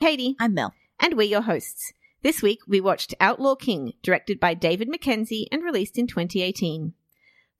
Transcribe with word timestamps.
Katie. 0.00 0.34
I'm 0.40 0.54
Mel. 0.54 0.72
And 0.98 1.14
we're 1.14 1.28
your 1.28 1.42
hosts. 1.42 1.92
This 2.22 2.40
week 2.40 2.60
we 2.66 2.80
watched 2.80 3.14
Outlaw 3.20 3.54
King, 3.54 3.92
directed 4.02 4.40
by 4.40 4.54
David 4.54 4.88
Mackenzie 4.88 5.46
and 5.52 5.62
released 5.62 5.98
in 5.98 6.06
2018. 6.06 6.94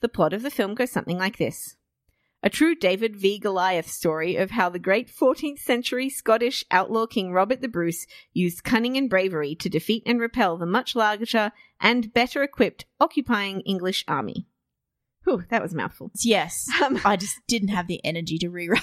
The 0.01 0.09
plot 0.09 0.33
of 0.33 0.41
the 0.41 0.51
film 0.51 0.75
goes 0.75 0.91
something 0.91 1.19
like 1.19 1.37
this. 1.37 1.77
A 2.43 2.49
true 2.49 2.75
David 2.75 3.15
v. 3.15 3.39
Goliath 3.39 3.91
story 3.91 4.37
of 4.37 4.53
how 4.53 4.71
the 4.71 4.79
great 4.79 5.11
14th 5.15 5.59
century 5.59 6.09
Scottish 6.09 6.65
outlaw 6.71 7.05
king 7.05 7.31
Robert 7.31 7.61
the 7.61 7.69
Bruce 7.69 8.07
used 8.33 8.65
cunning 8.65 8.97
and 8.97 9.11
bravery 9.11 9.55
to 9.57 9.69
defeat 9.69 10.03
and 10.07 10.19
repel 10.19 10.57
the 10.57 10.65
much 10.65 10.97
larger 10.97 11.53
and 11.79 12.11
better 12.15 12.43
equipped 12.43 12.87
occupying 12.99 13.61
English 13.61 14.03
army. 14.09 14.47
Whew, 15.25 15.45
that 15.51 15.61
was 15.61 15.75
a 15.75 15.77
mouthful. 15.77 16.11
Yes. 16.25 16.71
Um, 16.83 16.99
I 17.05 17.17
just 17.17 17.37
didn't 17.47 17.69
have 17.69 17.87
the 17.87 18.03
energy 18.03 18.39
to 18.39 18.49
rewrite 18.49 18.81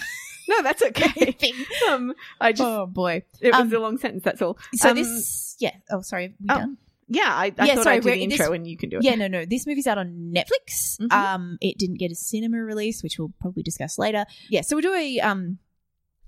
no, 0.48 0.62
that's 0.64 0.82
okay. 0.84 1.36
um, 1.90 2.14
I 2.42 2.52
just, 2.52 2.64
oh 2.64 2.86
boy. 2.86 3.24
it 3.42 3.52
was 3.54 3.62
um, 3.62 3.74
a 3.74 3.80
long 3.80 3.98
sentence, 3.98 4.24
that's 4.24 4.42
all. 4.42 4.58
So 4.76 4.90
Um, 4.92 4.96
this, 4.96 5.56
yeah. 5.60 5.72
Oh, 5.92 6.02
sorry. 6.02 6.36
We 6.40 6.48
oh, 6.50 6.56
done? 6.58 6.78
Yeah, 7.10 7.30
I, 7.30 7.54
I 7.58 7.66
Yeah, 7.66 7.76
thought 7.76 7.84
sorry, 7.86 7.96
I'd 7.98 8.04
do 8.04 8.10
we're- 8.10 8.20
the 8.20 8.28
this- 8.28 8.40
intro 8.40 8.54
and 8.54 8.68
you 8.68 8.76
can 8.78 8.90
do 8.90 8.98
it. 8.98 9.04
Yeah, 9.04 9.16
no, 9.16 9.28
no. 9.28 9.46
This 9.46 9.66
movie's 9.66 9.88
out 9.88 9.98
on 9.98 10.34
Netflix. 10.36 11.00
Mhm. 11.00 11.12
Um, 11.12 11.58
it 11.62 11.78
didn't 11.78 12.00
get 12.00 12.12
a 12.12 12.16
cinema 12.16 12.58
release, 12.58 13.02
which 13.04 13.18
we'll 13.18 13.32
probably 13.40 13.64
discuss 13.64 13.98
later. 13.98 14.26
Yeah, 14.50 14.62
so 14.62 14.76
we'll 14.76 14.82
do 14.84 14.94
a 14.94 15.20
um 15.22 15.60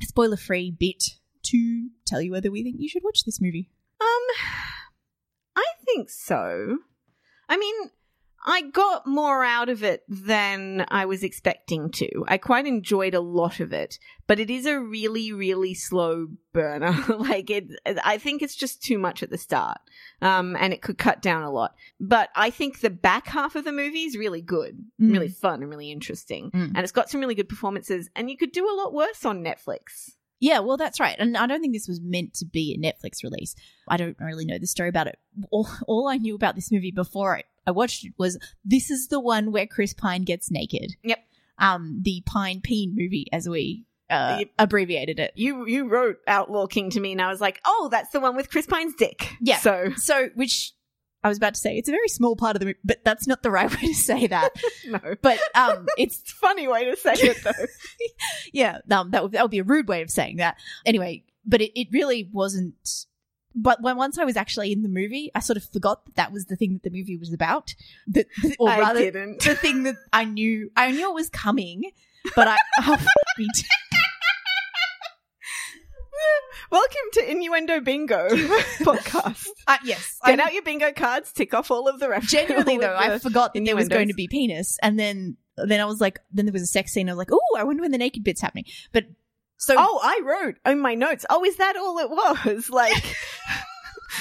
spoiler-free 0.01 0.71
bit 0.79 1.03
to 1.43 1.89
tell 2.05 2.21
you 2.21 2.31
whether 2.31 2.49
we 2.51 2.63
think 2.63 2.77
you 2.79 2.88
should 2.89 3.03
watch 3.03 3.23
this 3.25 3.41
movie. 3.41 3.69
Um, 4.01 4.21
I 5.57 5.65
think 5.85 6.09
so. 6.09 6.77
I 7.49 7.57
mean, 7.57 7.75
I 8.45 8.61
got 8.61 9.05
more 9.05 9.43
out 9.43 9.70
of 9.70 9.84
it 9.84 10.03
than 10.07 10.85
I 10.89 11.05
was 11.05 11.23
expecting 11.23 11.91
to. 11.91 12.23
I 12.27 12.38
quite 12.38 12.66
enjoyed 12.66 13.13
a 13.13 13.20
lot 13.20 13.59
of 13.59 13.73
it, 13.73 13.99
but 14.27 14.39
it 14.39 14.49
is 14.49 14.66
a 14.66 14.80
really, 14.80 15.31
really 15.34 15.73
slow 15.73 16.27
burner. 16.53 16.95
like 17.17 17.49
it, 17.49 17.66
I 18.03 18.17
think 18.17 18.41
it's 18.41 18.55
just 18.55 18.81
too 18.81 18.97
much 18.97 19.21
at 19.23 19.30
the 19.30 19.38
start. 19.38 19.80
Um, 20.21 20.55
and 20.59 20.71
it 20.73 20.81
could 20.81 20.97
cut 20.97 21.21
down 21.21 21.44
a 21.44 21.52
lot. 21.52 21.75
But 22.00 22.30
I 22.36 22.50
think 22.50 22.80
the 22.80 22.89
back 22.89 23.28
half 23.28 23.55
of 23.55 23.66
the 23.66 23.72
movie 23.72 24.03
is 24.03 24.16
really 24.17 24.41
good, 24.41 24.78
Mm. 25.02 25.11
really 25.13 25.30
fun, 25.30 25.61
and 25.61 25.69
really 25.69 25.91
interesting. 25.91 26.52
Mm. 26.52 26.67
And 26.75 26.80
it's 26.80 26.91
got 26.91 27.09
some 27.09 27.22
really 27.22 27.35
good 27.35 27.50
performances. 27.50 28.09
And 28.16 28.30
you 28.30 28.38
could 28.38 28.52
do 28.52 28.66
a 28.69 28.75
lot 28.75 28.94
worse 28.94 29.25
on 29.25 29.44
Netflix. 29.44 30.11
Yeah, 30.41 30.59
well, 30.59 30.78
that's 30.78 31.02
right. 31.02 31.17
And 31.19 31.35
I 31.35 31.47
don't 31.47 31.59
think 31.59 31.73
this 31.73 31.89
was 31.89 32.00
meant 32.02 32.33
to 32.35 32.45
be 32.45 32.73
a 32.73 32.78
Netflix 32.81 33.23
release. 33.23 33.56
I 33.89 33.97
don't 33.97 34.16
really 34.22 34.45
know 34.45 34.58
the 34.58 34.67
story 34.67 34.88
about 34.88 35.08
it. 35.08 35.19
All, 35.52 35.67
all 35.88 36.08
I 36.08 36.16
knew 36.17 36.33
about 36.35 36.56
this 36.56 36.72
movie 36.72 36.91
before 36.91 37.35
I, 37.35 37.44
I 37.70 37.72
watched 37.72 38.03
it 38.03 38.14
was 38.17 38.38
this 38.66 38.89
is 38.89 39.08
the 39.08 39.20
one 39.20 39.52
where 39.52 39.67
Chris 39.67 39.94
Pine 39.94 40.23
gets 40.23 40.50
naked. 40.50 40.95
Yep. 41.03 41.20
Um, 41.59 42.00
the 42.02 42.23
Pine 42.25 42.62
Peen 42.62 42.95
movie, 42.95 43.28
as 43.31 43.48
we 43.48 43.86
uh, 44.09 44.44
abbreviated 44.58 45.20
it. 45.20 45.34
You 45.36 45.67
you 45.67 45.88
wrote 45.88 46.17
Outlaw 46.28 46.67
King 46.67 46.90
to 46.92 47.00
me, 47.00 47.12
and 47.12 47.22
I 47.22 47.30
was 47.30 47.42
like, 47.42 47.62
oh, 47.66 47.90
that's 47.92 48.09
the 48.09 48.20
one 48.20 48.36
with 48.36 48.50
Chris 48.50 48.66
Pine's 48.66 48.95
dick. 48.95 49.36
Yeah. 49.40 49.59
So 49.59 49.92
So, 49.97 50.30
which 50.36 50.73
I 51.23 51.28
was 51.28 51.38
about 51.38 51.53
to 51.53 51.59
say, 51.59 51.78
it's 51.78 51.90
a 51.90 51.92
very 51.92 52.08
small 52.08 52.36
part 52.36 52.56
of 52.56 52.62
the 52.62 52.67
movie, 52.67 52.80
but 52.84 53.03
that's 53.03 53.28
not 53.28 53.44
the 53.44 53.52
right 53.52 53.70
way 53.81 53.88
to 53.88 53.94
say 53.94 54.28
that. 54.28 54.50
no, 54.88 55.16
but 55.22 55.40
um, 55.53 55.86
it's 55.97 56.31
funny 56.34 56.67
way 56.67 56.86
to 56.86 56.95
say 56.95 57.14
it 57.14 57.38
though. 57.44 57.66
yeah, 58.53 58.80
um, 58.90 59.12
that 59.12 59.23
would 59.23 59.31
that 59.34 59.44
would 59.44 59.52
be 59.52 59.59
a 59.59 59.64
rude 59.64 59.88
way 59.88 60.02
of 60.02 60.09
saying 60.09 60.38
that. 60.38 60.58
Anyway, 60.86 61.23
but 61.45 61.62
it, 61.62 61.80
it 61.80 61.88
really 61.92 62.30
wasn't. 62.31 63.06
But 63.55 63.81
when 63.81 63.97
once 63.97 64.17
I 64.19 64.25
was 64.25 64.38
actually 64.38 64.72
in 64.72 64.83
the 64.83 64.89
movie, 64.89 65.31
I 65.33 65.39
sort 65.39 65.58
of 65.58 65.64
forgot 65.66 66.05
that 66.05 66.16
that 66.16 66.31
was 66.31 66.45
the 66.45 66.55
thing 66.55 66.73
that 66.73 66.83
the 66.83 66.95
movie 66.95 67.17
was 67.17 67.33
about. 67.33 67.73
That, 68.08 68.28
or 68.59 68.69
I 68.69 68.94
didn't. 68.94 69.41
the 69.41 69.56
thing 69.56 69.83
that 69.83 69.95
I 70.14 70.25
knew, 70.25 70.72
I 70.75 70.91
knew 70.91 71.09
it 71.09 71.16
was 71.16 71.30
coming, 71.30 71.83
but 72.36 72.47
I. 72.47 72.58
Oh. 72.81 72.97
Welcome 76.72 77.02
to 77.14 77.31
Innuendo 77.31 77.80
Bingo 77.80 78.28
podcast. 78.30 79.47
Uh, 79.67 79.78
yes, 79.84 80.19
Get 80.25 80.39
I- 80.39 80.44
out 80.44 80.53
your 80.53 80.61
bingo 80.61 80.91
cards, 80.91 81.31
tick 81.31 81.53
off 81.53 81.72
all 81.72 81.88
of 81.88 82.00
the 82.00 82.09
references. 82.09 82.31
Genuinely 82.31 82.78
though, 82.78 82.95
I 82.95 83.17
forgot 83.19 83.53
that 83.53 83.66
there 83.66 83.75
was 83.75 83.88
going 83.88 84.09
to 84.09 84.13
be 84.13 84.28
penis, 84.28 84.78
and 84.84 85.00
then 85.00 85.38
then 85.57 85.79
I 85.79 85.85
was 85.85 86.00
like, 86.02 86.19
then 86.31 86.46
there 86.46 86.53
was 86.53 86.62
a 86.62 86.68
sex 86.68 86.91
scene. 86.91 87.09
I 87.09 87.13
was 87.13 87.18
like, 87.18 87.31
oh, 87.31 87.57
I 87.57 87.63
wonder 87.63 87.81
when 87.81 87.91
the 87.91 87.97
naked 87.97 88.23
bit's 88.23 88.41
happening. 88.41 88.66
But 88.91 89.06
so 89.57 89.75
Oh, 89.78 90.00
I 90.03 90.22
wrote 90.23 90.56
in 90.66 90.79
my 90.79 90.96
notes. 90.96 91.25
Oh, 91.29 91.44
is 91.44 91.57
that 91.57 91.75
all 91.75 91.97
it 92.00 92.09
was? 92.09 92.69
Like. 92.69 93.16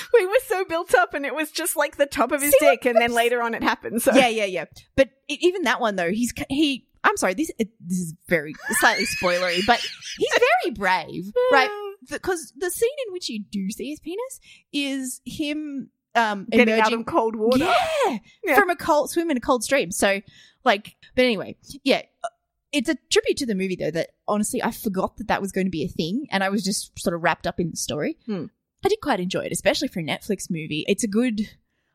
We 0.15 0.27
were 0.27 0.33
so 0.47 0.65
built 0.65 0.95
up, 0.95 1.15
and 1.15 1.27
it 1.27 1.35
was 1.35 1.51
just 1.51 1.77
like 1.77 1.97
the 1.97 2.07
top 2.07 2.33
of 2.33 2.41
his 2.43 2.53
See, 2.59 2.67
dick, 2.67 2.87
and 2.87 2.97
then 2.97 3.13
later 3.13 3.43
on 3.43 3.55
it 3.55 3.63
happened. 3.63 4.03
So 4.03 4.15
yeah, 4.15 4.29
yeah, 4.29 4.45
yeah. 4.47 4.65
But 4.97 5.11
even 5.29 5.63
that 5.63 5.81
one 5.81 5.97
though, 5.97 6.11
he's 6.11 6.33
he. 6.49 6.87
I'm 7.05 7.17
sorry, 7.17 7.35
this 7.35 7.51
this 7.59 7.99
is 7.99 8.15
very 8.29 8.55
slightly 8.81 9.05
spoilery, 9.07 9.61
but 9.67 9.81
he's 10.19 10.33
very 10.33 10.75
brave, 10.75 11.31
right? 11.53 11.71
Because 12.09 12.53
the 12.57 12.71
scene 12.71 12.89
in 13.07 13.13
which 13.13 13.29
you 13.29 13.43
do 13.51 13.71
see 13.71 13.91
his 13.91 14.01
penis 14.01 14.41
is 14.73 15.21
him 15.25 15.91
um 16.15 16.47
getting 16.51 16.73
out 16.75 16.79
emerging 16.89 17.01
of 17.01 17.07
cold 17.07 17.37
water. 17.37 17.65
Yeah, 18.07 18.19
Yeah. 18.45 18.55
from 18.57 18.71
a 18.71 18.77
cold 18.77 19.11
swim 19.11 19.31
in 19.31 19.37
a 19.37 19.41
cold 19.41 19.63
stream. 19.63 19.93
So, 19.93 20.21
like, 20.65 20.97
but 21.15 21.25
anyway, 21.25 21.57
yeah, 21.85 22.03
uh, 22.25 22.29
it's 22.73 22.89
a 22.89 22.97
tribute 23.11 23.37
to 23.39 23.47
the 23.47 23.55
movie 23.55 23.77
though. 23.77 23.91
That 23.91 24.11
honestly, 24.27 24.63
I 24.63 24.71
forgot 24.73 25.19
that 25.19 25.29
that 25.29 25.41
was 25.41 25.53
going 25.53 25.67
to 25.67 25.71
be 25.71 25.85
a 25.85 25.89
thing, 25.89 26.27
and 26.31 26.43
I 26.43 26.49
was 26.49 26.65
just 26.65 26.99
sort 26.99 27.15
of 27.15 27.23
wrapped 27.23 27.47
up 27.47 27.61
in 27.61 27.71
the 27.71 27.77
story. 27.77 28.17
Hmm. 28.27 28.47
I 28.85 28.89
did 28.89 29.01
quite 29.01 29.21
enjoy 29.21 29.41
it, 29.41 29.53
especially 29.53 29.89
for 29.89 30.01
a 30.01 30.05
Netflix 30.05 30.51
movie. 30.51 30.85
It's 30.89 31.05
a 31.05 31.09
good. 31.09 31.41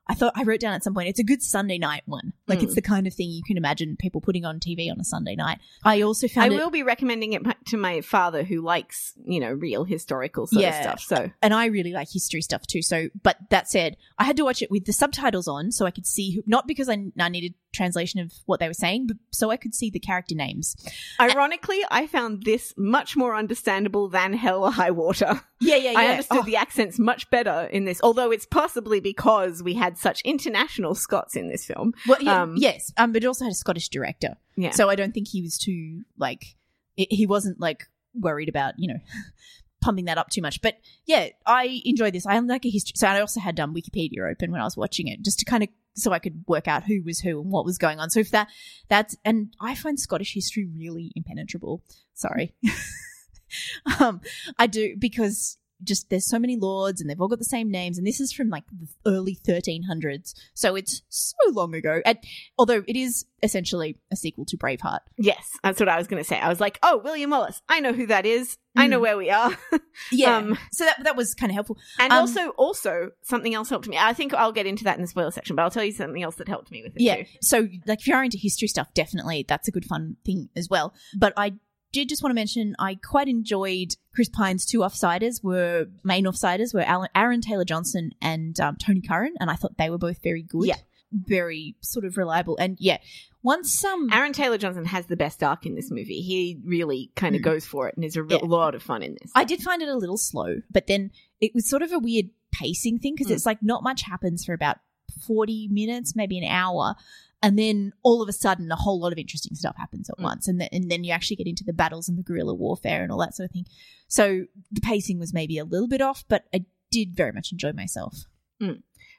I 0.06 0.16
thought 0.16 0.34
I 0.36 0.44
wrote 0.44 0.60
down 0.60 0.74
at 0.74 0.84
some 0.84 0.94
point. 0.94 1.08
It's 1.08 1.20
a 1.22 1.24
good 1.24 1.42
Sunday 1.42 1.78
night 1.78 2.04
one. 2.06 2.34
Like 2.46 2.60
Hmm. 2.60 2.66
it's 2.66 2.76
the 2.76 2.82
kind 2.82 3.08
of 3.08 3.14
thing 3.14 3.30
you 3.30 3.42
can 3.48 3.56
imagine 3.56 3.96
people 3.98 4.20
putting 4.20 4.44
on 4.44 4.60
TV 4.60 4.92
on 4.92 5.00
a 5.00 5.04
Sunday 5.06 5.34
night. 5.34 5.60
I 5.86 6.02
also 6.02 6.28
found 6.28 6.52
I 6.52 6.56
it, 6.56 6.60
will 6.60 6.70
be 6.70 6.84
recommending 6.84 7.32
it 7.32 7.42
to 7.68 7.78
my 7.78 8.02
father, 8.02 8.44
who 8.44 8.60
likes 8.60 9.14
you 9.26 9.40
know 9.40 9.52
real 9.54 9.86
historical 9.86 10.46
sort 10.48 10.62
Yeah. 10.62 10.78
of 10.78 11.00
stuff. 11.00 11.00
So 11.00 11.32
and 11.42 11.54
I 11.54 11.68
really 11.68 11.94
like 11.94 12.10
history 12.12 12.42
stuff 12.42 12.68
too. 12.68 12.82
So, 12.82 13.08
but 13.24 13.38
that 13.50 13.70
said, 13.70 13.96
I 14.20 14.26
had 14.26 14.36
to 14.36 14.44
watch 14.44 14.62
it 14.62 14.70
with 14.70 14.84
the 14.84 14.92
subtitles 14.94 15.48
on 15.48 15.72
so 15.72 15.86
I 15.86 15.92
could 15.92 16.06
see 16.06 16.32
who, 16.36 16.44
not 16.46 16.68
because 16.68 16.90
I, 16.90 16.98
I 17.18 17.30
needed 17.30 17.54
translation 17.74 18.20
of 18.20 18.32
what 18.46 18.60
they 18.60 18.68
were 18.68 18.74
saying, 18.74 19.10
so 19.32 19.50
I 19.52 19.58
could 19.58 19.74
see 19.76 19.90
the 19.90 20.00
character 20.00 20.36
names. 20.36 20.76
Ironically, 21.20 21.80
I 21.92 22.08
found 22.08 22.44
this 22.44 22.74
much 22.78 23.16
more 23.18 23.36
understandable 23.36 24.08
than 24.08 24.34
Hell 24.34 24.64
or 24.64 24.72
High 24.72 24.92
Water. 24.92 25.42
Yeah, 25.60 25.76
yeah, 25.78 25.92
yeah. 25.92 26.00
I 26.00 26.06
understood 26.08 26.38
Oh, 26.40 26.44
the 26.44 26.56
accents 26.56 27.00
much 27.00 27.30
better 27.30 27.68
in 27.72 27.86
this, 27.86 28.00
although 28.04 28.32
it's 28.32 28.46
possibly 28.46 29.00
because 29.00 29.62
we 29.64 29.74
had 29.74 29.98
such 29.98 30.22
international 30.22 30.96
Scots 30.96 31.36
in 31.36 31.50
this 31.50 31.66
film. 31.66 31.94
well, 32.08 32.22
yeah, 32.22 32.42
um, 32.44 32.56
yes, 32.58 32.92
um, 32.98 33.12
but 33.12 33.24
it 33.24 33.28
also 33.28 33.46
had 33.46 33.52
a 33.52 33.56
Scottish 33.56 33.90
director, 33.90 34.38
Yeah. 34.56 34.72
so 34.72 34.90
I 34.90 34.96
don't 34.96 35.14
think 35.14 35.28
he 35.28 35.42
was 35.42 35.58
too 35.58 36.04
like 36.18 36.56
it, 36.96 37.12
he 37.12 37.26
wasn't 37.26 37.60
like 37.60 37.88
worried 38.14 38.50
about 38.50 38.76
you 38.78 38.88
know 38.88 39.00
pumping 39.82 40.06
that 40.06 40.18
up 40.18 40.30
too 40.30 40.42
much. 40.42 40.62
But 40.62 40.78
yeah, 41.06 41.30
I 41.46 41.82
enjoyed 41.86 42.14
this. 42.14 42.26
I 42.26 42.36
am 42.36 42.48
like 42.48 42.66
a 42.66 42.70
history, 42.70 42.94
so 42.96 43.08
I 43.08 43.20
also 43.20 43.40
had 43.40 43.60
um, 43.60 43.74
Wikipedia 43.76 44.30
open 44.32 44.52
when 44.52 44.62
I 44.62 44.64
was 44.64 44.78
watching 44.78 45.08
it 45.08 45.22
just 45.22 45.40
to 45.40 45.46
kind 45.46 45.64
of 45.64 45.70
so 45.96 46.12
I 46.12 46.20
could 46.20 46.44
work 46.48 46.68
out 46.68 46.84
who 46.84 47.02
was 47.04 47.20
who 47.20 47.40
and 47.42 47.52
what 47.52 47.66
was 47.66 47.78
going 47.78 48.00
on. 48.00 48.10
So 48.10 48.20
if 48.20 48.32
that 48.32 48.48
that's 48.90 49.16
and 49.24 49.54
I 49.60 49.76
find 49.76 50.00
Scottish 50.00 50.34
history 50.34 50.68
really 50.76 51.12
impenetrable. 51.16 51.84
Sorry. 52.14 52.54
um 54.00 54.22
I 54.58 54.68
do 54.68 54.96
because 54.98 55.58
just 55.84 56.10
there's 56.10 56.28
so 56.30 56.40
many 56.40 56.56
lords 56.58 57.02
and 57.02 57.10
they've 57.10 57.20
all 57.20 57.28
got 57.28 57.40
the 57.40 57.46
same 57.46 57.70
names 57.72 57.98
and 57.98 58.06
this 58.08 58.20
is 58.20 58.32
from 58.34 58.50
like 58.50 58.64
the 58.72 58.88
early 59.06 59.38
1300s. 59.48 60.34
So 60.54 60.76
it's 60.76 61.02
so 61.10 61.36
long 61.52 61.74
ago. 61.76 62.02
And 62.06 62.18
although 62.58 62.84
it 62.88 62.96
is 62.96 63.26
essentially 63.42 63.98
a 64.12 64.16
sequel 64.16 64.46
to 64.46 64.58
Braveheart. 64.58 65.00
Yes, 65.18 65.50
that's 65.64 65.80
what 65.80 65.90
I 65.90 65.98
was 65.98 66.08
going 66.08 66.22
to 66.24 66.28
say. 66.28 66.40
I 66.40 66.48
was 66.48 66.62
like, 66.62 66.80
oh, 66.82 67.02
William 67.04 67.30
Wallace. 67.32 67.62
I 67.68 67.82
know 67.82 67.92
who 67.94 68.08
that 68.08 68.26
is. 68.26 68.58
I 68.76 68.88
know 68.88 68.98
Mm. 69.00 69.02
where 69.02 69.18
we 69.18 69.30
are. 69.30 69.52
Yeah. 70.12 70.38
Um, 70.38 70.58
so 70.72 70.86
that 70.86 71.04
that 71.04 71.16
was 71.16 71.36
kind 71.36 71.52
of 71.52 71.54
helpful. 71.54 71.78
and 72.00 72.12
Um, 72.12 72.20
also, 72.22 72.50
also 72.52 73.12
something 73.22 73.54
else 73.54 73.70
helped 73.70 73.88
me. 73.88 73.98
I 73.98 74.14
think 74.14 74.34
I'll 74.34 74.52
get 74.52 74.66
into 74.66 74.84
that 74.86 74.96
in 74.96 75.02
the 75.04 75.08
spoiler 75.08 75.30
section, 75.30 75.56
but 75.56 75.62
I'll 75.62 75.70
tell 75.72 75.84
you 75.84 75.92
something 75.92 76.24
else 76.24 76.36
that 76.36 76.48
helped 76.48 76.72
me 76.72 76.82
with 76.82 76.94
it 76.96 77.02
Yeah. 77.02 77.18
too. 77.18 77.26
So, 77.42 77.68
like, 77.86 78.00
if 78.00 78.08
you're 78.08 78.24
into 78.24 78.40
history 78.40 78.68
stuff, 78.68 78.88
definitely 78.96 79.46
that's 79.48 79.68
a 79.68 79.72
good 79.72 79.86
fun 79.86 80.16
thing 80.26 80.50
as 80.56 80.68
well. 80.70 80.94
But 81.16 81.34
I 81.38 81.54
did 81.94 82.10
just 82.10 82.22
want 82.22 82.32
to 82.32 82.36
mention 82.36 82.76
I 82.78 82.96
quite 82.96 83.30
enjoyed 83.30 83.96
Chris 84.14 84.28
Pine's 84.28 84.66
two 84.66 84.80
offsiders 84.80 85.42
were 85.42 85.86
main 86.04 86.26
offsiders 86.26 86.74
were 86.74 86.82
Alan, 86.82 87.08
Aaron 87.16 87.40
Taylor 87.40 87.64
Johnson 87.66 88.12
and 88.22 88.60
um, 88.60 88.76
Tony 88.76 89.00
Curran, 89.02 89.36
and 89.40 89.50
I 89.50 89.56
thought 89.56 89.78
they 89.78 89.90
were 89.90 89.98
both 89.98 90.22
very 90.22 90.42
good. 90.44 90.68
Yeah. 90.68 90.76
Very 91.12 91.76
sort 91.82 92.06
of 92.06 92.18
reliable. 92.18 92.58
And 92.58 92.76
yeah, 92.80 92.98
once 93.44 93.86
um 93.86 94.10
Aaron 94.12 94.34
Taylor 94.34 94.58
Johnson 94.58 94.86
has 94.86 95.06
the 95.06 95.16
best 95.16 95.44
arc 95.44 95.66
in 95.66 95.76
this 95.76 95.92
movie. 95.92 96.22
He 96.22 96.60
really 96.66 97.12
kind 97.16 97.36
of 97.36 97.42
Mm. 97.42 97.46
goes 97.46 97.66
for 97.68 97.88
it 97.88 97.96
and 97.96 98.04
is 98.04 98.16
a 98.16 98.24
real 98.24 98.40
Yeah. 98.42 98.48
lot 98.48 98.74
of 98.74 98.82
fun 98.82 99.04
in 99.04 99.16
this. 99.22 99.32
I 99.36 99.44
did 99.44 99.62
find 99.62 99.82
it 99.84 99.90
a 99.90 99.96
little 99.96 100.18
slow, 100.18 100.62
but 100.72 100.88
then 100.88 101.12
it 101.40 101.54
was 101.54 101.70
sort 101.70 101.84
of 101.84 101.92
a 101.92 102.00
weird 102.00 102.30
pacing 102.52 102.98
thing 103.00 103.14
because 103.16 103.28
Mm. 103.32 103.36
it's 103.36 103.46
like 103.46 103.62
not 103.62 103.84
much 103.84 104.02
happens 104.02 104.44
for 104.44 104.54
about 104.54 104.78
40 105.22 105.68
minutes, 105.70 106.16
maybe 106.16 106.38
an 106.38 106.46
hour. 106.46 106.96
And 107.42 107.60
then 107.60 107.92
all 108.04 108.22
of 108.22 108.30
a 108.30 108.34
sudden, 108.34 108.72
a 108.72 108.76
whole 108.76 109.00
lot 109.02 109.12
of 109.12 109.18
interesting 109.18 109.54
stuff 109.56 109.76
happens 109.78 110.10
at 110.10 110.18
Mm. 110.18 110.24
once. 110.24 110.48
And, 110.48 110.60
th- 110.60 110.70
and 110.72 110.90
then 110.90 111.04
you 111.04 111.12
actually 111.12 111.36
get 111.36 111.48
into 111.48 111.64
the 111.66 111.74
battles 111.74 112.08
and 112.08 112.18
the 112.18 112.24
guerrilla 112.24 112.54
warfare 112.54 113.04
and 113.04 113.12
all 113.12 113.20
that 113.20 113.36
sort 113.36 113.50
of 113.50 113.52
thing. 113.52 113.66
So 114.08 114.46
the 114.72 114.82
pacing 114.82 115.20
was 115.20 115.34
maybe 115.34 115.58
a 115.58 115.66
little 115.66 115.88
bit 115.90 116.02
off, 116.02 116.24
but 116.30 116.46
I 116.54 116.66
did 116.92 117.16
very 117.16 117.32
much 117.34 117.52
enjoy 117.52 117.74
myself. 117.74 118.26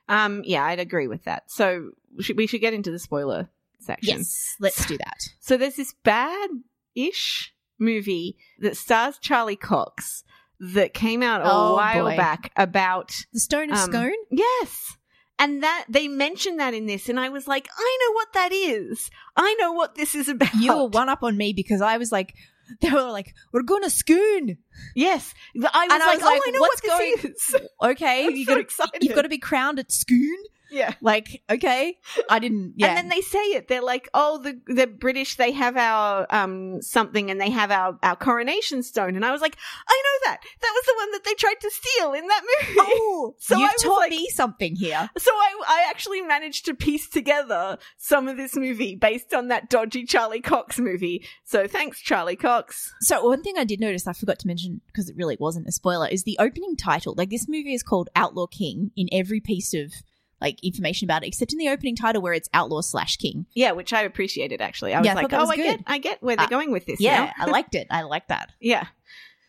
Um, 0.08 0.42
yeah, 0.44 0.64
I'd 0.64 0.80
agree 0.80 1.06
with 1.08 1.24
that. 1.24 1.50
So 1.50 1.90
we 2.16 2.22
should, 2.22 2.36
we 2.36 2.46
should 2.46 2.60
get 2.60 2.74
into 2.74 2.90
the 2.90 2.98
spoiler 2.98 3.48
section. 3.80 4.18
Yes, 4.18 4.54
let's 4.60 4.84
do 4.86 4.96
that. 4.98 5.28
So 5.40 5.56
there's 5.56 5.76
this 5.76 5.94
bad-ish 6.04 7.54
movie 7.78 8.36
that 8.60 8.76
stars 8.76 9.18
Charlie 9.20 9.56
Cox 9.56 10.24
that 10.60 10.94
came 10.94 11.22
out 11.22 11.40
a 11.42 11.44
Oh, 11.50 11.74
while 11.74 12.04
boy. 12.10 12.16
back 12.16 12.52
about 12.56 13.12
The 13.32 13.40
Stone 13.40 13.70
of 13.72 13.78
Um, 13.78 13.90
Scone? 13.90 14.12
yes. 14.30 14.96
And 15.38 15.62
that 15.62 15.86
they 15.88 16.06
mentioned 16.06 16.60
that 16.60 16.74
in 16.74 16.86
this, 16.86 17.08
and 17.08 17.18
I 17.18 17.28
was 17.28 17.48
like, 17.48 17.68
I 17.76 17.98
know 18.02 18.12
what 18.14 18.32
that 18.34 18.52
is. 18.52 19.10
I 19.36 19.54
know 19.60 19.72
what 19.72 19.96
this 19.96 20.14
is 20.14 20.28
about. 20.28 20.54
You 20.54 20.76
were 20.76 20.86
one 20.86 21.08
up 21.08 21.22
on 21.22 21.36
me 21.36 21.52
because 21.52 21.80
I 21.80 21.96
was 21.98 22.12
like, 22.12 22.34
they 22.80 22.90
were 22.90 23.10
like, 23.10 23.34
we're 23.52 23.62
going 23.62 23.82
to 23.82 23.90
Scone. 23.90 24.58
Yes, 24.94 25.34
I 25.56 25.58
was, 25.58 25.70
And 25.74 26.02
I 26.02 26.06
like, 26.06 26.14
was 26.18 26.22
like, 26.22 26.40
oh, 26.40 26.42
I 26.46 26.50
know 26.50 26.60
what's 26.60 26.82
what 26.82 27.22
this 27.22 27.24
is. 27.24 27.56
Okay, 27.82 28.28
you 28.32 28.44
so 28.44 28.52
got 28.52 28.54
to, 28.54 28.60
excited. 28.60 29.02
you've 29.02 29.14
got 29.14 29.22
to 29.22 29.28
be 29.28 29.38
crowned 29.38 29.78
at 29.78 29.90
Scone. 29.92 30.44
Yeah. 30.74 30.94
Like, 31.00 31.42
okay, 31.48 31.98
I 32.28 32.38
didn't. 32.38 32.74
Yeah, 32.76 32.88
And 32.88 32.96
then 32.96 33.08
they 33.08 33.20
say 33.20 33.38
it. 33.38 33.68
They're 33.68 33.82
like, 33.82 34.08
"Oh, 34.14 34.38
the 34.38 34.60
the 34.66 34.86
British 34.86 35.36
they 35.36 35.52
have 35.52 35.76
our 35.76 36.26
um 36.30 36.82
something, 36.82 37.30
and 37.30 37.40
they 37.40 37.50
have 37.50 37.70
our 37.70 37.98
our 38.02 38.16
coronation 38.16 38.82
stone." 38.82 39.16
And 39.16 39.24
I 39.24 39.32
was 39.32 39.40
like, 39.40 39.56
"I 39.88 40.02
know 40.04 40.30
that. 40.30 40.40
That 40.60 40.72
was 40.74 40.84
the 40.86 40.94
one 40.96 41.12
that 41.12 41.24
they 41.24 41.34
tried 41.34 41.60
to 41.60 41.70
steal 41.70 42.12
in 42.12 42.26
that 42.26 42.42
movie." 42.42 42.78
oh, 42.80 43.34
So 43.38 43.56
you 43.58 43.64
I 43.66 43.72
taught 43.80 43.96
like- 43.98 44.10
me 44.10 44.28
something 44.30 44.76
here. 44.76 45.08
So 45.18 45.30
I 45.30 45.62
I 45.68 45.86
actually 45.88 46.22
managed 46.22 46.64
to 46.66 46.74
piece 46.74 47.08
together 47.08 47.78
some 47.96 48.28
of 48.28 48.36
this 48.36 48.56
movie 48.56 48.96
based 48.96 49.32
on 49.32 49.48
that 49.48 49.70
dodgy 49.70 50.04
Charlie 50.04 50.40
Cox 50.40 50.78
movie. 50.78 51.24
So 51.44 51.66
thanks, 51.66 52.00
Charlie 52.00 52.36
Cox. 52.36 52.92
So 53.02 53.24
one 53.24 53.42
thing 53.42 53.54
I 53.58 53.64
did 53.64 53.80
notice, 53.80 54.06
I 54.06 54.12
forgot 54.12 54.38
to 54.40 54.46
mention 54.46 54.80
because 54.88 55.08
it 55.08 55.16
really 55.16 55.36
wasn't 55.38 55.68
a 55.68 55.72
spoiler, 55.72 56.08
is 56.08 56.24
the 56.24 56.36
opening 56.40 56.76
title. 56.76 57.14
Like 57.16 57.30
this 57.30 57.48
movie 57.48 57.74
is 57.74 57.82
called 57.82 58.08
Outlaw 58.16 58.46
King 58.46 58.90
in 58.96 59.08
every 59.12 59.40
piece 59.40 59.74
of 59.74 59.92
like 60.40 60.62
information 60.64 61.06
about 61.06 61.24
it, 61.24 61.28
except 61.28 61.52
in 61.52 61.58
the 61.58 61.68
opening 61.68 61.96
title 61.96 62.20
where 62.22 62.32
it's 62.32 62.48
Outlaw 62.54 62.80
slash 62.82 63.16
King. 63.16 63.46
Yeah, 63.54 63.72
which 63.72 63.92
I 63.92 64.02
appreciated 64.02 64.60
actually. 64.60 64.94
I 64.94 64.98
was 65.00 65.06
Yeah, 65.06 65.12
I 65.12 65.14
like, 65.22 65.32
"Oh, 65.32 65.38
was 65.40 65.50
I 65.50 65.56
get. 65.56 65.80
I 65.86 65.98
get 65.98 66.22
where 66.22 66.36
they're 66.36 66.46
Uh, 66.46 66.48
going 66.48 66.70
with 66.72 66.86
this." 66.86 67.00
Yeah. 67.00 67.32
I 67.38 67.46
liked 67.46 67.74
it. 67.74 67.86
I 67.90 68.02
like 68.02 68.28
that. 68.28 68.52
Yeah. 68.60 68.86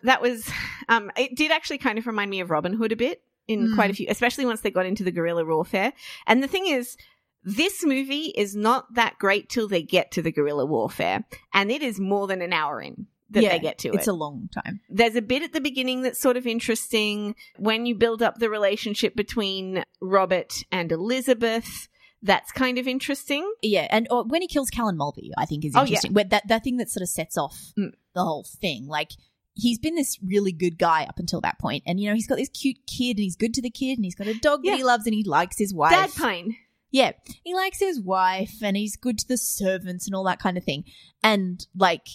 That 0.03 0.21
was 0.21 0.49
um 0.87 1.11
it 1.17 1.35
did 1.35 1.51
actually 1.51 1.79
kind 1.79 1.97
of 1.97 2.05
remind 2.07 2.29
me 2.29 2.39
of 2.39 2.49
Robin 2.51 2.73
Hood 2.73 2.91
a 2.91 2.95
bit 2.95 3.23
in 3.47 3.69
Mm. 3.69 3.75
quite 3.75 3.91
a 3.91 3.93
few 3.93 4.07
especially 4.09 4.45
once 4.45 4.61
they 4.61 4.71
got 4.71 4.85
into 4.85 5.03
the 5.03 5.11
guerrilla 5.11 5.45
warfare. 5.45 5.93
And 6.27 6.41
the 6.43 6.47
thing 6.47 6.67
is 6.67 6.95
this 7.43 7.83
movie 7.85 8.33
is 8.35 8.55
not 8.55 8.93
that 8.95 9.17
great 9.19 9.49
till 9.49 9.67
they 9.67 9.81
get 9.83 10.11
to 10.11 10.21
the 10.21 10.31
guerrilla 10.31 10.65
warfare 10.65 11.23
and 11.53 11.71
it 11.71 11.81
is 11.83 11.99
more 11.99 12.25
than 12.27 12.41
an 12.41 12.53
hour 12.53 12.81
in 12.81 13.07
that 13.35 13.43
yeah, 13.43 13.49
they 13.51 13.59
get 13.59 13.77
to 13.79 13.89
it's 13.93 14.07
it. 14.07 14.11
a 14.11 14.13
long 14.13 14.49
time. 14.53 14.81
There's 14.89 15.15
a 15.15 15.21
bit 15.21 15.43
at 15.43 15.53
the 15.53 15.61
beginning 15.61 16.01
that's 16.01 16.19
sort 16.19 16.35
of 16.37 16.47
interesting 16.47 17.35
when 17.57 17.85
you 17.85 17.93
build 17.95 18.23
up 18.23 18.39
the 18.39 18.49
relationship 18.49 19.15
between 19.15 19.83
Robert 20.01 20.53
and 20.71 20.91
Elizabeth. 20.91 21.87
That's 22.23 22.51
kind 22.51 22.79
of 22.79 22.87
interesting. 22.87 23.47
Yeah, 23.61 23.87
and 23.91 24.07
or 24.09 24.23
when 24.25 24.41
he 24.41 24.47
kills 24.47 24.69
Callan 24.71 24.97
Mulvey, 24.97 25.31
I 25.37 25.45
think 25.45 25.63
is 25.63 25.75
interesting. 25.75 26.11
Oh, 26.15 26.19
yeah. 26.19 26.27
That 26.29 26.47
that 26.47 26.63
thing 26.63 26.77
that 26.77 26.89
sort 26.89 27.03
of 27.03 27.09
sets 27.09 27.37
off 27.37 27.73
Mm. 27.77 27.91
the 28.15 28.23
whole 28.23 28.43
thing, 28.59 28.87
like. 28.87 29.11
He's 29.57 29.79
been 29.79 29.95
this 29.95 30.19
really 30.21 30.51
good 30.51 30.77
guy 30.77 31.03
up 31.05 31.17
until 31.17 31.39
that 31.39 31.59
point, 31.59 31.83
and 31.87 31.97
you 31.97 32.09
know 32.09 32.13
he's 32.13 32.27
got 32.27 32.35
this 32.35 32.49
cute 32.49 32.75
kid, 32.87 33.11
and 33.11 33.19
he's 33.19 33.37
good 33.37 33.53
to 33.53 33.61
the 33.61 33.69
kid, 33.69 33.97
and 33.97 34.03
he's 34.03 34.13
got 34.13 34.27
a 34.27 34.33
dog 34.33 34.59
Yeah. 34.65 34.71
that 34.71 34.77
he 34.79 34.83
loves, 34.83 35.05
and 35.05 35.13
he 35.15 35.23
likes 35.23 35.57
his 35.57 35.73
wife. 35.73 35.91
Dad 35.93 36.11
Pine. 36.13 36.57
Yeah, 36.91 37.11
he 37.41 37.53
likes 37.55 37.79
his 37.79 38.01
wife 38.01 38.55
and 38.61 38.75
he's 38.75 38.97
good 38.97 39.17
to 39.19 39.27
the 39.27 39.37
servants 39.37 40.07
and 40.07 40.15
all 40.15 40.25
that 40.25 40.39
kind 40.39 40.57
of 40.57 40.65
thing. 40.65 40.83
And 41.23 41.65
like 41.73 42.05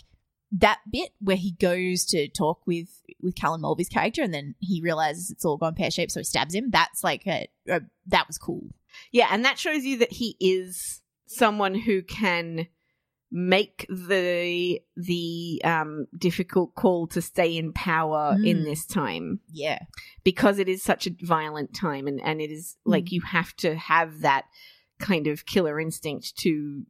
that 0.53 0.81
bit 0.91 1.11
where 1.21 1.37
he 1.37 1.53
goes 1.53 2.05
to 2.07 2.29
talk 2.29 2.67
with 2.67 2.89
with 3.23 3.35
Callan 3.37 3.61
Mulvey's 3.61 3.89
character 3.89 4.23
and 4.23 4.33
then 4.35 4.55
he 4.59 4.81
realizes 4.83 5.31
it's 5.31 5.45
all 5.45 5.57
gone 5.59 5.75
pear 5.75 5.91
shaped, 5.91 6.13
so 6.13 6.21
he 6.21 6.25
stabs 6.25 6.55
him. 6.55 6.71
That's 6.71 7.05
like 7.05 7.27
a, 7.27 7.49
a 7.69 7.81
that 8.07 8.27
was 8.27 8.39
cool. 8.39 8.65
Yeah, 9.13 9.29
and 9.31 9.45
that 9.45 9.59
shows 9.59 9.85
you 9.85 9.99
that 9.99 10.13
he 10.13 10.37
is 10.41 11.01
someone 11.27 11.75
who 11.75 12.03
can 12.03 12.67
make 13.33 13.87
the 13.89 14.81
the 14.97 15.61
um 15.65 16.07
difficult 16.19 16.75
call 16.75 17.07
to 17.07 17.23
stay 17.23 17.57
in 17.57 17.73
power 17.73 18.37
in 18.43 18.59
Mm. 18.59 18.65
this 18.65 18.85
time 18.85 19.39
Yeah, 19.53 19.79
because 20.25 20.59
it 20.59 20.69
is 20.69 20.83
such 20.83 21.07
a 21.07 21.15
violent 21.23 21.73
time 21.73 22.09
and 22.09 22.21
and 22.21 22.41
it 22.41 22.51
is 22.51 22.77
like 22.85 23.05
Mm. 23.05 23.13
you 23.13 23.21
have 23.21 23.55
to 23.59 23.77
have 23.77 24.23
that 24.23 24.47
kind 24.99 25.29
of 25.29 25.47
killer 25.47 25.79
instinct 25.79 26.37
to 26.39 26.85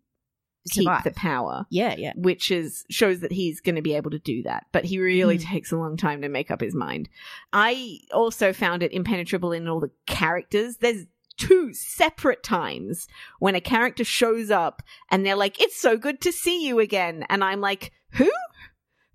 keep 0.71 0.89
the 1.05 1.11
power 1.13 1.65
yeah, 1.71 1.95
yeah. 1.97 2.13
which 2.17 2.51
is 2.51 2.85
shows 2.91 3.21
that 3.21 3.33
he's 3.33 3.61
going 3.61 3.77
to 3.77 3.83
be 3.83 3.95
able 3.95 4.11
to 4.11 4.19
do 4.19 4.43
that. 4.43 4.67
But 4.73 4.85
he 4.85 4.99
really 4.99 5.39
Mm. 5.39 5.45
takes 5.45 5.73
a 5.73 5.77
long 5.77 5.97
time 5.97 6.21
to 6.23 6.29
make 6.29 6.51
up 6.51 6.61
his 6.61 6.75
mind. 6.75 7.09
I 7.53 8.01
also 8.13 8.53
found 8.53 8.83
it 8.83 8.93
impenetrable 8.93 9.53
in 9.53 9.67
all 9.69 9.81
the 9.81 9.91
characters. 10.07 10.77
There's 10.77 11.07
two 11.39 11.73
separate 11.73 12.43
times 12.43 13.09
when 13.39 13.55
a 13.55 13.61
character 13.63 14.05
shows 14.05 14.51
up 14.51 14.83
and 15.11 15.25
they're 15.25 15.35
like 15.37 15.59
it's 15.61 15.81
so 15.81 15.97
good 15.97 16.21
to 16.21 16.33
see 16.33 16.67
you 16.67 16.79
again. 16.81 17.25
And 17.31 17.43
i'm 17.43 17.61
like 17.63 17.93
who? 18.13 18.31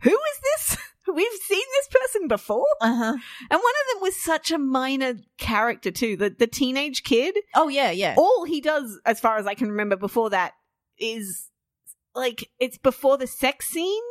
Who 0.01 0.09
is 0.12 0.39
this? 0.41 0.77
We've 1.13 1.31
seen 1.48 1.62
this 1.74 2.01
person 2.01 2.27
before? 2.27 2.65
Uh 2.81 2.95
huh. 2.95 3.12
and 3.13 3.19
one 3.50 3.59
of 3.59 3.94
them 3.94 4.01
was 4.01 4.15
such 4.15 4.50
a 4.51 4.57
minor 4.57 5.15
character 5.38 5.91
too 5.91 6.18
the 6.18 6.31
the 6.31 6.48
teenage 6.48 7.03
kid. 7.03 7.38
Oh 7.53 7.68
yeah, 7.68 7.91
yeah. 7.91 8.15
all 8.18 8.45
he 8.45 8.59
does, 8.62 9.00
as 9.06 9.19
far 9.19 9.38
as 9.38 9.45
I 9.45 9.53
can 9.53 9.69
remember 9.69 9.95
before 9.95 10.31
that, 10.31 10.53
is 11.00 11.50
like 12.13 12.50
it's 12.59 12.77
before 12.77 13.18
the 13.18 13.27
sex 13.27 13.68
scene, 13.68 14.03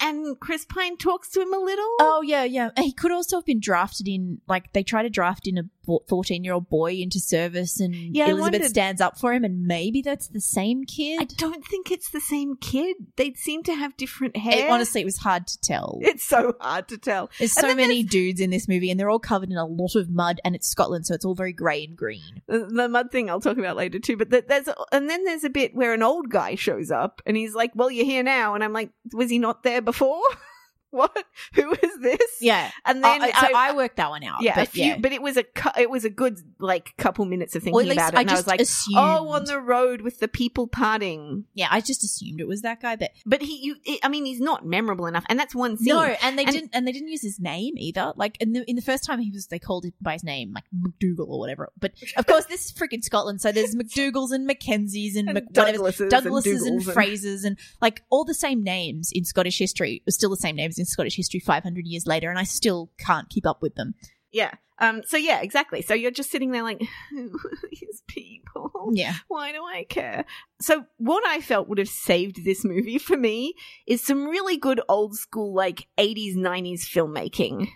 and 0.00 0.38
Chris 0.40 0.64
Pine 0.64 0.96
talks 0.96 1.30
to 1.30 1.40
him 1.40 1.52
a 1.52 1.58
little. 1.58 1.90
Oh 2.00 2.22
yeah, 2.24 2.44
yeah. 2.44 2.70
He 2.76 2.92
could 2.92 3.12
also 3.12 3.36
have 3.36 3.46
been 3.46 3.60
drafted 3.60 4.08
in, 4.08 4.40
like 4.48 4.72
they 4.72 4.82
try 4.82 5.02
to 5.02 5.10
draft 5.10 5.46
in 5.46 5.58
a 5.58 5.64
fourteen-year-old 6.08 6.68
boy 6.68 6.92
into 6.94 7.18
service, 7.20 7.80
and 7.80 7.94
Yeah, 7.94 8.26
Elizabeth 8.26 8.40
wondered- 8.52 8.68
stands 8.70 9.00
up 9.00 9.18
for 9.18 9.32
him, 9.32 9.44
and 9.44 9.64
maybe 9.66 10.02
that's 10.02 10.28
the 10.28 10.40
same 10.40 10.84
kid. 10.84 11.20
I 11.20 11.24
don't 11.24 11.64
think 11.66 11.90
it's 11.90 12.10
the 12.10 12.20
same 12.20 12.56
kid. 12.56 12.96
They 13.16 13.34
seem 13.34 13.62
to 13.64 13.74
have 13.74 13.96
different 13.96 14.36
hair. 14.36 14.66
It- 14.66 14.70
honestly, 14.70 15.00
it 15.00 15.04
was 15.04 15.18
hard 15.18 15.46
to 15.48 15.60
tell. 15.60 15.98
it's 16.02 16.24
so 16.24 16.54
hard 16.60 16.88
to 16.88 16.98
tell. 16.98 17.30
There's 17.38 17.56
And 17.56 17.66
so 17.68 17.74
many 17.74 18.02
dudes 18.02 18.40
in 18.40 18.50
this 18.50 18.68
movie, 18.68 18.90
and 18.90 18.98
they're 18.98 19.10
all 19.10 19.18
covered 19.18 19.50
in 19.50 19.56
a 19.56 19.66
lot 19.66 19.94
of 19.94 20.08
mud, 20.10 20.40
and 20.44 20.54
it's 20.54 20.68
Scotland, 20.68 21.06
so 21.06 21.14
it's 21.14 21.24
all 21.24 21.34
very 21.34 21.52
grey 21.52 21.84
and 21.84 21.96
green. 21.96 22.42
The, 22.46 22.66
the 22.66 22.88
mud 22.88 23.10
thing 23.10 23.28
I'll 23.30 23.40
talk 23.40 23.58
about 23.58 23.76
later 23.76 23.98
too. 23.98 24.16
But 24.16 24.30
th- 24.30 24.46
there's 24.48 24.68
and 24.92 25.08
then 25.10 25.24
there's 25.24 25.44
a 25.44 25.50
bit 25.50 25.74
where 25.74 25.92
an 25.94 26.02
old 26.02 26.30
guy 26.30 26.54
shows 26.54 26.90
up 26.90 27.22
and 27.26 27.36
he's 27.36 27.54
like, 27.54 27.72
"Well, 27.74 27.90
you're 27.90 28.04
here 28.04 28.22
now," 28.22 28.54
and 28.54 28.62
I'm 28.64 28.72
like, 28.72 28.90
"Was 29.12 29.30
he 29.30 29.38
not 29.38 29.62
there 29.62 29.80
before? 29.82 30.20
what? 30.90 31.24
Who 31.54 31.72
is 31.72 32.00
this?" 32.00 32.29
Yeah, 32.40 32.70
And 32.84 33.02
then 33.04 33.22
Uh, 33.22 33.26
so 33.40 33.48
I, 33.54 33.74
worked 33.74 33.96
that 33.96 34.10
one 34.10 34.22
out. 34.24 34.42
yeah, 34.42 34.54
but 34.56 34.68
few, 34.68 34.84
yeah. 34.84 34.98
but 34.98 35.12
it 35.12 35.22
was 35.22 35.36
a 35.36 35.42
cu- 35.44 35.78
it 35.80 35.90
was 35.90 36.04
a 36.04 36.10
good 36.10 36.38
like 36.58 36.96
couple 36.96 37.24
minutes 37.24 37.54
of 37.56 37.62
thinking 37.62 37.74
Well, 37.74 37.90
about 37.90 38.14
it, 38.14 38.16
I 38.18 38.20
and 38.22 38.30
I, 38.30 38.34
was 38.34 38.46
like, 38.46 38.60
assumed. 38.60 38.96
oh, 38.98 39.28
on 39.30 39.44
the 39.44 39.60
road 39.60 40.00
with 40.02 40.18
the 40.20 40.28
people 40.28 40.66
parting. 40.66 41.44
yeah, 41.54 41.68
I 41.70 41.80
just 41.80 42.02
assumed 42.04 42.40
it 42.40 42.48
was 42.48 42.62
that 42.62 42.80
guy, 42.80 42.96
but 42.96 43.10
But 43.26 43.42
he, 43.42 43.56
you, 43.84 43.98
I 44.02 44.08
mean, 44.08 44.24
he's 44.24 44.40
not 44.40 44.64
memorable 44.66 45.06
enough, 45.06 45.24
and 45.28 45.38
that's 45.38 45.54
one 45.54 45.76
scene. 45.76 45.94
no, 45.94 46.02
and 46.02 46.38
they 46.38 46.44
And- 46.44 46.52
didn't, 46.52 46.70
and 46.74 46.86
they 46.86 46.92
didn't 46.92 47.08
use 47.08 47.22
his 47.22 47.38
name 47.40 47.74
either. 47.76 48.12
Like 48.16 48.36
in 48.40 48.52
the 48.52 48.68
in 48.68 48.76
the 48.76 48.82
first 48.82 49.04
time 49.04 49.18
he 49.20 49.30
was, 49.30 49.46
they 49.46 49.58
called 49.58 49.84
it 49.84 49.94
by 50.00 50.14
his 50.14 50.24
name, 50.24 50.52
like 50.54 50.64
McDougal 50.76 51.28
or 51.28 51.38
whatever. 51.38 51.70
But 51.78 51.92
of 52.16 52.26
course, 52.26 52.46
this 52.46 52.66
is 52.66 52.72
freaking 52.72 53.02
Scotland, 53.02 53.40
so 53.40 53.52
there's 53.52 53.74
McDougals 53.80 54.30
and 54.32 54.48
Mackenzies 54.48 55.16
and, 55.16 55.28
And 55.28 55.34
Mc- 55.34 55.44
whatever, 55.56 55.78
Douglases, 56.08 56.66
and, 56.66 56.80
and- 56.80 56.82
Frasers 56.82 57.44
and 57.44 57.58
like 57.80 58.02
all 58.10 58.24
the 58.24 58.34
same 58.34 58.62
names 58.62 59.10
in 59.12 59.24
Scottish 59.24 59.58
history, 59.58 60.02
still 60.08 60.30
the 60.30 60.36
same 60.36 60.56
names 60.56 60.78
in 60.78 60.84
Scottish 60.84 61.16
history 61.16 61.40
500 61.40 61.86
years 61.86 62.06
later, 62.06 62.29
and 62.30 62.38
I 62.38 62.44
still 62.44 62.90
can't 62.98 63.28
keep 63.28 63.46
up 63.46 63.62
with 63.62 63.74
them. 63.74 63.94
Yeah. 64.32 64.52
Um. 64.78 65.02
So 65.06 65.16
yeah, 65.16 65.40
exactly. 65.42 65.82
So 65.82 65.92
you're 65.92 66.10
just 66.10 66.30
sitting 66.30 66.52
there 66.52 66.62
like, 66.62 66.80
who 67.10 67.26
are 67.26 67.68
these 67.70 68.02
people? 68.06 68.90
Yeah, 68.92 69.14
Why 69.28 69.52
do 69.52 69.62
I 69.62 69.84
care? 69.88 70.24
So 70.60 70.86
what 70.96 71.26
I 71.26 71.40
felt 71.40 71.68
would 71.68 71.78
have 71.78 71.88
saved 71.88 72.44
this 72.44 72.64
movie 72.64 72.98
for 72.98 73.16
me 73.16 73.54
is 73.86 74.02
some 74.02 74.24
really 74.26 74.56
good 74.56 74.80
old 74.88 75.16
school 75.16 75.54
like 75.54 75.86
80s 75.98 76.36
90s 76.36 76.80
filmmaking 76.80 77.68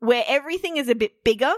where 0.00 0.24
everything 0.26 0.76
is 0.76 0.88
a 0.88 0.94
bit 0.94 1.24
bigger 1.24 1.52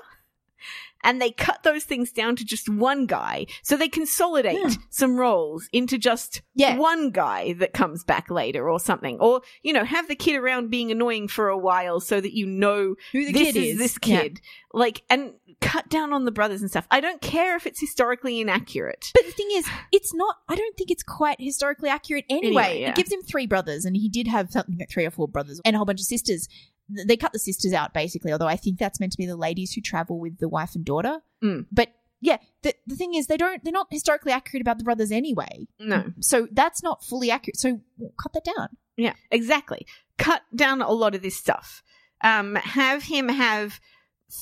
and 1.04 1.20
they 1.20 1.30
cut 1.32 1.62
those 1.64 1.84
things 1.84 2.12
down 2.12 2.36
to 2.36 2.44
just 2.44 2.68
one 2.68 3.06
guy. 3.06 3.46
So 3.62 3.76
they 3.76 3.88
consolidate 3.88 4.58
Yeah. 4.62 4.70
some 4.90 5.16
roles 5.16 5.68
into 5.72 5.98
just 5.98 6.42
Yeah. 6.54 6.76
one 6.76 7.10
guy 7.10 7.54
that 7.54 7.72
comes 7.72 8.04
back 8.04 8.30
later 8.30 8.68
or 8.70 8.78
something. 8.78 9.18
Or, 9.18 9.42
you 9.62 9.72
know, 9.72 9.84
have 9.84 10.06
the 10.08 10.14
kid 10.14 10.36
around 10.36 10.70
being 10.70 10.90
annoying 10.92 11.26
for 11.28 11.48
a 11.48 11.58
while 11.58 11.98
so 12.00 12.20
that 12.20 12.36
you 12.36 12.46
know 12.46 12.94
who 13.10 13.24
the 13.26 13.32
this 13.32 13.42
kid 13.42 13.56
is, 13.56 13.72
is 13.74 13.78
this 13.78 13.98
Yeah. 14.04 14.20
kid. 14.22 14.40
Like, 14.72 15.02
and 15.10 15.34
cut 15.60 15.88
down 15.88 16.12
on 16.12 16.24
the 16.24 16.30
brothers 16.30 16.60
and 16.62 16.70
stuff. 16.70 16.86
I 16.90 17.00
don't 17.00 17.20
care 17.20 17.56
if 17.56 17.66
it's 17.66 17.80
historically 17.80 18.40
inaccurate. 18.40 19.10
But 19.14 19.26
the 19.26 19.32
thing 19.32 19.48
is, 19.52 19.66
it's 19.92 20.14
not. 20.14 20.36
I 20.48 20.54
don't 20.54 20.76
think 20.76 20.90
it's 20.90 21.02
quite 21.02 21.36
historically 21.40 21.88
accurate 21.90 22.24
anyway. 22.30 22.46
Anyway, 22.46 22.80
yeah. 22.80 22.88
It 22.90 22.94
gives 22.96 23.12
him 23.12 23.22
three 23.22 23.46
brothers, 23.46 23.84
and 23.84 23.96
he 23.96 24.08
did 24.08 24.28
have 24.28 24.50
something 24.50 24.76
like 24.78 24.88
three 24.90 25.04
or 25.04 25.10
four 25.10 25.28
brothers 25.28 25.60
and 25.64 25.76
a 25.76 25.78
whole 25.78 25.84
bunch 25.86 26.00
of 26.00 26.06
sisters. 26.06 26.48
Th- 26.94 27.06
They 27.06 27.16
cut 27.16 27.32
the 27.32 27.38
sisters 27.38 27.72
out 27.72 27.92
basically, 27.94 28.32
although 28.32 28.46
I 28.48 28.56
think 28.56 28.78
that's 28.78 29.00
meant 29.00 29.12
to 29.12 29.18
be 29.18 29.26
the 29.26 29.36
ladies 29.36 29.72
who 29.72 29.80
travel 29.80 30.18
with 30.18 30.38
the 30.38 30.48
wife 30.48 30.74
and 30.74 30.84
daughter. 30.84 31.20
Mm. 31.42 31.66
But 31.72 31.88
yeah, 32.20 32.38
the 32.62 32.74
the 32.86 32.94
thing 32.96 33.14
is, 33.14 33.26
they 33.26 33.36
don't. 33.36 33.62
They're 33.64 33.72
not 33.72 33.88
historically 33.90 34.32
accurate 34.32 34.60
about 34.62 34.78
the 34.78 34.84
brothers 34.84 35.10
anyway. 35.10 35.66
No. 35.80 36.12
So 36.20 36.46
that's 36.52 36.82
not 36.82 37.04
fully 37.04 37.30
accurate. 37.30 37.58
So 37.58 37.80
cut 38.20 38.32
that 38.34 38.44
down. 38.44 38.68
Yeah, 38.96 39.14
exactly. 39.30 39.86
Cut 40.18 40.42
down 40.54 40.82
a 40.82 40.92
lot 40.92 41.14
of 41.14 41.22
this 41.22 41.36
stuff. 41.36 41.82
Um, 42.22 42.54
have 42.56 43.02
him 43.02 43.28
have 43.28 43.80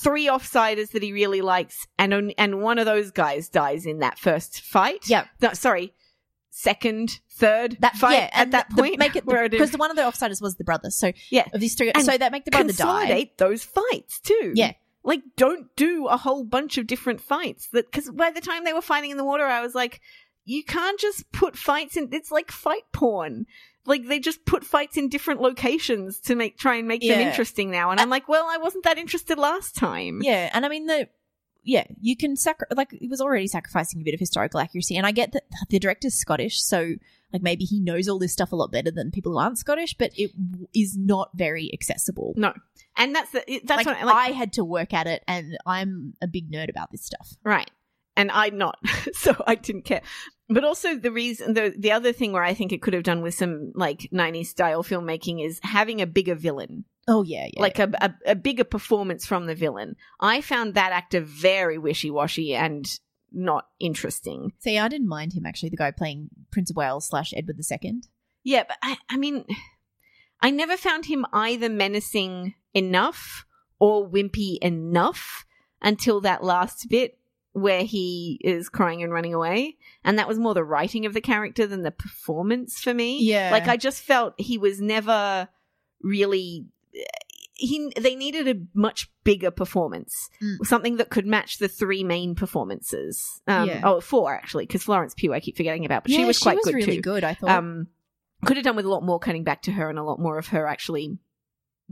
three 0.03 0.27
offsiders 0.27 0.91
that 0.91 1.03
he 1.03 1.13
really 1.13 1.41
likes, 1.41 1.87
and 1.99 2.13
on, 2.13 2.31
and 2.33 2.61
one 2.61 2.79
of 2.79 2.85
those 2.85 3.11
guys 3.11 3.49
dies 3.49 3.87
in 3.87 4.01
that 4.01 4.19
first 4.19 4.61
fight. 4.61 5.09
Yeah. 5.09 5.25
No, 5.41 5.53
sorry, 5.55 5.95
second, 6.51 7.21
third 7.31 7.77
That 7.81 7.97
fight 7.97 8.15
yeah, 8.15 8.31
at 8.33 8.51
that 8.51 8.69
the- 8.71 8.77
point. 8.83 8.99
make 8.99 9.17
it 9.17 9.25
because 9.51 9.73
one 9.77 9.91
of 9.91 9.97
the 9.97 10.03
offsiders 10.03 10.43
was 10.43 10.57
the 10.57 10.65
brother. 10.65 10.91
So 10.91 11.13
Yeah. 11.31 11.47
of 11.53 11.61
these 11.61 11.75
three, 11.75 11.91
And 11.91 12.05
so 12.05 12.19
that 12.19 12.33
make 12.33 12.45
the 12.45 12.51
brother 12.51 12.65
die. 12.73 12.77
consolidate 12.77 13.39
those 13.39 13.65
fights 13.65 14.21
too. 14.21 14.53
Yeah. 14.55 14.73
Like, 15.03 15.23
don't 15.37 15.75
do 15.77 16.09
a 16.09 16.19
whole 16.19 16.45
bunch 16.45 16.77
of 16.77 16.87
different 16.87 17.23
fights. 17.23 17.69
That 17.73 17.91
because 17.91 18.11
by 18.11 18.31
the 18.31 18.43
time 18.43 18.65
they 18.65 18.75
were 18.75 18.83
fighting 18.83 19.11
in 19.11 19.17
the 19.17 19.25
water, 19.25 19.45
I 19.47 19.63
was 19.63 19.75
like, 19.75 20.01
you 20.45 20.63
can't 20.65 21.01
just 21.01 21.31
put 21.33 21.57
fights 21.57 21.97
in. 21.97 22.09
It's 22.13 22.31
like 22.31 22.51
fight 22.51 22.83
porn. 22.93 23.47
Like 23.87 24.07
they 24.09 24.19
just 24.19 24.45
put 24.45 24.63
fights 24.63 24.99
in 24.99 25.09
different 25.09 25.41
locations 25.41 26.21
to 26.21 26.35
make 26.35 26.59
try 26.59 26.75
and 26.77 26.87
make 26.87 27.01
them 27.01 27.19
interesting 27.19 27.71
now. 27.71 27.91
And 27.91 27.99
uh, 27.99 28.03
I'm 28.03 28.11
like, 28.11 28.29
well, 28.29 28.47
I 28.51 28.59
wasn't 28.59 28.85
that 28.85 28.99
interested 28.99 29.39
last 29.39 29.75
time. 29.75 30.21
Yeah, 30.23 30.51
and 30.53 30.67
I 30.67 30.69
mean 30.69 30.85
the 30.87 31.09
yeah, 31.63 31.85
you 32.01 32.17
can 32.17 32.37
sacri- 32.37 32.67
like 32.75 32.93
it 32.93 33.11
was 33.11 33.21
already 33.21 33.47
sacrificing 33.47 34.01
a 34.01 34.05
bit 34.05 34.15
of 34.15 34.21
historical 34.21 34.61
accuracy, 34.61 34.97
and 34.97 35.07
I 35.07 35.13
get 35.13 35.33
that 35.33 35.45
the 35.69 35.79
director's 35.79 36.15
Scottish, 36.15 36.63
so 36.63 36.95
like 37.33 37.43
maybe 37.43 37.65
he 37.65 37.81
knows 37.81 38.09
all 38.09 38.19
this 38.19 38.33
stuff 38.33 38.53
a 38.53 38.57
lot 38.57 38.73
better 38.73 38.91
than 38.91 39.11
people 39.11 39.33
who 39.33 39.39
aren't 39.39 39.59
Scottish, 39.59 39.95
but 39.97 40.11
it 40.17 40.33
w- 40.53 40.69
is 40.75 40.97
not 40.97 41.31
very 41.35 41.71
accessible. 41.73 42.35
No, 42.37 42.53
and 42.97 43.15
that's 43.15 43.31
the 43.33 43.51
it- 43.53 43.67
that's 43.67 43.85
like, 43.85 43.87
what 43.87 43.97
I 43.97 44.05
like. 44.05 44.31
I 44.31 44.33
had 44.33 44.53
to 44.55 44.65
work 44.65 44.93
at 44.95 45.07
it, 45.07 45.23
and 45.29 45.57
I'm 45.67 46.15
a 46.23 46.27
big 46.27 46.51
nerd 46.51 46.71
about 46.71 46.91
this 46.91 47.05
stuff. 47.05 47.37
Right. 47.45 47.71
And 48.17 48.31
I'm 48.33 48.59
not. 48.59 48.79
so 49.13 49.35
I 49.47 49.55
didn't 49.55 49.85
care. 49.85 50.03
But 50.49 50.65
also 50.65 50.97
the 50.97 51.13
reason 51.13 51.55
the 51.55 51.73
the 51.79 51.93
other 51.93 52.13
thing 52.13 52.33
where 52.33 52.43
I 52.43 52.55
think 52.55 52.73
it 52.73 52.83
could 52.83 52.93
have 52.93 53.05
done 53.05 53.23
with 53.23 53.35
some 53.35 53.73
like 53.75 54.09
90s 54.13 54.47
style 54.47 54.83
filmmaking 54.83 55.45
is 55.45 55.61
having 55.63 56.01
a 56.03 56.07
bigger 56.07 56.35
villain. 56.35 56.85
Oh 57.09 57.23
yeah, 57.23 57.47
yeah. 57.53 57.61
Like 57.61 57.79
a, 57.79 57.91
a 58.01 58.15
a 58.33 58.35
bigger 58.35 58.65
performance 58.65 59.27
from 59.27 59.47
the 59.47 59.55
villain. 59.55 59.97
I 60.21 60.41
found 60.41 60.75
that 60.75 60.93
actor 60.93 61.21
very 61.21 61.79
wishy-washy 61.79 62.55
and 62.55 62.87
not 63.33 63.69
interesting. 63.79 64.53
see, 64.59 64.79
I 64.79 64.89
didn't 64.89 65.09
mind 65.09 65.33
him 65.33 65.47
actually, 65.47 65.71
the 65.71 65.77
guy 65.77 65.91
playing 65.91 66.31
Prince 66.51 66.71
of 66.71 66.77
Wales 66.77 67.07
slash 67.09 67.33
Edward 67.35 67.57
II. 67.59 68.03
Yeah, 68.43 68.65
but 68.67 68.77
I 68.83 68.97
I 69.09 69.17
mean 69.17 69.45
I 70.43 70.51
never 70.51 70.77
found 70.77 71.07
him 71.07 71.27
either 71.33 71.69
menacing 71.69 72.55
enough 72.75 73.45
or 73.79 74.09
wimpy 74.09 74.59
enough 74.59 75.45
until 75.83 76.21
that 76.21 76.45
last 76.45 76.89
bit 76.89 77.19
where 77.53 77.83
he 77.83 78.41
is 78.45 78.69
crying 78.69 79.03
and 79.03 79.13
running 79.13 79.35
away. 79.35 79.77
And 80.05 80.19
that 80.19 80.29
was 80.29 80.39
more 80.39 80.55
the 80.55 80.65
writing 80.65 81.05
of 81.05 81.15
the 81.15 81.21
character 81.21 81.67
than 81.67 81.83
the 81.83 81.91
performance 81.91 82.81
for 82.81 82.95
me. 82.95 83.23
Yeah. 83.23 83.51
Like 83.51 83.67
I 83.67 83.77
just 83.77 84.03
felt 84.03 84.41
he 84.41 84.57
was 84.57 84.81
never 84.81 85.49
really 86.03 86.67
he 87.53 87.93
they 87.97 88.15
needed 88.17 88.49
a 88.49 88.61
much 88.75 89.11
bigger 89.25 89.51
performance. 89.51 90.29
Mm. 90.43 90.65
Something 90.65 90.97
that 90.97 91.11
could 91.11 91.27
match 91.27 91.59
the 91.59 91.69
three 91.69 92.03
main 92.05 92.35
performances. 92.35 93.43
Um 93.47 93.69
Yeah. 93.69 93.81
oh 93.85 94.01
four 94.01 94.35
actually, 94.35 94.67
because 94.67 94.83
Florence 94.83 95.15
Pugh 95.15 95.33
I 95.33 95.41
keep 95.41 95.57
forgetting 95.57 95.85
about, 95.85 96.05
but 96.05 96.13
she 96.13 96.25
was 96.25 96.39
quite 96.39 96.59
good 96.63 96.75
really 96.75 96.97
too. 96.97 97.03
good. 97.03 97.25
I 97.25 97.35
thought. 97.35 97.51
Um 97.51 97.89
could 98.45 98.57
have 98.57 98.65
done 98.65 98.77
with 98.77 98.87
a 98.87 98.91
lot 98.91 99.03
more 99.03 99.19
cutting 99.19 99.45
back 99.45 99.63
to 99.63 99.73
her 99.73 99.91
and 99.91 99.99
a 99.99 100.03
lot 100.03 100.19
more 100.19 100.39
of 100.39 100.49
her 100.49 100.67
actually 100.67 101.19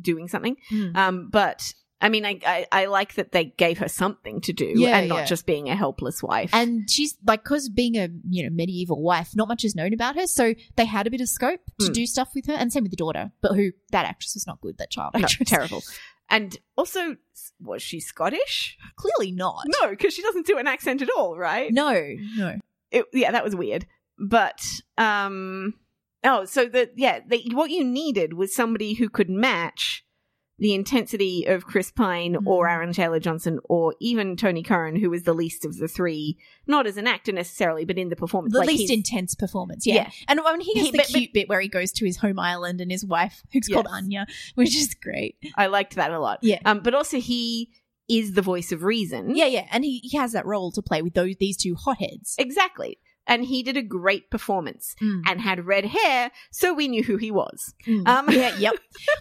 doing 0.01 0.29
something. 0.29 0.57
Mm. 0.71 0.97
Um, 0.97 1.29
but 1.31 1.75
I 2.01 2.09
mean, 2.11 2.25
I, 2.25 2.39
I 2.47 2.67
I 2.71 2.85
like 2.87 3.15
that 3.15 3.33
they 3.33 3.47
gave 3.47 3.79
her 3.79 3.89
something 3.89 4.41
to 4.43 4.53
do 4.53 4.73
Yeah, 4.77 4.99
and 4.99 5.09
not 5.09 5.19
yeah. 5.21 5.25
just 5.25 5.47
being 5.47 5.69
a 5.69 5.75
helpless 5.77 6.23
wife. 6.23 6.51
and 6.53 6.89
she's 6.89 7.17
like 7.27 7.43
because 7.43 7.69
being 7.69 7.97
a 7.97 8.09
you 8.29 8.45
know 8.45 8.51
medieval 8.51 9.03
wife 9.03 9.31
not 9.35 9.49
much 9.49 9.65
is 9.65 9.75
known 9.75 9.93
about 9.93 10.15
her 10.15 10.27
so 10.27 10.55
they 10.77 10.85
had 10.85 11.07
a 11.07 11.11
bit 11.11 11.21
of 11.21 11.29
scope 11.29 11.61
to 11.81 11.87
Hmm. 11.87 11.93
do 11.93 12.07
stuff 12.07 12.31
with 12.35 12.47
her 12.47 12.53
and 12.53 12.73
same 12.73 12.85
with 12.85 12.93
the 12.93 12.97
daughter 12.97 13.33
but 13.41 13.55
who 13.55 13.73
that 13.91 14.07
actress 14.07 14.35
was 14.35 14.47
not 14.47 14.61
good 14.61 14.79
that 14.79 14.91
child 14.91 15.13
no, 15.17 15.25
actress 15.25 15.49
terrible. 15.49 15.83
And 16.31 16.59
also, 16.77 17.17
was 17.59 17.81
she 17.83 18.01
Scottish? 18.01 18.77
clearly 18.97 19.33
not 19.33 19.65
No, 19.81 19.89
because 19.91 20.13
she 20.15 20.21
doesn't 20.23 20.47
do 20.47 20.59
an 20.59 20.67
accent 20.67 21.01
at 21.03 21.09
all, 21.17 21.37
right? 21.39 21.73
no 21.73 21.91
no 22.37 22.57
It, 22.91 23.07
yeah, 23.13 23.33
that 23.33 23.43
was 23.45 23.57
weird. 23.57 23.87
But 24.19 24.61
um, 24.99 25.75
oh, 26.25 26.45
so 26.45 26.67
the 26.67 26.91
yeah, 26.97 27.21
they, 27.27 27.45
what 27.53 27.71
you 27.71 27.83
needed 27.85 28.35
was 28.35 28.55
somebody 28.55 28.95
who 28.95 29.09
could 29.09 29.31
match 29.31 30.05
the 30.59 30.75
intensity 30.75 31.45
of 31.47 31.65
Chris 31.67 31.91
Pine 31.91 32.37
or 32.45 32.67
Mm. 32.67 32.71
Aaron 32.73 32.93
Taylor 32.93 33.21
Johnson 33.21 33.61
or 33.69 33.95
even 34.01 34.37
Tony 34.37 34.63
Curran, 34.63 34.97
who 34.97 35.09
was 35.11 35.23
the 35.23 35.33
least 35.33 35.65
of 35.65 35.77
the 35.79 35.87
three, 35.89 36.37
not 36.67 36.87
as 36.87 36.97
an 36.97 37.07
actor 37.07 37.31
necessarily, 37.33 37.85
but 37.85 37.97
in 37.99 38.09
the 38.09 38.17
performance. 38.17 38.53
the 38.53 38.59
Like, 38.61 38.69
least 38.69 38.81
he's- 38.91 38.91
intense 38.91 39.35
performance 39.35 39.87
yeah, 39.87 39.95
Yeah. 39.95 40.11
and 40.27 40.41
when 40.43 40.61
he 40.61 40.75
has 40.79 40.87
He- 40.87 40.91
the 40.93 40.99
but- 40.99 41.07
cute 41.07 41.33
bit 41.33 41.49
where 41.49 41.61
he 41.61 41.69
goes 41.69 41.93
to 41.93 42.05
his 42.05 42.17
home 42.19 42.39
island 42.39 42.81
and 42.81 42.91
his 42.91 43.05
wife 43.05 43.43
who's 43.53 43.69
called 43.69 43.87
Anya 43.89 44.27
which 44.57 44.75
is 44.77 44.95
great 44.95 45.37
I 45.57 45.67
liked 45.67 45.95
that 45.95 46.11
a 46.11 46.19
lot. 46.19 46.41
Yeah. 46.43 46.61
Um, 46.65 46.81
but 46.81 46.95
also 46.95 47.19
he 47.21 47.71
is 48.09 48.33
the 48.33 48.43
voice 48.43 48.73
of 48.73 48.83
reason. 48.83 49.37
yeah 49.37 49.47
yeah 49.47 49.67
and 49.71 49.85
he, 49.85 49.99
he 49.99 50.17
has 50.17 50.33
that 50.33 50.47
role 50.47 50.73
to 50.73 50.83
play 50.83 51.03
with 51.03 51.15
those 51.15 51.37
these 51.39 51.57
two 51.57 51.75
hotheads 51.77 52.35
Exactly. 52.39 52.99
And 53.29 53.45
he 53.45 53.63
did 53.63 53.77
a 53.77 53.83
great 53.83 54.31
performance 54.31 54.97
Mm. 55.01 55.21
and 55.29 55.41
had 55.41 55.67
red 55.67 55.85
hair, 55.85 56.31
so 56.51 56.73
we 56.75 56.89
knew 56.89 57.05
who 57.05 57.17
he 57.19 57.31
was. 57.31 57.75
Mm. 57.87 58.09
Um, 58.09 58.29
yeah, 58.33 58.57
yep. 58.57 58.75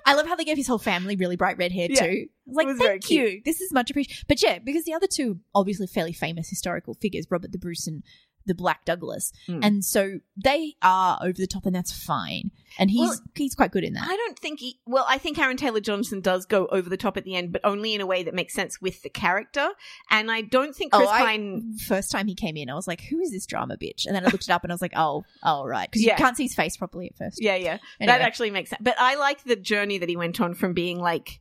I 0.05 0.15
love 0.15 0.25
how 0.25 0.35
they 0.35 0.45
gave 0.45 0.57
his 0.57 0.67
whole 0.67 0.79
family 0.79 1.15
really 1.17 1.35
bright 1.35 1.57
red 1.57 1.71
hair 1.73 1.87
Yeah. 1.91 2.01
too. 2.07 2.25
Like, 2.47 2.69
thank 2.77 3.09
you. 3.11 3.41
This 3.43 3.59
is 3.61 3.73
much 3.73 3.91
appreciated. 3.91 4.23
But 4.27 4.41
yeah, 4.41 4.59
because 4.59 4.85
the 4.85 4.93
other 4.93 5.07
two 5.07 5.41
obviously 5.53 5.85
fairly 5.87 6.13
famous 6.13 6.49
historical 6.49 6.93
figures, 6.95 7.27
Robert 7.29 7.51
the 7.51 7.57
Bruce 7.57 7.85
and 7.85 8.01
the 8.48 8.56
Black 8.56 8.84
Douglas, 8.86 9.32
Mm. 9.48 9.60
and 9.63 9.86
so 9.86 10.20
they 10.36 10.75
are 10.82 11.20
over 11.22 11.34
the 11.38 11.46
top, 11.48 11.66
and 11.66 11.75
that's 11.75 11.92
fine. 11.92 12.51
And 12.80 12.89
he's 12.92 13.10
Well, 13.10 13.20
he's 13.36 13.56
quite 13.56 13.72
good 13.72 13.84
in 13.84 13.94
that. 13.94 14.08
I 14.08 14.16
don't 14.16 14.38
think 14.39 14.60
he. 14.60 14.80
Well, 14.86 15.06
I 15.08 15.18
think 15.18 15.38
Aaron 15.39 15.58
Taylor 15.58 15.80
Johnson 15.80 16.22
does 16.22 16.46
go 16.46 16.66
over 16.68 16.89
the 16.89 16.98
top 16.98 17.18
at 17.18 17.24
the 17.24 17.36
end, 17.36 17.51
but 17.51 17.62
only 17.63 17.94
in 17.94 18.01
a 18.01 18.06
way 18.06 18.24
that 18.24 18.34
makes 18.34 18.54
sense 18.54 18.82
with 18.82 19.01
the 19.04 19.10
character. 19.10 19.70
And 20.10 20.30
I 20.32 20.42
don't 20.42 20.75
think 20.75 20.94
Chris 20.94 21.08
oh, 21.08 21.12
I, 21.12 21.20
Pine. 21.22 21.77
first 21.88 22.12
time 22.12 22.27
he 22.27 22.36
came 22.36 22.58
in, 22.58 22.70
I 22.70 22.75
was 22.75 22.88
like, 22.88 23.01
"Who 23.01 23.20
is 23.20 23.32
this 23.32 23.46
drama 23.46 23.77
bitch?" 23.77 24.06
And 24.06 24.16
then 24.16 24.24
I 24.25 24.30
looked 24.30 24.44
it 24.46 24.50
up, 24.50 24.63
and 24.63 24.72
I 24.72 24.75
was 24.75 24.82
like, 24.82 24.94
"Oh, 24.96 25.24
oh, 25.44 25.63
right," 25.66 25.89
because 25.89 26.04
Yeah. 26.04 26.13
you 26.13 26.18
can't 26.18 26.36
see 26.38 26.44
his 26.44 26.56
face 26.56 26.75
properly 26.77 27.08
at 27.08 27.18
first. 27.18 27.42
Yeah, 27.42 27.56
yeah, 27.56 27.77
Anyway. 28.00 28.18
that 28.18 28.22
actually 28.22 28.51
makes 28.51 28.70
sense. 28.70 28.82
But 28.84 28.96
I 29.00 29.16
like 29.16 29.44
the 29.44 29.56
journey 29.56 29.98
that 29.98 30.10
he 30.10 30.16
went 30.18 30.39
on 30.42 30.54
from 30.54 30.74
being 30.74 31.00
like 31.00 31.39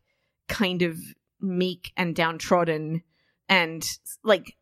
kind 0.48 0.82
of 0.82 0.98
meek 1.40 1.92
and 1.96 2.14
downtrodden, 2.14 3.02
and 3.48 3.84
like 4.24 4.56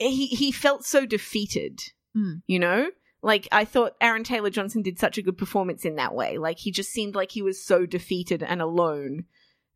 he 0.00 0.26
he 0.26 0.52
felt 0.52 0.84
so 0.84 1.06
defeated. 1.06 1.80
Mm. 2.16 2.42
You 2.46 2.58
know, 2.58 2.90
like 3.22 3.46
I 3.52 3.64
thought 3.64 3.96
Aaron 4.00 4.24
Taylor 4.24 4.50
Johnson 4.50 4.82
did 4.82 4.98
such 4.98 5.18
a 5.18 5.22
good 5.22 5.38
performance 5.38 5.84
in 5.84 5.96
that 5.96 6.14
way. 6.14 6.38
Like 6.38 6.58
he 6.58 6.70
just 6.70 6.90
seemed 6.90 7.14
like 7.14 7.30
he 7.30 7.42
was 7.42 7.64
so 7.64 7.86
defeated 7.86 8.42
and 8.42 8.62
alone, 8.62 9.26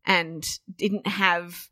and 0.05 0.45
didn't 0.75 1.07
have 1.07 1.69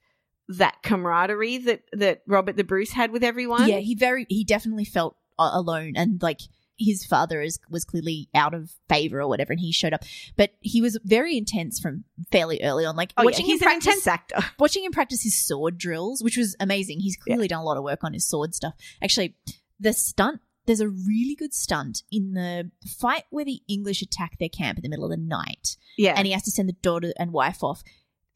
that 0.47 0.83
camaraderie 0.83 1.57
that 1.59 1.83
that 1.93 2.21
Robert 2.27 2.55
the 2.55 2.63
Bruce 2.63 2.91
had 2.91 3.11
with 3.11 3.23
everyone. 3.23 3.67
Yeah, 3.67 3.79
he 3.79 3.95
very 3.95 4.25
he 4.29 4.43
definitely 4.43 4.85
felt 4.85 5.17
alone 5.39 5.93
and 5.95 6.21
like 6.21 6.41
his 6.79 7.05
father 7.05 7.41
is 7.41 7.59
was 7.69 7.85
clearly 7.85 8.29
out 8.33 8.53
of 8.53 8.71
favor 8.89 9.21
or 9.21 9.27
whatever 9.27 9.53
and 9.53 9.59
he 9.59 9.71
showed 9.71 9.93
up 9.93 10.01
but 10.35 10.51
he 10.59 10.81
was 10.81 10.97
very 11.03 11.37
intense 11.37 11.79
from 11.79 12.03
fairly 12.31 12.59
early 12.63 12.83
on 12.85 12.95
like 12.95 13.13
Oh, 13.17 13.23
watching 13.25 13.45
yeah, 13.45 13.53
he's 13.53 13.61
him 13.61 13.67
an 13.67 13.73
practice 13.73 13.87
intense 13.95 14.07
actor. 14.07 14.35
watching 14.59 14.83
him 14.83 14.91
practice 14.91 15.21
his 15.23 15.35
sword 15.45 15.77
drills 15.77 16.23
which 16.23 16.35
was 16.37 16.55
amazing 16.59 16.99
he's 16.99 17.15
clearly 17.15 17.47
done 17.47 17.59
a 17.59 17.63
lot 17.63 17.77
of 17.77 17.83
work 17.83 18.03
on 18.03 18.13
his 18.13 18.27
sword 18.27 18.55
stuff 18.55 18.73
actually 19.03 19.35
the 19.79 19.93
stunt 19.93 20.41
there's 20.65 20.79
a 20.79 20.87
really 20.89 21.35
good 21.35 21.53
stunt 21.53 22.03
in 22.11 22.33
the 22.33 22.71
fight 22.99 23.23
where 23.29 23.45
the 23.45 23.61
english 23.67 24.01
attack 24.01 24.37
their 24.39 24.49
camp 24.49 24.77
in 24.79 24.81
the 24.83 24.89
middle 24.89 25.05
of 25.05 25.11
the 25.11 25.17
night 25.17 25.77
Yeah, 25.97 26.13
and 26.17 26.25
he 26.25 26.33
has 26.33 26.43
to 26.43 26.51
send 26.51 26.67
the 26.69 26.73
daughter 26.73 27.13
and 27.19 27.31
wife 27.31 27.63
off. 27.63 27.83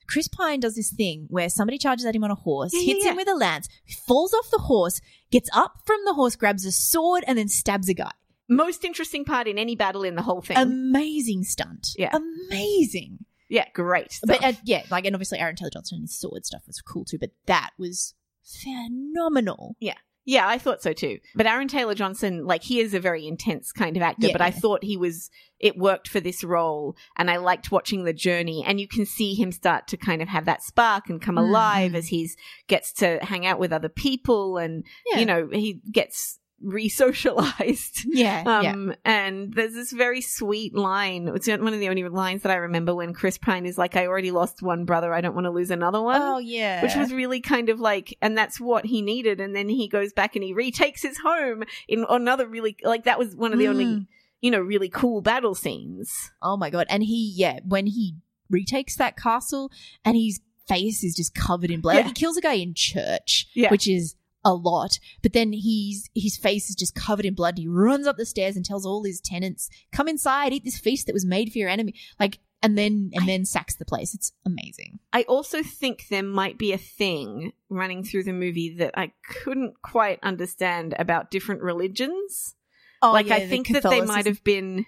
Chris 0.08 0.28
Pine 0.30 0.62
does 0.62 0.76
this 0.76 0.90
thing 0.92 1.26
where 1.30 1.50
somebody 1.50 1.78
charges 1.78 2.06
at 2.06 2.16
him 2.16 2.24
on 2.24 2.32
a 2.32 2.36
horse, 2.36 2.72
Yeah, 2.74 2.80
yeah, 2.80 2.94
hits 2.94 3.04
yeah. 3.06 3.12
him 3.12 3.18
with 3.18 3.28
a 3.28 3.34
lance, 3.36 3.68
falls 4.08 4.34
off 4.34 4.50
the 4.52 4.60
horse, 4.60 5.02
gets 5.32 5.50
up 5.54 5.82
from 5.86 5.98
the 6.06 6.14
horse, 6.14 6.38
grabs 6.38 6.64
a 6.66 6.72
sword, 6.72 7.26
and 7.28 7.38
then 7.38 7.50
stabs 7.50 7.90
a 7.90 7.94
guy. 7.94 8.12
Most 8.50 8.84
interesting 8.86 9.26
part 9.26 9.48
in 9.48 9.58
any 9.58 9.76
battle 9.76 10.04
in 10.04 10.16
the 10.16 10.22
whole 10.22 10.42
thing. 10.42 10.58
Amazing 10.58 11.44
stunt. 11.44 11.90
Yeah. 11.98 12.16
Amazing. 12.16 13.26
yeah, 13.50 13.66
great. 13.74 14.20
But 14.26 14.44
uh, 14.44 14.54
yeah, 14.64 14.84
like, 14.92 15.06
and 15.06 15.16
obviously 15.16 15.40
Aaron 15.40 15.56
Taylor 15.56 15.72
Johnson 15.72 15.98
and 15.98 16.04
his 16.04 16.18
sword 16.20 16.46
stuff 16.46 16.64
was 16.68 16.82
cool 16.82 17.06
too, 17.06 17.18
but 17.20 17.32
that 17.46 17.72
was 17.78 18.14
phenomenal. 18.44 19.76
Yeah, 19.80 19.96
Yeah, 20.26 20.48
I 20.48 20.58
thought 20.58 20.82
so 20.82 20.92
too. 20.94 21.20
But 21.36 21.46
Aaron 21.48 21.68
Taylor 21.70 21.96
Johnson, 21.96 22.46
like, 22.46 22.64
he 22.64 22.80
is 22.82 22.94
a 22.94 23.00
very 23.00 23.26
intense 23.28 23.72
kind 23.72 23.96
of 23.96 24.04
actor, 24.04 24.28
Yeah. 24.28 24.34
but 24.34 24.42
I 24.42 24.52
thought 24.52 24.84
he 24.84 24.98
was, 24.98 25.30
it 25.60 25.78
worked 25.78 26.08
for 26.10 26.20
this 26.20 26.44
role. 26.44 26.96
And 27.18 27.32
I 27.32 27.38
liked 27.38 27.72
watching 27.72 28.04
the 28.04 28.14
journey. 28.14 28.64
And 28.66 28.80
you 28.82 28.88
can 28.88 29.06
see 29.06 29.34
him 29.36 29.52
start 29.54 29.88
to 29.88 29.98
kind 29.98 30.22
of 30.22 30.28
have 30.28 30.44
that 30.46 30.64
spark 30.64 31.10
and 31.10 31.22
come 31.22 31.36
Mhm. 31.36 31.48
alive 31.48 31.96
as 31.96 32.08
he 32.08 32.30
gets 32.68 32.92
to 32.94 33.20
hang 33.22 33.46
out 33.46 33.60
with 33.60 33.72
other 33.72 33.90
people 33.90 34.58
and, 34.58 34.84
Yeah. 35.12 35.20
you 35.20 35.26
know, 35.26 35.48
he 35.52 35.82
gets 35.92 36.40
re-socialized. 36.62 38.06
Yeah. 38.18 38.62
yeah. 38.62 38.72
Um, 38.72 38.96
and 39.06 39.54
there's 39.54 39.74
this 39.74 39.92
very 39.92 40.22
sweet 40.22 40.74
line. 40.74 41.28
It's 41.36 41.48
one 41.48 41.74
of 41.74 41.80
the 41.80 41.90
only 41.90 42.08
lines 42.08 42.42
that 42.44 42.52
I 42.52 42.56
remember 42.56 42.96
when 42.96 43.14
Chris 43.14 43.38
Pine 43.38 43.66
is 43.66 43.78
like, 43.78 43.96
I 43.96 44.08
already 44.08 44.32
lost 44.32 44.62
one 44.62 44.86
brother. 44.86 45.14
I 45.14 45.22
don't 45.22 45.36
want 45.36 45.46
to 45.46 45.52
lose 45.52 45.70
another 45.72 46.02
one 46.02 46.22
Oh, 46.22 46.38
yeah. 46.40 46.82
which 46.82 46.96
was 46.96 47.14
really 47.14 47.42
kind 47.42 47.70
of 47.70 47.80
like, 47.80 48.18
and 48.22 48.38
that's 48.38 48.60
what 48.60 48.86
he 48.86 49.02
needed. 49.02 49.40
And 49.40 49.56
then 49.56 49.70
he 49.70 49.88
goes 49.88 50.14
back 50.14 50.36
and 50.36 50.44
he 50.44 50.54
retakes 50.54 51.04
his 51.04 51.18
home 51.20 51.64
in 51.88 52.06
another 52.10 52.48
really, 52.48 52.76
like, 52.84 53.04
that 53.04 53.20
was 53.20 53.36
one 53.36 53.54
of 53.54 53.60
the 53.60 53.68
only, 53.68 53.86
Mm. 53.86 54.08
you 54.42 54.50
know, 54.52 54.60
really 54.62 54.90
cool 54.90 55.22
battle 55.22 55.54
scenes. 55.56 56.32
Oh 56.42 56.58
my 56.58 56.70
god! 56.70 56.88
And 56.90 57.04
he, 57.04 57.34
yeah, 57.36 57.60
when 57.68 57.88
he 57.88 58.16
retakes 58.50 58.96
that 58.96 59.18
castle 59.18 59.72
and 60.06 60.16
his 60.16 60.40
face 60.68 61.04
is 61.04 61.16
just 61.16 61.34
covered 61.36 61.72
in 61.72 61.82
blood, 61.82 61.96
like 61.96 62.04
Yeah. 62.06 62.08
he 62.10 62.14
kills 62.14 62.38
a 62.38 62.42
guy 62.42 62.54
in 62.54 62.74
church, 62.74 63.48
Yeah. 63.54 63.70
which 63.70 63.88
is 63.88 64.16
a 64.48 64.54
lot. 64.54 64.98
But 65.22 65.34
then 65.34 65.52
he's 65.52 66.10
his 66.16 66.38
face 66.38 66.70
is 66.70 66.76
just 66.76 66.96
covered 66.96 67.26
in 67.26 67.36
blood. 67.36 67.58
He 67.58 67.68
runs 67.68 68.08
up 68.08 68.16
the 68.18 68.26
stairs 68.26 68.56
and 68.56 68.64
tells 68.66 68.86
all 68.86 69.04
his 69.04 69.20
tenants, 69.20 69.70
"Come 69.92 70.08
inside, 70.08 70.54
eat 70.54 70.64
this 70.64 70.80
feast 70.80 71.06
that 71.06 71.14
was 71.14 71.26
made 71.26 71.52
for 71.52 71.58
your 71.60 71.70
enemy." 71.70 71.94
Like, 72.18 72.40
and 72.64 72.78
then 72.78 73.12
and 73.14 73.24
I- 73.24 73.26
then 73.28 73.44
sacks 73.46 73.76
the 73.76 73.86
place. 73.86 74.16
It's 74.16 74.32
amazing. 74.46 75.00
I 75.12 75.24
also 75.24 75.62
think 75.62 76.08
there 76.10 76.24
might 76.24 76.58
be 76.58 76.72
a 76.72 76.78
thing 76.78 77.52
running 77.70 78.04
through 78.04 78.24
the 78.24 78.34
movie 78.34 78.76
that 78.78 78.98
I 78.98 79.12
couldn't 79.44 79.82
quite 79.82 80.20
understand 80.24 80.96
about 80.98 81.30
different 81.30 81.62
religions. 81.62 82.56
Oh, 83.02 83.12
like 83.12 83.30
I 83.30 83.48
think 83.48 83.68
that 83.70 83.84
they 83.84 84.02
might 84.02 84.26
have 84.26 84.44
been 84.44 84.86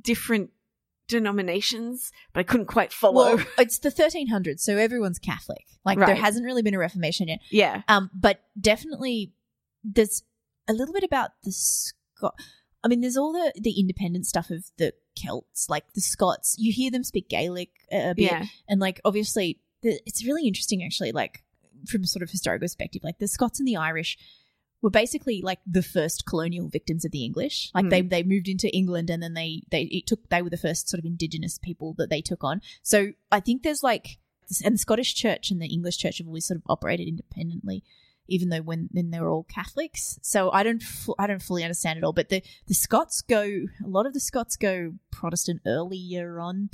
different 0.00 0.50
denominations, 1.08 2.10
but 2.32 2.40
I 2.40 2.42
couldn't 2.44 2.66
quite 2.66 2.92
follow. 2.92 3.36
Well, 3.36 3.46
it's 3.58 3.78
the 3.78 3.90
1300s, 3.90 4.60
so 4.60 4.76
everyone's 4.76 5.18
Catholic. 5.18 5.64
Like 5.84 5.98
there 5.98 6.14
hasn't 6.14 6.44
really 6.44 6.62
been 6.62 6.74
a 6.74 6.78
Reformation 6.78 7.28
yet. 7.28 7.40
yeah. 7.50 7.82
Um, 7.88 8.10
but 8.14 8.40
definitely 8.60 9.32
there's 9.82 10.22
a 10.68 10.72
little 10.72 10.94
bit 10.94 11.02
about 11.04 11.30
the 11.44 11.50
Scot. 11.52 12.34
I 12.84 12.88
mean, 12.88 13.00
there's 13.00 13.16
all 13.16 13.32
the 13.32 13.52
the 13.60 13.78
independent 13.80 14.26
stuff 14.26 14.50
of 14.50 14.64
the 14.78 14.92
Celts, 15.16 15.68
like 15.68 15.92
the 15.94 16.00
Scots. 16.00 16.54
You 16.58 16.72
hear 16.72 16.90
them 16.90 17.04
speak 17.04 17.28
Gaelic 17.28 17.70
a 17.90 18.14
bit, 18.14 18.30
Yeah. 18.30 18.44
and 18.68 18.80
like 18.80 19.00
obviously, 19.04 19.60
the, 19.82 20.00
it's 20.06 20.24
really 20.24 20.46
interesting 20.46 20.82
actually. 20.84 21.12
Like 21.12 21.42
from 21.88 22.02
a 22.02 22.06
sort 22.06 22.22
of 22.22 22.30
historical 22.30 22.64
perspective, 22.64 23.02
like 23.04 23.18
the 23.18 23.26
Scots 23.28 23.58
and 23.58 23.66
the 23.66 23.76
Irish 23.76 24.16
were 24.82 24.90
basically 24.90 25.40
like 25.42 25.60
the 25.66 25.82
first 25.82 26.26
colonial 26.26 26.68
victims 26.68 27.04
of 27.04 27.12
the 27.12 27.24
English. 27.24 27.70
Like 27.74 27.88
they 27.88 28.02
they 28.02 28.22
moved 28.24 28.48
into 28.48 28.68
England 28.76 29.08
and 29.10 29.22
then 29.22 29.34
they 29.34 29.62
they 29.70 29.82
it 29.84 30.06
took 30.06 30.28
they 30.28 30.42
were 30.42 30.50
the 30.50 30.56
first 30.56 30.88
sort 30.88 30.98
of 30.98 31.04
indigenous 31.06 31.56
people 31.58 31.94
that 31.98 32.10
they 32.10 32.20
took 32.20 32.42
on. 32.44 32.60
So 32.82 33.12
I 33.30 33.40
think 33.40 33.62
there's 33.62 33.82
like 33.82 34.18
and 34.64 34.74
the 34.74 34.78
Scottish 34.78 35.14
Church 35.14 35.50
and 35.50 35.62
the 35.62 35.66
English 35.72 35.96
Church 35.96 36.18
have 36.18 36.26
always 36.26 36.46
sort 36.46 36.56
of 36.58 36.64
operated 36.68 37.06
independently, 37.08 37.82
even 38.28 38.48
though 38.50 38.60
when 38.60 38.88
then 38.92 39.10
they 39.10 39.20
were 39.20 39.30
all 39.30 39.44
Catholics. 39.44 40.18
So 40.20 40.50
I 40.50 40.62
don't 40.64 40.82
I 41.18 41.26
don't 41.28 41.40
fully 41.40 41.62
understand 41.62 41.98
it 41.98 42.04
all. 42.04 42.12
But 42.12 42.28
the 42.28 42.42
the 42.66 42.74
Scots 42.74 43.22
go 43.22 43.42
a 43.42 43.88
lot 43.88 44.04
of 44.06 44.14
the 44.14 44.20
Scots 44.20 44.56
go 44.56 44.94
Protestant 45.12 45.60
earlier 45.64 46.40
on, 46.40 46.70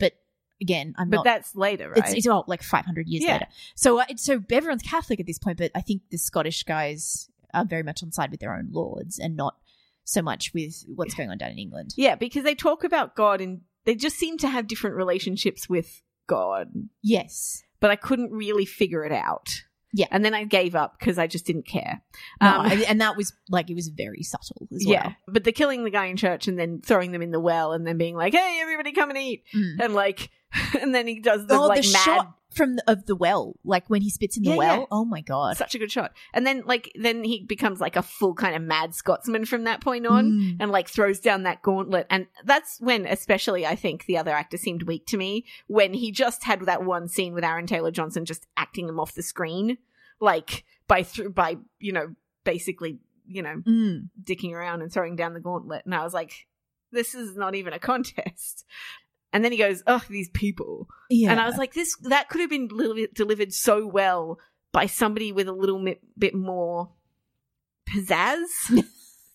but 0.00 0.14
again 0.60 0.94
I'm 0.98 1.10
But 1.10 1.16
not. 1.18 1.24
that's 1.24 1.54
later, 1.54 1.90
right? 1.90 1.98
It's, 1.98 2.12
it's 2.12 2.26
all 2.26 2.44
like 2.48 2.62
500 2.64 3.06
years 3.08 3.22
Yeah. 3.24 3.34
later. 3.34 3.46
So, 3.76 3.98
uh, 4.00 4.02
it's- 4.10 4.22
so 4.24 4.42
everyone's 4.50 4.82
Catholic 4.82 5.20
at 5.20 5.26
this 5.26 5.38
point, 5.38 5.58
but 5.58 5.70
I 5.76 5.80
think 5.80 6.02
the 6.10 6.18
Scottish 6.18 6.64
guys 6.64 7.28
are 7.54 7.64
very 7.64 7.82
much 7.82 8.02
on 8.02 8.12
side 8.12 8.30
with 8.30 8.40
their 8.40 8.54
own 8.54 8.68
lords 8.72 9.18
and 9.18 9.36
not 9.36 9.56
so 10.04 10.20
much 10.22 10.52
with 10.54 10.84
what's 10.94 11.14
going 11.14 11.30
on 11.30 11.38
down 11.38 11.50
in 11.52 11.58
England. 11.58 11.90
yeah, 11.96 12.14
because 12.16 12.44
they 12.44 12.54
talk 12.54 12.82
about 12.84 13.14
God 13.14 13.40
and 13.40 13.60
they 13.84 13.94
just 13.94 14.16
seem 14.16 14.36
to 14.38 14.48
have 14.48 14.66
different 14.66 14.96
relationships 14.96 15.68
with 15.68 16.02
God, 16.26 16.68
Yes. 17.02 17.62
but 17.80 17.90
I 17.90 17.96
couldn't 17.96 18.30
really 18.32 18.64
figure 18.64 19.04
it 19.04 19.12
out. 19.12 19.48
Yeah. 19.94 20.06
And 20.10 20.24
then 20.24 20.34
I 20.34 20.44
gave 20.44 20.74
up 20.74 20.98
because 20.98 21.18
I 21.18 21.26
just 21.26 21.44
didn't 21.46 21.66
care. 21.66 22.00
Um, 22.40 22.64
and- 22.66 22.82
and 22.84 23.00
that 23.02 23.16
was 23.16 23.34
like, 23.50 23.68
it 23.70 23.74
was 23.74 23.88
very 23.88 24.22
subtle 24.22 24.66
as 24.74 24.84
well. 24.86 24.94
Yeah. 24.94 25.12
But 25.28 25.44
the 25.44 25.52
killing 25.52 25.84
the 25.84 25.90
guy 25.90 26.06
in 26.06 26.16
church 26.16 26.48
and 26.48 26.58
then 26.58 26.80
throwing 26.80 27.12
them 27.12 27.20
in 27.22 27.30
the 27.30 27.40
well 27.40 27.72
and 27.72 27.86
then 27.86 27.98
being 27.98 28.16
like, 28.16 28.32
hey, 28.32 28.58
everybody 28.62 28.92
come 28.92 29.10
and 29.10 29.18
eat. 29.18 29.44
Mm. 29.54 29.84
And 29.84 29.94
like, 29.94 30.30
and 30.80 30.94
then 30.94 31.06
he 31.06 31.20
does 31.20 31.46
the 31.46 31.54
Oh, 31.54 31.66
like 31.66 31.82
the 31.82 31.92
mad 31.92 32.04
shot 32.04 32.34
from 32.54 32.76
the, 32.76 32.90
of 32.90 33.06
the 33.06 33.16
well, 33.16 33.56
like 33.64 33.88
when 33.88 34.02
he 34.02 34.10
spits 34.10 34.36
in 34.36 34.42
the 34.42 34.50
Yeah, 34.50 34.56
well. 34.56 34.78
yeah. 34.80 34.86
Oh 34.90 35.04
my 35.04 35.20
god! 35.20 35.56
such 35.56 35.74
a 35.74 35.78
good 35.78 35.90
shot. 35.90 36.12
And 36.34 36.46
then 36.46 36.62
like 36.66 36.92
then 36.94 37.24
he 37.24 37.40
becomes 37.44 37.80
like 37.80 37.96
a 37.96 38.02
full 38.02 38.34
kind 38.34 38.54
of 38.54 38.62
mad 38.62 38.94
Scotsman 38.94 39.44
from 39.44 39.64
that 39.64 39.80
point 39.80 40.06
on. 40.06 40.30
Mm. 40.32 40.56
And 40.60 40.70
like 40.70 40.88
throws 40.88 41.20
down 41.20 41.42
that 41.44 41.62
gauntlet, 41.62 42.06
and 42.10 42.26
that's 42.44 42.80
when, 42.80 43.06
especially, 43.06 43.66
I 43.66 43.74
think 43.74 44.06
the 44.06 44.18
other 44.18 44.32
actor 44.32 44.56
seemed 44.56 44.84
weak 44.84 45.06
to 45.06 45.16
me 45.16 45.44
when 45.66 45.94
he 45.94 46.12
just 46.12 46.44
had 46.44 46.60
that 46.62 46.84
one 46.84 47.08
scene 47.08 47.34
with 47.34 47.44
Aaron 47.44 47.66
Taylor 47.66 47.90
Johnson 47.90 48.24
just 48.24 48.46
acting 48.56 48.88
him 48.88 49.00
off 49.00 49.14
the 49.14 49.22
screen, 49.22 49.78
like 50.20 50.64
by 50.88 51.02
through 51.02 51.30
by 51.30 51.56
you 51.78 51.92
know 51.92 52.14
basically 52.44 52.98
you 53.26 53.40
know 53.42 53.62
Mm. 53.66 54.08
dicking 54.22 54.52
around 54.52 54.82
and 54.82 54.92
throwing 54.92 55.16
down 55.16 55.32
the 55.34 55.40
gauntlet. 55.40 55.82
And 55.84 55.94
I 55.94 56.02
was 56.04 56.12
like, 56.12 56.46
this 56.90 57.14
is 57.14 57.36
not 57.36 57.54
even 57.54 57.72
a 57.72 57.78
contest. 57.78 58.64
And 59.32 59.44
then 59.44 59.52
he 59.52 59.58
goes, 59.58 59.82
"Ugh, 59.86 60.02
these 60.10 60.28
people. 60.30 60.88
Yeah, 61.08 61.30
And 61.30 61.40
I 61.40 61.46
was 61.46 61.56
like, 61.56 61.72
this, 61.74 61.96
that 62.02 62.28
could 62.28 62.40
have 62.42 62.50
been 62.50 62.68
delivered 63.14 63.52
so 63.52 63.86
well 63.86 64.38
by 64.72 64.86
somebody 64.86 65.32
with 65.32 65.48
a 65.48 65.52
little 65.52 65.78
mi- 65.78 66.00
bit 66.18 66.34
more 66.34 66.90
pizzazz, 67.88 68.46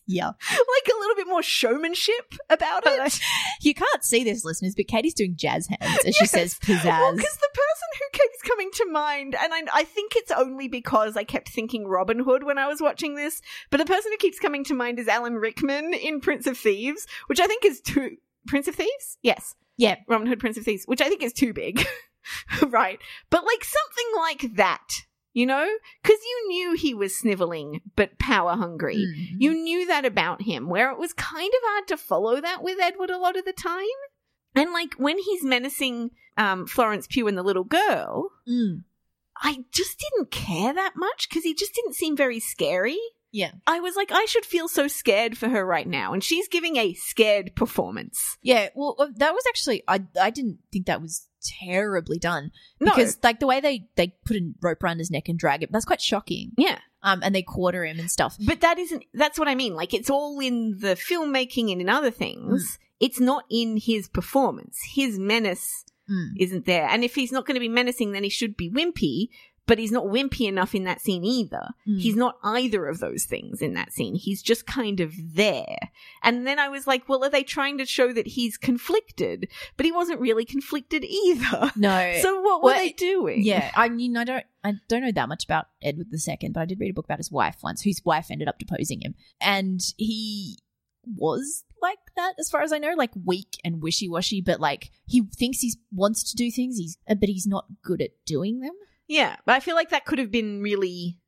yeah. 0.07 0.27
like 0.51 0.88
a 0.95 0.99
little 0.99 1.15
bit 1.15 1.27
more 1.27 1.43
showmanship 1.43 2.36
about 2.49 2.83
it. 2.86 3.19
You 3.62 3.73
can't 3.73 4.03
see 4.03 4.23
this, 4.23 4.45
listeners, 4.45 4.73
but 4.75 4.88
Katie's 4.88 5.13
doing 5.13 5.36
jazz 5.36 5.67
hands 5.67 6.05
as 6.05 6.15
she 6.15 6.23
Yes. 6.23 6.31
says 6.31 6.60
Well, 6.67 6.77
pizzazz. 6.77 7.15
because 7.17 7.38
the 7.38 7.49
person 7.53 7.88
who 7.99 8.19
keeps 8.19 8.41
coming 8.43 8.69
to 8.73 8.86
mind, 8.91 9.36
and 9.36 9.53
I, 9.53 9.62
I 9.73 9.83
think 9.83 10.13
it's 10.15 10.31
only 10.31 10.67
because 10.67 11.17
I 11.17 11.23
kept 11.23 11.49
thinking 11.49 11.88
Robin 11.88 12.19
Hood 12.19 12.43
when 12.43 12.57
I 12.57 12.67
was 12.67 12.81
watching 12.81 13.15
this, 13.15 13.41
but 13.69 13.77
the 13.77 13.86
person 13.86 14.12
who 14.12 14.17
keeps 14.17 14.39
coming 14.39 14.63
to 14.65 14.73
mind 14.73 14.99
is 14.99 15.07
Alan 15.07 15.36
Rickman 15.36 15.93
in 15.93 16.21
Prince 16.21 16.47
of 16.47 16.57
Thieves, 16.57 17.05
which 17.27 17.39
I 17.39 17.47
think 17.47 17.65
is 17.65 17.81
too. 17.81 18.17
Prince 18.47 18.67
of 18.67 18.75
Thieves? 18.75 19.17
Yes. 19.21 19.55
Yeah, 19.77 19.95
Robin 20.07 20.27
Hood, 20.27 20.39
Prince 20.39 20.57
of 20.57 20.63
Thieves, 20.63 20.85
which 20.85 21.01
I 21.01 21.09
think 21.09 21.23
is 21.23 21.33
too 21.33 21.53
big. 21.53 21.85
right. 22.67 22.99
But 23.29 23.45
like 23.45 23.63
something 23.63 24.11
like 24.17 24.55
that, 24.57 24.87
you 25.33 25.45
know? 25.45 25.67
Because 26.01 26.19
you 26.21 26.47
knew 26.47 26.73
he 26.75 26.93
was 26.93 27.17
sniveling 27.17 27.81
but 27.95 28.19
power 28.19 28.55
hungry. 28.55 28.97
Mm. 28.97 29.35
You 29.39 29.53
knew 29.53 29.87
that 29.87 30.05
about 30.05 30.41
him, 30.41 30.67
where 30.67 30.91
it 30.91 30.99
was 30.99 31.13
kind 31.13 31.51
of 31.53 31.69
hard 31.69 31.87
to 31.87 31.97
follow 31.97 32.41
that 32.41 32.63
with 32.63 32.79
Edward 32.81 33.09
a 33.09 33.17
lot 33.17 33.37
of 33.37 33.45
the 33.45 33.53
time. 33.53 33.85
And 34.55 34.73
like 34.73 34.95
when 34.95 35.17
he's 35.19 35.43
menacing 35.43 36.11
um, 36.37 36.65
Florence 36.67 37.07
Pugh 37.07 37.27
and 37.27 37.37
the 37.37 37.43
little 37.43 37.63
girl, 37.63 38.29
Mm. 38.47 38.83
I 39.41 39.65
just 39.71 39.99
didn't 39.99 40.31
care 40.31 40.73
that 40.73 40.93
much 40.95 41.29
because 41.29 41.43
he 41.43 41.53
just 41.53 41.75
didn't 41.75 41.93
seem 41.93 42.15
very 42.17 42.39
scary. 42.39 42.97
Yeah. 43.31 43.51
I 43.67 43.79
was 43.79 43.95
like, 43.95 44.11
I 44.11 44.25
should 44.25 44.45
feel 44.45 44.67
so 44.67 44.87
scared 44.87 45.37
for 45.37 45.49
her 45.49 45.65
right 45.65 45.87
now. 45.87 46.13
And 46.13 46.23
she's 46.23 46.47
giving 46.47 46.77
a 46.77 46.93
scared 46.93 47.55
performance. 47.55 48.37
Yeah, 48.41 48.69
well, 48.75 48.95
uh, 48.99 49.07
that 49.17 49.33
was 49.33 49.43
actually 49.49 49.83
I. 49.87 50.01
I 50.19 50.29
didn't 50.29 50.59
think 50.71 50.85
that 50.87 51.01
was 51.01 51.27
terribly 51.61 52.17
done 52.19 52.51
No. 52.79 52.91
because, 52.91 53.17
like, 53.23 53.39
the 53.39 53.47
way 53.47 53.59
they 53.59 53.87
they 53.95 54.15
put 54.25 54.37
a 54.37 54.51
rope 54.61 54.83
around 54.83 54.99
his 54.99 55.11
neck 55.11 55.27
and 55.29 55.37
drag 55.37 55.63
him, 55.63 55.69
that's 55.71 55.85
quite 55.85 56.01
shocking. 56.01 56.51
yeah. 56.57 56.79
Um, 57.03 57.21
and 57.23 57.33
they 57.33 57.43
quarter 57.43 57.85
him 57.85 57.99
and 57.99 58.09
stuff. 58.09 58.35
But 58.45 58.61
that 58.61 58.79
isn't, 58.79 59.03
that's 59.13 59.37
what 59.37 59.47
I 59.47 59.55
mean. 59.55 59.75
Like, 59.75 59.93
it's 59.93 60.09
all 60.09 60.39
in 60.39 60.77
the 60.79 60.95
filmmaking 60.95 61.71
and 61.71 61.79
in 61.79 61.89
other 61.89 62.09
things. 62.11 62.79
It's 62.99 63.19
not 63.19 63.43
in 63.51 63.77
his 63.77 64.09
performance. 64.09 64.79
His 64.95 65.19
menace 65.19 65.83
Mm. 66.09 66.29
isn't 66.39 66.65
there. 66.65 66.87
And 66.87 67.03
if 67.03 67.15
he's 67.15 67.33
not 67.33 67.45
going 67.45 67.55
to 67.55 67.59
be 67.59 67.67
menacing, 67.67 68.13
then 68.13 68.23
he 68.23 68.29
should 68.29 68.55
be 68.55 68.71
wimpy. 68.71 69.27
But 69.67 69.77
he's 69.80 69.91
not 69.91 70.06
wimpy 70.06 70.47
enough 70.47 70.73
in 70.73 70.86
that 70.86 71.01
scene 71.01 71.23
either. 71.23 71.69
Mm. 71.88 71.99
He's 71.99 72.15
not 72.15 72.38
either 72.41 72.88
of 72.88 72.99
those 72.99 73.25
things 73.25 73.62
in 73.62 73.73
that 73.75 73.91
scene. 73.93 74.15
He's 74.15 74.41
just 74.41 74.65
kind 74.65 74.99
of 74.99 75.13
there. 75.36 75.77
And 76.23 76.47
then 76.47 76.58
I 76.58 76.69
was 76.69 76.88
like, 76.88 77.08
well, 77.10 77.23
are 77.23 77.30
they 77.30 77.43
trying 77.43 77.77
to 77.80 77.86
show 77.86 78.12
that 78.13 78.27
he's 78.27 78.58
conflicted? 78.58 79.49
But 79.75 79.86
he 79.86 79.91
wasn't 79.91 80.21
really 80.21 80.45
conflicted 80.45 81.03
either. 81.03 81.71
No, 81.75 82.13
So 82.21 82.41
what 82.41 82.63
were 82.63 82.67
Well, 82.71 82.77
they 82.77 82.93
doing? 82.93 83.43
yeah, 83.43 83.71
I 83.75 83.89
mean, 83.89 84.15
I 84.17 84.23
don't, 84.23 84.45
I 84.63 84.73
don't 84.88 85.01
know 85.03 85.12
that 85.12 85.30
much 85.30 85.43
about 85.43 85.67
Edward 85.84 86.08
II, 86.13 86.49
but 86.49 86.62
I 86.62 86.65
did 86.65 86.80
read 86.80 86.91
a 86.91 86.93
book 86.93 87.06
about 87.06 87.19
his 87.19 87.32
wife 87.32 87.58
once, 87.62 87.82
whose 87.82 88.01
wife 88.06 88.27
ended 88.32 88.47
up 88.47 88.58
deposing 88.60 89.01
him, 89.01 89.15
and 89.41 89.82
he 89.97 90.60
was 91.15 91.63
like 91.82 91.99
that, 92.15 92.34
as 92.39 92.49
far 92.49 92.62
as 92.62 92.73
I 92.73 92.77
know, 92.80 92.93
like 92.97 93.12
weak 93.25 93.60
and 93.63 93.82
wishy 93.82 94.10
washy, 94.10 94.41
but 94.41 94.60
like 94.60 94.91
he 95.06 95.23
thinks 95.36 95.60
he 95.60 95.73
wants 95.93 96.23
to 96.32 96.36
do 96.36 96.49
things, 96.51 96.77
he's, 96.77 96.97
but 97.08 97.30
he's 97.30 97.47
not 97.47 97.65
good 97.84 98.01
at 98.01 98.12
doing 98.25 98.60
them. 98.62 98.73
Yeah, 99.08 99.36
but 99.46 99.56
I 99.56 99.60
feel 99.60 99.76
like 99.76 99.89
that 99.89 100.06
could 100.06 100.20
have 100.20 100.32
been 100.32 100.62
really 100.62 101.20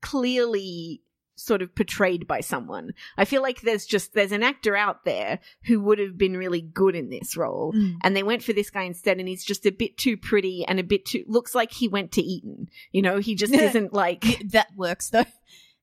clearly 0.00 1.02
sort 1.38 1.62
of 1.62 1.74
portrayed 1.74 2.26
by 2.26 2.40
someone. 2.40 2.92
I 3.16 3.24
feel 3.24 3.42
like 3.42 3.60
there's 3.60 3.86
just 3.86 4.12
there's 4.12 4.32
an 4.32 4.42
actor 4.42 4.76
out 4.76 5.04
there 5.04 5.38
who 5.64 5.80
would 5.80 5.98
have 5.98 6.18
been 6.18 6.36
really 6.36 6.60
good 6.60 6.94
in 6.94 7.10
this 7.10 7.36
role. 7.36 7.72
Mm. 7.72 7.96
And 8.02 8.16
they 8.16 8.22
went 8.22 8.42
for 8.42 8.52
this 8.52 8.70
guy 8.70 8.82
instead, 8.82 9.18
and 9.18 9.28
he's 9.28 9.44
just 9.44 9.64
a 9.64 9.70
bit 9.70 9.96
too 9.96 10.16
pretty 10.16 10.64
and 10.66 10.80
a 10.80 10.84
bit 10.84 11.06
too 11.06 11.24
looks 11.26 11.54
like 11.54 11.72
he 11.72 11.88
went 11.88 12.12
to 12.12 12.22
Eton. 12.22 12.68
You 12.92 13.02
know, 13.02 13.18
he 13.18 13.34
just 13.34 13.52
isn't 13.54 13.92
like 13.92 14.24
that 14.50 14.68
works 14.76 15.10
though. 15.10 15.24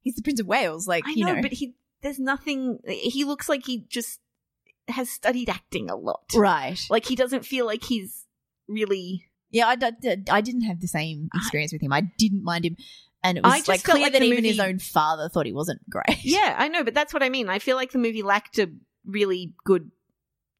He's 0.01 0.13
the 0.13 0.21
Prince 0.21 0.39
of 0.39 0.45
Wales, 0.45 0.87
like 0.87 1.03
I 1.07 1.13
you 1.13 1.25
know, 1.25 1.33
know. 1.33 1.41
but 1.41 1.51
he 1.51 1.73
there's 2.03 2.19
nothing. 2.19 2.77
He 2.85 3.23
looks 3.23 3.49
like 3.49 3.65
he 3.65 3.85
just 3.89 4.19
has 4.87 5.09
studied 5.09 5.49
acting 5.49 5.89
a 5.89 5.95
lot. 5.95 6.25
right. 6.35 6.79
Like 6.91 7.05
he 7.07 7.15
doesn't 7.15 7.43
feel 7.43 7.65
like 7.65 7.83
he's 7.83 8.27
really. 8.67 9.25
Yeah, 9.51 9.67
I, 9.67 9.75
d- 9.75 10.23
I 10.29 10.41
didn't 10.41 10.61
have 10.63 10.81
the 10.81 10.87
same 10.87 11.29
experience 11.33 11.71
with 11.71 11.81
him. 11.81 11.93
I 11.93 12.01
didn't 12.17 12.43
mind 12.43 12.65
him, 12.65 12.75
and 13.23 13.37
it 13.37 13.43
was 13.43 13.53
I 13.53 13.57
just 13.57 13.67
like 13.69 13.83
clear 13.83 14.03
like 14.03 14.13
that 14.13 14.21
even 14.23 14.43
his 14.43 14.59
own 14.59 14.79
father 14.79 15.29
thought 15.29 15.45
he 15.45 15.53
wasn't 15.53 15.81
great. 15.89 16.23
Yeah, 16.23 16.55
I 16.57 16.67
know, 16.67 16.83
but 16.83 16.93
that's 16.93 17.13
what 17.13 17.23
I 17.23 17.29
mean. 17.29 17.47
I 17.49 17.59
feel 17.59 17.75
like 17.77 17.91
the 17.91 17.97
movie 17.99 18.21
lacked 18.23 18.59
a 18.59 18.69
really 19.05 19.53
good 19.63 19.91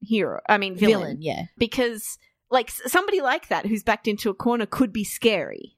hero. 0.02 0.40
I 0.48 0.58
mean, 0.58 0.76
villain. 0.76 1.00
villain. 1.00 1.22
Yeah, 1.22 1.44
because 1.58 2.18
like 2.52 2.70
somebody 2.70 3.22
like 3.22 3.48
that 3.50 3.66
who's 3.66 3.84
backed 3.84 4.08
into 4.08 4.30
a 4.30 4.34
corner 4.34 4.66
could 4.66 4.94
be 4.94 5.04
scary. 5.04 5.76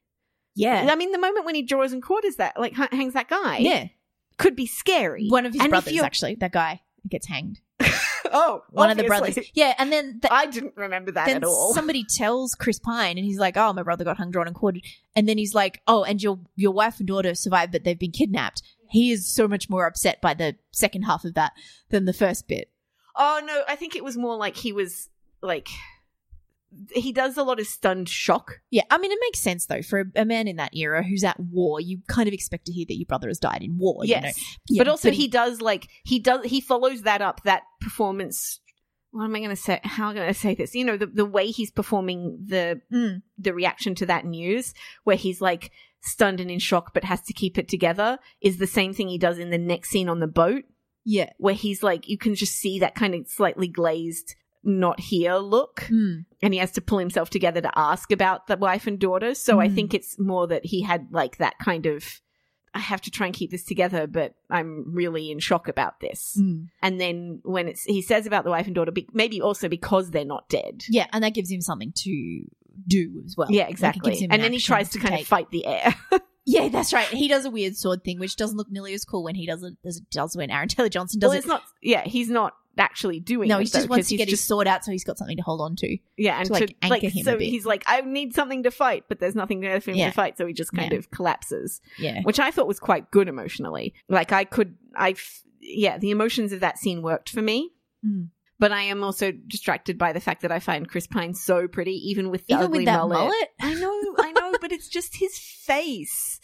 yeah, 0.56 0.88
I 0.90 0.96
mean, 0.96 1.12
the 1.12 1.18
moment 1.20 1.46
when 1.46 1.56
he 1.56 1.64
draws 1.64 1.94
and 1.94 2.04
quarters 2.04 2.36
that, 2.36 2.60
like 2.60 2.76
hangs 2.76 3.14
that 3.14 3.30
guy, 3.30 3.58
yeah. 3.60 3.88
could 4.38 4.56
be 4.56 4.66
scary. 4.68 5.28
One 5.30 5.46
of 5.46 5.54
his 5.54 5.62
And 5.62 5.70
brothers, 5.70 5.98
actually, 6.02 6.36
that 6.36 6.52
guy 6.52 6.82
gets 7.10 7.28
hanged. 7.28 7.62
oh, 8.34 8.64
one 8.72 8.90
of 8.90 8.98
the 8.98 9.04
brothers. 9.04 9.38
Yeah, 9.54 9.74
and 9.78 9.92
then 9.92 10.20
th- 10.22 10.32
I 10.32 10.46
didn't 10.46 10.74
remember 10.76 11.12
that 11.12 11.30
at 11.30 11.44
all. 11.44 11.74
somebody 11.76 12.04
tells 12.04 12.56
Chris 12.56 12.80
Pine, 12.80 13.18
and 13.18 13.26
he's 13.26 13.40
like, 13.40 13.58
"Oh, 13.58 13.74
my 13.74 13.84
brother 13.84 14.04
got 14.04 14.18
hung, 14.18 14.32
drawn, 14.32 14.48
and 14.48 14.56
quartered." 14.56 14.84
And 15.16 15.28
then 15.28 15.38
he's 15.38 15.56
like, 15.56 15.82
"Oh, 15.88 16.04
and 16.04 16.22
your 16.22 16.40
your 16.56 16.72
wife 16.72 17.00
and 17.00 17.08
daughter 17.08 17.34
survived, 17.36 17.72
but 17.72 17.84
they've 17.84 18.00
been 18.00 18.12
kidnapped." 18.12 18.62
He 18.90 19.12
is 19.12 19.28
so 19.28 19.48
much 19.48 19.70
more 19.70 19.86
upset 19.86 20.22
by 20.22 20.34
the 20.34 20.56
second 20.72 21.04
half 21.04 21.26
of 21.26 21.34
that 21.34 21.52
than 21.90 22.06
the 22.06 22.14
first 22.14 22.48
bit. 22.48 22.70
oh 23.16 23.42
no, 23.44 23.64
I 23.68 23.76
think 23.76 23.96
it 23.96 24.04
was 24.04 24.18
more 24.18 24.38
like 24.38 24.56
he 24.56 24.72
was 24.72 25.10
like 25.42 25.70
he 26.92 27.12
does 27.12 27.38
a 27.38 27.44
lot 27.44 27.60
of 27.60 27.68
stunned 27.68 28.10
shock. 28.10 28.60
Yeah, 28.70 28.84
I 28.90 28.98
mean, 28.98 29.12
it 29.12 29.20
makes 29.22 29.40
sense 29.40 29.66
though 29.66 29.82
for 29.82 30.00
a, 30.02 30.22
a 30.22 30.26
man 30.26 30.48
in 30.48 30.56
that 30.58 30.76
era 30.76 31.04
who's 31.04 31.24
at 31.24 31.40
war. 31.40 31.80
You 31.80 32.00
kind 32.08 32.28
of 32.28 32.34
expect 32.34 32.66
to 32.68 32.72
hear 32.72 32.86
that 32.88 32.98
your 32.98 33.06
brother 33.06 33.28
has 33.28 33.40
died 33.40 33.62
in 33.62 33.78
war. 33.78 34.04
yes, 34.04 34.16
you 34.16 34.22
know? 34.22 34.34
Yeah, 34.70 34.84
but 34.84 34.90
also 34.90 35.12
he 35.12 35.28
does 35.28 35.62
like 35.62 35.88
he 36.04 36.20
does 36.20 36.46
he 36.46 36.62
follows 36.62 37.04
that 37.04 37.22
up 37.22 37.42
that 37.44 37.64
performance. 37.82 38.60
What 39.12 39.24
am 39.24 39.36
I 39.36 39.40
going 39.40 39.50
to 39.52 39.56
say? 39.56 39.80
How 39.84 40.06
am 40.06 40.10
I 40.12 40.14
going 40.16 40.28
to 40.28 40.34
say 40.40 40.54
this? 40.54 40.76
You 40.76 40.86
know, 40.86 40.98
the 40.98 41.08
the 41.08 41.26
way 41.26 41.48
he's 41.48 41.72
performing 41.72 42.46
the 42.46 42.82
Mm. 42.94 43.22
the 43.38 43.54
reaction 43.54 43.96
to 43.96 44.06
that 44.06 44.26
news, 44.26 44.74
where 45.06 45.16
he's 45.16 45.42
like 45.42 45.72
stunned 46.02 46.40
and 46.40 46.52
in 46.52 46.60
shock, 46.60 46.94
but 46.94 47.04
has 47.04 47.22
to 47.24 47.34
keep 47.34 47.58
it 47.58 47.68
together, 47.68 48.20
is 48.42 48.58
the 48.58 48.68
same 48.68 48.94
thing 48.94 49.08
he 49.08 49.18
does 49.18 49.40
in 49.40 49.50
the 49.50 49.58
next 49.58 49.90
scene 49.90 50.08
on 50.10 50.20
the 50.20 50.28
boat, 50.28 50.64
yeah. 51.04 51.32
where 51.38 51.56
he's 51.56 51.82
like, 51.82 52.08
you 52.08 52.18
can 52.18 52.36
just 52.36 52.54
see 52.54 52.80
that 52.80 52.96
kind 52.96 53.16
of 53.16 53.28
slightly 53.28 53.68
glazed, 53.68 54.36
not 54.68 55.00
here 55.00 55.36
look. 55.38 55.88
Mm. 55.90 56.26
and 56.44 56.54
he 56.54 56.60
has 56.60 56.72
to 56.74 56.82
pull 56.82 57.00
himself 57.00 57.30
together 57.32 57.62
to 57.62 57.72
ask 57.76 58.12
about 58.12 58.46
the 58.48 58.58
wife 58.58 58.86
and 58.86 59.00
daughter. 59.00 59.34
So 59.34 59.60
I 59.60 59.68
Mm. 59.70 59.76
think 59.76 59.94
it's 59.96 60.20
more 60.20 60.46
that 60.48 60.66
he 60.66 60.82
had 60.84 61.08
like 61.12 61.38
that 61.38 61.58
kind 61.60 61.86
of 61.88 62.22
I 62.74 62.80
have 62.80 63.02
to 63.02 63.10
try 63.12 63.26
and 63.26 63.34
keep 63.36 63.50
this 63.50 63.64
together, 63.66 64.06
but 64.06 64.36
I'm 64.52 64.94
really 64.94 65.32
in 65.32 65.40
shock 65.40 65.68
about 65.68 66.00
this. 66.00 66.38
Mm. 66.40 66.68
And 66.84 67.02
then 67.02 67.40
when 67.44 67.68
it's 67.68 67.84
he 67.86 68.04
says 68.04 68.28
about 68.28 68.44
the 68.44 68.52
wife 68.52 68.68
and 68.68 68.76
daughter, 68.76 68.92
maybe 69.14 69.42
also 69.42 69.68
because 69.68 70.12
they're 70.12 70.26
not 70.26 70.48
dead. 70.50 70.84
Yeah, 70.90 71.08
and 71.12 71.24
that 71.24 71.34
gives 71.34 71.50
him 71.50 71.62
something 71.62 71.92
to 71.96 72.44
do 72.88 73.24
as 73.26 73.36
well. 73.36 73.48
Yeah, 73.50 73.68
exactly. 73.68 74.16
him 74.18 74.26
and 74.32 74.34
an 74.34 74.42
then 74.42 74.54
he 74.54 74.60
tries 74.60 74.90
to 74.92 75.00
kind 75.00 75.14
take. 75.16 75.22
of 75.22 75.28
fight 75.28 75.50
the 75.50 75.66
air. 75.66 75.96
Yeah, 76.50 76.70
that's 76.70 76.94
right. 76.94 77.06
He 77.08 77.28
does 77.28 77.44
a 77.44 77.50
weird 77.52 77.76
sword 77.76 78.06
thing, 78.06 78.20
which 78.20 78.38
doesn't 78.38 78.56
look 78.58 78.72
nearly 78.72 78.94
as 78.94 79.04
cool 79.04 79.22
when 79.24 79.36
he 79.36 79.46
does 79.46 79.62
it 79.64 79.74
as 79.86 79.98
it 79.98 80.10
does 80.10 80.36
when 80.36 80.50
Aaron 80.50 80.70
Taylor 80.70 80.88
Johnson 80.88 81.20
does 81.20 81.28
well, 81.30 81.36
it. 81.36 81.40
it's 81.40 81.48
not. 81.48 81.64
Yeah, 81.82 82.04
he's 82.06 82.30
not 82.30 82.54
actually 82.78 83.20
doing. 83.20 83.50
no, 83.50 83.58
it, 83.58 83.64
he 83.64 83.70
though, 83.70 83.80
just 83.80 83.90
wants 83.90 84.08
to 84.08 84.16
get 84.18 84.30
his 84.30 84.42
sword 84.44 84.66
out 84.68 84.86
so 84.86 84.92
he's 84.92 85.04
got 85.04 85.18
something 85.18 85.36
to 85.36 85.44
hold 85.44 85.60
on 85.60 85.76
to. 85.76 85.98
Yeah, 86.16 86.38
and 86.40 86.48
to, 86.48 86.54
to, 86.54 86.60
like, 86.62 86.76
like, 86.90 87.04
anchor 87.04 87.18
him 87.18 87.24
so 87.26 87.38
he's 87.38 87.66
like, 87.66 87.84
I 87.86 88.00
need 88.02 88.34
something 88.34 88.64
to 88.64 88.72
fight, 88.72 89.06
but 89.10 89.20
there's 89.20 89.36
nothing 89.36 89.60
there 89.60 89.82
for 89.82 89.92
him 89.92 89.98
Yeah. 89.98 90.08
to 90.10 90.14
fight, 90.14 90.38
so 90.38 90.46
he 90.46 90.54
just 90.54 90.72
kind 90.74 90.92
Yeah. 90.94 91.00
of 91.00 91.12
collapses. 91.12 91.82
Yeah. 92.00 92.22
which 92.24 92.40
I 92.40 92.52
thought 92.52 92.68
was 92.68 92.80
quite 92.80 93.12
good 93.12 93.28
emotionally. 93.28 93.94
Like 94.08 94.32
I 94.32 94.46
could, 94.46 94.76
I, 94.96 95.16
yeah, 95.60 95.98
the 95.98 96.12
emotions 96.12 96.54
of 96.54 96.60
that 96.62 96.78
scene 96.78 97.02
worked 97.02 97.30
for 97.30 97.42
me. 97.42 97.72
Mm. 98.06 98.30
But 98.60 98.72
I 98.72 98.82
am 98.84 99.04
also 99.04 99.32
distracted 99.32 100.00
by 100.00 100.14
the 100.14 100.20
fact 100.20 100.42
that 100.42 100.52
I 100.52 100.60
find 100.60 100.88
Chris 100.90 101.06
Pine 101.06 101.36
so 101.36 101.68
pretty, 101.68 101.94
even 102.10 102.32
with 102.32 102.48
the 102.48 102.54
Even 102.54 102.66
ugly 102.66 102.80
with 102.80 102.86
that 102.88 102.98
mullet. 102.98 103.18
mullet? 103.20 103.50
I 103.60 103.74
know, 103.76 104.16
I 104.18 104.32
know, 104.32 104.58
but 104.60 104.72
it's 104.72 104.88
just 104.88 105.16
his 105.18 105.38
face. 105.38 106.37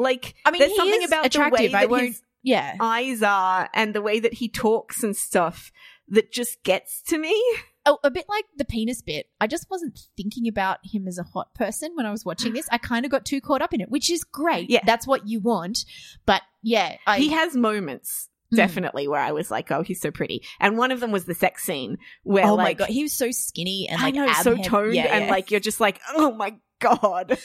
Like, 0.00 0.34
I 0.44 0.50
mean, 0.50 0.58
there's 0.60 0.72
he 0.72 0.76
something 0.76 1.04
about 1.04 1.26
attractive. 1.26 1.70
the 1.72 1.76
way 1.76 1.82
I 1.82 1.86
that 1.86 2.00
his 2.04 2.22
Yeah. 2.42 2.76
eyes 2.80 3.22
are 3.22 3.68
and 3.74 3.94
the 3.94 4.02
way 4.02 4.18
that 4.20 4.34
he 4.34 4.48
talks 4.48 5.02
and 5.02 5.16
stuff 5.16 5.70
that 6.08 6.32
just 6.32 6.62
gets 6.64 7.02
to 7.02 7.18
me. 7.18 7.40
Oh, 7.86 7.98
a 8.04 8.10
bit 8.10 8.26
like 8.28 8.44
the 8.56 8.64
penis 8.64 9.00
bit. 9.00 9.26
I 9.40 9.46
just 9.46 9.70
wasn't 9.70 9.98
thinking 10.16 10.46
about 10.48 10.78
him 10.84 11.06
as 11.08 11.16
a 11.18 11.22
hot 11.22 11.54
person 11.54 11.92
when 11.94 12.04
I 12.06 12.10
was 12.10 12.24
watching 12.24 12.52
this. 12.52 12.68
I 12.70 12.78
kind 12.78 13.04
of 13.06 13.10
got 13.10 13.24
too 13.24 13.40
caught 13.40 13.62
up 13.62 13.72
in 13.72 13.80
it, 13.80 13.90
which 13.90 14.10
is 14.10 14.22
great. 14.24 14.68
Yeah. 14.70 14.80
That's 14.84 15.06
what 15.06 15.26
you 15.28 15.40
want. 15.40 15.84
But 16.26 16.42
yeah, 16.62 16.96
I, 17.06 17.18
he 17.18 17.28
has 17.30 17.56
moments. 17.56 18.28
Mm. 18.52 18.56
Definitely, 18.56 19.06
where 19.06 19.20
I 19.20 19.30
was 19.30 19.48
like, 19.50 19.70
"Oh, 19.70 19.82
he's 19.82 20.00
so 20.00 20.10
pretty," 20.10 20.42
and 20.58 20.76
one 20.76 20.90
of 20.90 20.98
them 20.98 21.12
was 21.12 21.24
the 21.24 21.34
sex 21.34 21.62
scene 21.62 21.98
where, 22.24 22.46
oh 22.46 22.54
like, 22.56 22.80
my 22.80 22.86
god, 22.86 22.88
he 22.92 23.02
was 23.04 23.12
so 23.12 23.30
skinny 23.30 23.86
and 23.88 24.02
like 24.02 24.14
I 24.16 24.26
know, 24.26 24.32
so 24.42 24.56
toned, 24.56 24.94
Yeah, 24.96 25.04
and 25.04 25.26
yeah. 25.26 25.30
like 25.30 25.52
you're 25.52 25.60
just 25.60 25.78
like, 25.78 26.00
oh 26.16 26.32
my 26.32 26.56
god. 26.80 27.38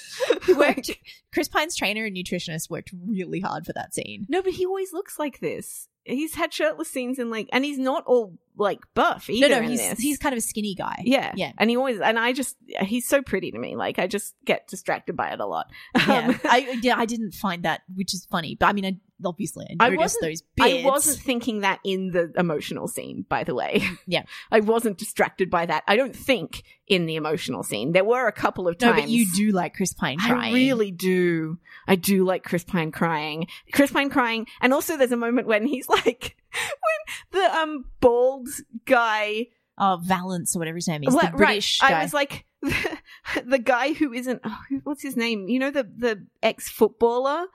He 0.46 0.54
worked. 0.56 0.92
Chris 1.34 1.48
Pine's 1.48 1.76
trainer 1.76 2.06
and 2.06 2.16
nutritionist 2.16 2.70
worked 2.70 2.92
really 3.08 3.40
hard 3.42 3.66
for 3.66 3.74
that 3.74 3.94
scene. 3.94 4.26
no, 4.30 4.42
but 4.42 4.54
he 4.54 4.66
always 4.66 4.92
looks 4.94 5.20
like 5.20 5.40
this. 5.40 5.88
He's 6.08 6.36
had 6.36 6.54
shirtless 6.54 6.90
scenes 6.90 7.18
and 7.18 7.32
like, 7.32 7.50
and 7.52 7.66
he's 7.66 7.80
not 7.80 8.04
all 8.06 8.38
like 8.58 8.80
buff 8.94 9.28
No, 9.28 9.36
either. 9.36 9.50
no, 9.50 9.58
in 9.58 9.70
he's 9.72 9.80
this. 9.80 10.00
he's 10.00 10.18
kind 10.20 10.34
of 10.34 10.38
a 10.38 10.42
skinny 10.42 10.76
guy. 10.76 11.02
yeah, 11.04 11.34
yeah. 11.36 11.52
and 11.58 11.68
he 11.70 11.76
always, 11.78 12.00
and 12.00 12.20
I 12.20 12.32
just, 12.32 12.56
he's 12.82 13.08
so 13.08 13.22
pretty 13.24 13.50
to 13.52 13.58
me. 13.58 13.76
Like 13.76 13.98
I 13.98 14.06
just 14.06 14.36
get 14.46 14.68
distracted 14.68 15.18
by 15.18 15.30
it 15.32 15.40
a 15.40 15.46
lot. 15.48 15.72
Yeah, 15.96 16.28
Um, 16.28 16.40
I 16.46 16.80
yeah, 16.84 16.96
I 16.98 17.06
didn't 17.06 17.32
find 17.34 17.64
that, 17.64 17.82
which 17.96 18.14
is 18.14 18.26
funny. 18.30 18.56
But 18.56 18.68
I 18.68 18.74
mean, 18.74 18.86
I, 18.86 18.98
obviously, 19.24 19.66
I 19.80 19.88
I 19.88 19.90
noticed 19.90 20.18
those 20.22 20.42
bits. 20.42 20.86
I 20.86 20.86
wasn't 20.86 21.20
thinking 21.20 21.62
that 21.62 21.80
in 21.84 22.12
the 22.12 22.32
emotional 22.38 22.88
scene, 22.88 23.26
by 23.28 23.44
the 23.44 23.56
way. 23.56 23.84
Yeah. 24.08 24.24
I 24.52 24.60
wasn't 24.60 24.98
distracted 24.98 25.50
by 25.50 25.66
that. 25.66 25.84
I 25.88 25.96
don't 25.96 26.16
think 26.16 26.64
in 26.88 27.06
the 27.08 27.16
emotional 27.16 27.64
scene. 27.64 27.92
There 27.92 28.04
were 28.04 28.28
a 28.28 28.32
couple 28.32 28.68
of 28.68 28.78
times. 28.78 28.98
No, 28.98 29.02
but 29.02 29.10
you 29.10 29.26
do 29.34 29.52
like 29.52 29.74
Chris 29.74 29.94
Pine 29.94 30.20
crying. 30.20 30.54
I 30.54 30.58
really 30.58 30.92
do. 30.92 31.58
I 31.88 31.96
do 31.96 32.24
like 32.24 32.44
Chris 32.44 32.64
Pine 32.64 32.92
crying. 32.92 33.48
Chris 33.74 33.92
Pine 33.92 34.10
crying, 34.10 34.48
and 34.62 34.74
also 34.74 34.96
there's 34.98 35.12
a 35.12 35.18
moment 35.18 35.48
when 35.48 35.66
he's 35.66 35.90
like, 35.90 36.36
when 36.52 37.42
the 37.42 37.58
um 37.58 37.86
bald 38.00 38.50
guy, 38.86 39.48
Oh, 39.78 40.00
Valence 40.02 40.56
or 40.56 40.60
whatever 40.60 40.78
his 40.78 40.88
name 40.88 41.04
is, 41.04 41.14
Well, 41.14 41.26
the 41.26 41.38
British 41.38 41.82
right, 41.82 41.90
guy. 41.90 42.00
I 42.00 42.04
was 42.04 42.14
like, 42.14 42.46
the, 43.46 43.60
guy 43.60 43.94
who 43.94 44.14
isn't, 44.14 44.42
oh, 44.44 44.58
what's 44.84 45.02
his 45.02 45.18
name? 45.18 45.50
You 45.50 45.60
know 45.60 45.72
the 45.72 45.84
the 45.84 46.26
ex 46.42 46.70
footballer 46.70 47.46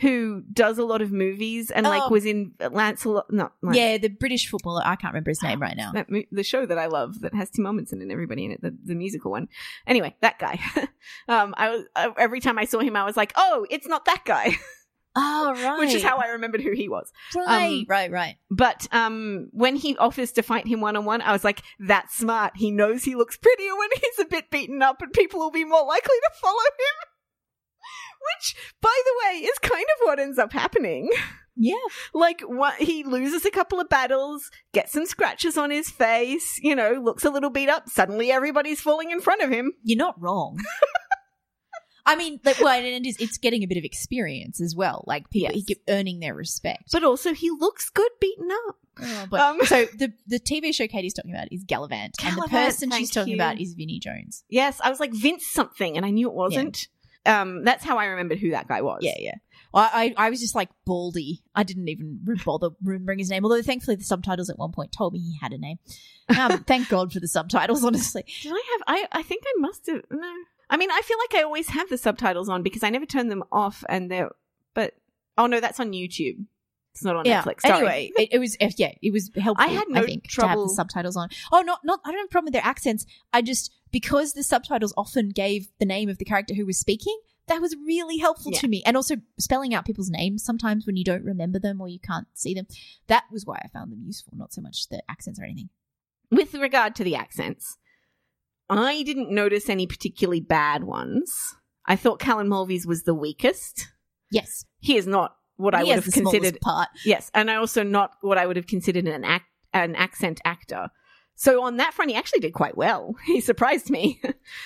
who 0.00 0.42
does 0.52 0.78
a 0.78 0.84
lot 0.84 1.02
of 1.02 1.10
movies 1.12 1.70
and 1.70 1.84
like 1.84 2.02
Oh. 2.04 2.10
was 2.10 2.24
in 2.24 2.52
Lancelot. 2.60 3.32
Not 3.32 3.52
Lan- 3.62 3.74
yeah, 3.74 3.98
the 3.98 4.08
British 4.08 4.48
footballer. 4.48 4.82
I 4.84 4.96
can't 4.96 5.12
remember 5.12 5.30
his 5.30 5.42
name 5.42 5.60
right 5.60 5.76
now. 5.76 5.92
mo- 6.08 6.22
the 6.30 6.42
show 6.44 6.66
that 6.66 6.78
I 6.78 6.86
love 6.86 7.20
that 7.20 7.34
has 7.34 7.50
Tim 7.50 7.64
Omundson 7.64 8.00
and 8.02 8.12
everybody 8.12 8.44
in 8.44 8.52
it, 8.52 8.62
the, 8.62 8.76
the 8.84 8.94
musical 8.94 9.30
one. 9.30 9.48
Anyway, 9.86 10.14
that 10.20 10.38
guy. 10.38 10.60
um, 11.28 11.54
I 11.56 11.70
was 11.70 11.84
every 12.16 12.40
time 12.40 12.58
I 12.58 12.64
saw 12.64 12.80
him, 12.80 12.96
I 12.96 13.04
was 13.04 13.16
like, 13.16 13.32
oh, 13.36 13.66
it's 13.70 13.86
not 13.88 14.04
that 14.04 14.22
guy, 14.24 14.56
Oh, 15.16 15.52
right. 15.52 15.78
which 15.80 15.94
is 15.94 16.02
how 16.04 16.18
I 16.18 16.28
remembered 16.28 16.60
who 16.60 16.70
he 16.72 16.88
was. 16.88 17.10
Right, 17.34 17.80
um, 17.80 17.86
right, 17.88 18.10
right. 18.10 18.36
But 18.50 18.86
um, 18.92 19.48
when 19.52 19.74
he 19.74 19.96
offers 19.96 20.30
to 20.32 20.42
fight 20.42 20.66
him 20.68 20.80
one 20.80 20.96
on 20.96 21.04
one, 21.06 21.22
I 21.22 21.32
was 21.32 21.42
like, 21.42 21.62
that's 21.80 22.16
smart. 22.16 22.52
He 22.56 22.70
knows 22.70 23.02
he 23.02 23.16
looks 23.16 23.36
prettier 23.36 23.76
when 23.76 23.88
he's 24.00 24.18
a 24.20 24.28
bit 24.28 24.50
beaten 24.50 24.80
up, 24.80 25.02
and 25.02 25.12
people 25.12 25.40
will 25.40 25.50
be 25.50 25.64
more 25.64 25.84
likely 25.84 26.14
to 26.22 26.30
follow 26.40 26.54
him. 26.58 27.08
Which, 28.36 28.56
by 28.80 28.94
the 29.04 29.12
way, 29.24 29.38
is 29.40 29.58
kind 29.58 29.82
of 29.84 30.06
what 30.06 30.18
ends 30.18 30.38
up 30.38 30.52
happening. 30.52 31.10
Yeah. 31.56 31.74
Like, 32.14 32.40
what, 32.42 32.74
he 32.76 33.02
loses 33.04 33.44
a 33.44 33.50
couple 33.50 33.80
of 33.80 33.88
battles, 33.88 34.50
gets 34.72 34.92
some 34.92 35.06
scratches 35.06 35.58
on 35.58 35.70
his 35.70 35.90
face, 35.90 36.60
you 36.62 36.76
know, 36.76 36.92
looks 36.92 37.24
a 37.24 37.30
little 37.30 37.50
beat 37.50 37.68
up. 37.68 37.88
Suddenly, 37.88 38.30
everybody's 38.30 38.80
falling 38.80 39.10
in 39.10 39.20
front 39.20 39.42
of 39.42 39.50
him. 39.50 39.72
You're 39.82 39.98
not 39.98 40.20
wrong. 40.20 40.58
I 42.06 42.16
mean, 42.16 42.40
like, 42.42 42.58
well, 42.60 42.68
and 42.68 42.86
it 42.86 43.06
is, 43.06 43.16
it's 43.20 43.36
getting 43.36 43.62
a 43.62 43.66
bit 43.66 43.76
of 43.76 43.84
experience 43.84 44.62
as 44.62 44.74
well. 44.74 45.04
Like, 45.06 45.28
people 45.28 45.50
Yes. 45.50 45.56
he 45.56 45.64
keep 45.64 45.82
earning 45.90 46.20
their 46.20 46.34
respect. 46.34 46.84
But 46.90 47.04
also, 47.04 47.34
he 47.34 47.50
looks 47.50 47.90
good 47.90 48.10
beaten 48.18 48.48
up. 48.68 48.76
Oh, 49.02 49.26
but 49.30 49.40
Um, 49.40 49.58
so 49.66 49.84
the 49.98 50.12
the 50.26 50.40
TV 50.40 50.74
show 50.74 50.86
Katie's 50.88 51.12
talking 51.12 51.32
about 51.34 51.52
is 51.52 51.64
Galavant, 51.64 52.12
and 52.24 52.36
the 52.36 52.48
person 52.48 52.90
she's 52.92 53.10
talking 53.10 53.32
you. 53.32 53.36
about 53.36 53.60
is 53.60 53.74
Vinnie 53.74 53.98
Jones. 54.00 54.42
Yes, 54.48 54.80
I 54.82 54.88
was 54.90 55.00
like, 55.00 55.12
Vince 55.12 55.46
something, 55.46 55.96
and 55.96 56.06
I 56.06 56.10
knew 56.10 56.28
it 56.28 56.34
wasn't. 56.34 56.88
Um, 57.28 57.64
that's 57.64 57.84
how 57.84 57.98
I 57.98 58.06
remembered 58.06 58.38
who 58.38 58.50
that 58.50 58.68
guy 58.68 58.82
was. 58.82 59.00
Yeah, 59.02 59.14
yeah. 59.18 59.34
I, 59.74 60.14
I 60.16 60.26
I 60.26 60.30
was 60.30 60.40
just 60.40 60.54
like 60.54 60.70
Baldy. 60.86 61.42
I 61.54 61.62
didn't 61.62 61.88
even 61.88 62.20
bother 62.44 62.70
remembering 62.82 63.18
his 63.18 63.30
name. 63.30 63.44
Although 63.44 63.62
thankfully 63.62 63.96
the 63.96 64.04
subtitles 64.04 64.48
at 64.48 64.58
one 64.58 64.72
point 64.72 64.92
told 64.92 65.12
me 65.12 65.20
he 65.20 65.38
had 65.40 65.52
a 65.52 65.58
name. 65.58 65.78
Um, 66.38 66.64
thank 66.66 66.88
God 66.88 67.12
for 67.12 67.20
the 67.20 67.28
subtitles. 67.28 67.84
Honestly, 67.84 68.24
Did 68.42 68.52
I 68.52 68.62
have? 68.72 68.82
I 68.86 69.18
I 69.20 69.22
think 69.22 69.44
I 69.46 69.52
must 69.58 69.86
have. 69.86 70.02
No, 70.10 70.32
I 70.70 70.76
mean 70.76 70.90
I 70.90 71.02
feel 71.02 71.18
like 71.18 71.40
I 71.40 71.44
always 71.44 71.68
have 71.68 71.88
the 71.90 71.98
subtitles 71.98 72.48
on 72.48 72.62
because 72.62 72.82
I 72.82 72.90
never 72.90 73.06
turn 73.06 73.28
them 73.28 73.44
off, 73.52 73.84
and 73.88 74.10
they're. 74.10 74.30
But 74.74 74.94
oh 75.36 75.46
no, 75.46 75.60
that's 75.60 75.80
on 75.80 75.92
YouTube. 75.92 76.46
It's 76.98 77.04
not 77.04 77.14
on 77.16 77.24
yeah. 77.24 77.42
Netflix. 77.42 77.60
Sorry. 77.62 77.76
Anyway, 77.78 78.12
it, 78.18 78.28
it 78.32 78.38
was 78.40 78.56
yeah, 78.76 78.92
it 79.00 79.12
was 79.12 79.30
helpful. 79.36 79.64
I 79.64 79.68
had 79.70 79.88
no 79.88 80.02
think 80.04 80.24
to 80.24 80.40
have 80.42 80.50
trouble- 80.50 80.66
the 80.66 80.74
subtitles 80.74 81.16
on. 81.16 81.28
Oh, 81.52 81.60
not 81.60 81.80
not. 81.84 82.00
I 82.04 82.10
don't 82.10 82.18
have 82.18 82.26
a 82.26 82.28
problem 82.28 82.46
with 82.46 82.54
their 82.54 82.64
accents. 82.64 83.06
I 83.32 83.40
just 83.42 83.72
because 83.92 84.32
the 84.32 84.42
subtitles 84.42 84.92
often 84.96 85.28
gave 85.30 85.68
the 85.78 85.86
name 85.86 86.08
of 86.08 86.18
the 86.18 86.24
character 86.24 86.54
who 86.54 86.66
was 86.66 86.78
speaking. 86.78 87.16
That 87.46 87.62
was 87.62 87.74
really 87.86 88.18
helpful 88.18 88.52
Yeah. 88.52 88.58
to 88.60 88.68
me, 88.68 88.82
and 88.84 88.96
also 88.96 89.14
spelling 89.38 89.72
out 89.74 89.86
people's 89.86 90.10
names 90.10 90.44
sometimes 90.44 90.86
when 90.86 90.96
you 90.96 91.04
don't 91.04 91.24
remember 91.24 91.58
them 91.58 91.80
or 91.80 91.88
you 91.88 91.98
can't 92.00 92.26
see 92.34 92.52
them. 92.52 92.66
That 93.06 93.24
was 93.32 93.46
why 93.46 93.58
I 93.64 93.68
found 93.68 93.90
them 93.92 94.02
useful, 94.04 94.34
not 94.36 94.52
so 94.52 94.60
much 94.60 94.88
the 94.88 95.02
accents 95.08 95.40
or 95.40 95.44
anything. 95.44 95.70
with 96.30 96.52
regard 96.52 96.94
to 96.96 97.04
the 97.04 97.14
accents, 97.14 97.78
I 98.68 99.02
didn't 99.02 99.30
notice 99.30 99.70
any 99.70 99.86
particularly 99.86 100.40
bad 100.40 100.84
ones. 100.84 101.32
I 101.86 101.96
thought 101.96 102.18
Callan 102.20 102.48
Mulvey's 102.50 102.86
was 102.86 103.04
the 103.04 103.14
weakest. 103.14 103.88
Yes, 104.30 104.66
He 104.78 104.98
is 104.98 105.06
not 105.06 105.36
what 105.58 105.74
I 105.74 105.84
would 105.84 105.94
have 105.96 106.04
the 106.06 106.12
considered. 106.12 106.58
part. 106.62 106.88
Yes, 107.04 107.30
and 107.34 107.50
I 107.50 107.56
also 107.56 107.82
not 107.82 108.12
what 108.22 108.38
I 108.38 108.46
would 108.46 108.56
have 108.56 108.66
considered 108.66 109.06
an 109.06 109.24
act 109.24 109.44
an 109.74 109.94
accent 109.96 110.40
actor. 110.46 110.88
So 111.36 111.62
on 111.62 111.76
that 111.76 111.92
front, 111.94 112.10
he 112.10 112.16
actually 112.16 112.40
did 112.40 112.52
quite 112.54 112.76
well. 112.76 113.14
He 113.26 113.40
surprised 113.40 113.90
me. 113.90 114.20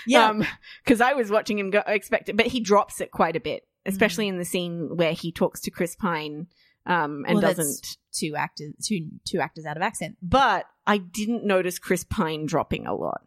Yeah, 0.07 0.41
because 0.85 1.01
I 1.01 1.13
was 1.15 1.31
watching 1.31 1.59
him 1.59 1.71
go 1.71 1.83
expect 1.87 2.29
it, 2.29 2.37
but 2.37 2.47
he 2.47 2.61
drops 2.61 3.01
it 3.01 3.11
quite 3.11 3.35
a 3.37 3.41
bit, 3.41 3.65
especially 3.85 4.27
Mm. 4.27 4.29
in 4.31 4.39
the 4.39 4.45
scene 4.45 4.97
where 4.97 5.13
he 5.13 5.33
talks 5.33 5.61
to 5.63 5.71
Chris 5.71 5.97
Pine 5.97 6.47
um, 6.87 7.25
and 7.27 7.35
Well, 7.43 7.55
doesn't. 7.55 7.97
two 8.13 8.37
actors, 8.37 8.73
two 8.83 9.09
two 9.27 9.41
actors 9.41 9.67
out 9.67 9.77
of 9.77 9.83
accent. 9.83 10.17
But 10.23 10.65
I 10.87 10.99
didn't 10.99 11.45
notice 11.45 11.79
Chris 11.79 12.05
Pine 12.05 12.47
dropping 12.47 12.87
a 12.87 12.95
lot. 12.95 13.21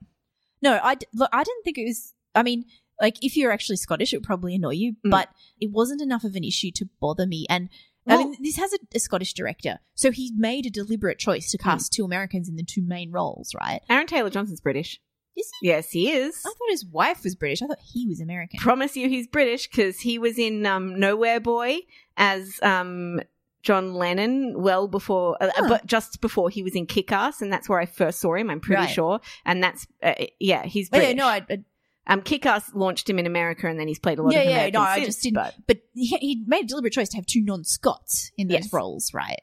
No, 0.62 0.80
I 0.82 0.96
look. 1.14 1.30
I 1.32 1.44
didn't 1.44 1.64
think 1.64 1.78
it 1.78 1.86
was. 1.86 2.14
I 2.34 2.42
mean, 2.44 2.66
like 3.02 3.18
if 3.24 3.36
you're 3.38 3.52
actually 3.52 3.78
Scottish, 3.78 4.14
it 4.14 4.18
would 4.18 4.24
probably 4.26 4.56
annoy 4.56 4.72
you, 4.72 4.94
Mm. 5.06 5.12
but 5.12 5.30
it 5.60 5.72
wasn't 5.72 6.02
enough 6.02 6.24
of 6.24 6.36
an 6.36 6.44
issue 6.44 6.72
to 6.76 6.88
bother 7.02 7.26
me. 7.26 7.46
And 7.50 7.70
I 8.08 8.18
mean, 8.18 8.36
this 8.42 8.58
has 8.58 8.72
a, 8.74 8.78
a 8.94 9.00
Scottish 9.00 9.34
director, 9.34 9.80
so 9.96 10.12
he 10.12 10.32
made 10.38 10.66
a 10.68 10.70
deliberate 10.70 11.18
choice 11.20 11.48
Mm. 11.48 11.52
to 11.52 11.58
cast 11.58 11.94
two 11.94 12.06
Americans 12.06 12.48
in 12.48 12.56
the 12.56 12.64
two 12.64 12.84
main 12.84 13.12
roles, 13.12 13.54
right? 13.60 13.82
Aaron 13.90 14.08
Taylor 14.08 14.30
Johnson's 14.30 14.62
British. 14.62 15.00
Is 15.38 15.52
he? 15.60 15.68
Yes, 15.68 15.90
he 15.90 16.12
is. 16.12 16.40
I 16.46 16.50
thought 16.50 16.70
his 16.70 16.86
wife 16.86 17.24
was 17.26 17.36
British. 17.36 17.62
I 17.62 17.68
thought 17.68 17.80
he 17.84 18.08
was 18.08 18.22
American. 18.22 18.60
Promise 18.60 18.96
you 18.96 19.10
he's 19.10 19.28
British 19.28 19.68
because 19.68 20.00
he 20.00 20.18
was 20.18 20.38
in 20.40 20.66
um, 20.66 20.98
Nowhere 20.98 21.42
Boy 21.42 21.80
as 22.16 22.58
um, 22.62 23.20
John 23.62 23.96
Lennon 23.96 24.54
well 24.62 24.88
before, 24.88 25.36
uh, 25.42 25.50
but 25.68 25.86
just 25.88 26.22
before 26.22 26.50
he 26.50 26.64
was 26.64 26.74
in 26.76 26.86
Kick 26.86 27.12
Ass, 27.12 27.42
and 27.42 27.52
that's 27.52 27.68
where 27.68 27.80
I 27.80 27.86
first 27.86 28.20
saw 28.20 28.36
him, 28.36 28.50
I'm 28.50 28.62
pretty 28.62 28.84
Right. 28.84 28.90
sure. 28.90 29.20
And 29.44 29.62
that's, 29.62 29.86
uh, 30.04 30.14
yeah, 30.40 30.64
he's 30.66 30.88
Oh, 30.94 31.00
British. 31.00 31.10
yeah, 31.10 31.14
no, 31.16 31.26
I, 31.28 31.42
I, 31.50 31.64
um, 32.08 32.22
Kick 32.22 32.46
Ass 32.46 32.72
launched 32.74 33.10
him 33.10 33.18
in 33.20 33.26
America, 33.26 33.68
and 33.68 33.80
then 33.80 33.88
he's 33.88 34.00
played 34.00 34.20
a 34.20 34.24
lot 34.24 34.34
yeah, 34.34 34.40
of 34.40 34.46
yeah, 34.46 34.52
Americans 34.54 34.74
no, 34.76 34.82
I 34.82 35.06
just 35.06 35.24
didn't. 35.24 35.36
but- 35.36 35.56
But, 35.68 35.78
he, 35.94 36.08
he 36.18 36.44
made 36.46 36.66
a 36.66 36.68
deliberate 36.68 36.94
choice 36.94 37.10
to 37.10 37.18
have 37.18 37.26
two 37.26 37.42
non-Scots 37.44 38.32
in 38.38 38.48
those 38.48 38.66
Yes. 38.66 38.74
roles, 38.74 39.14
right? 39.14 39.42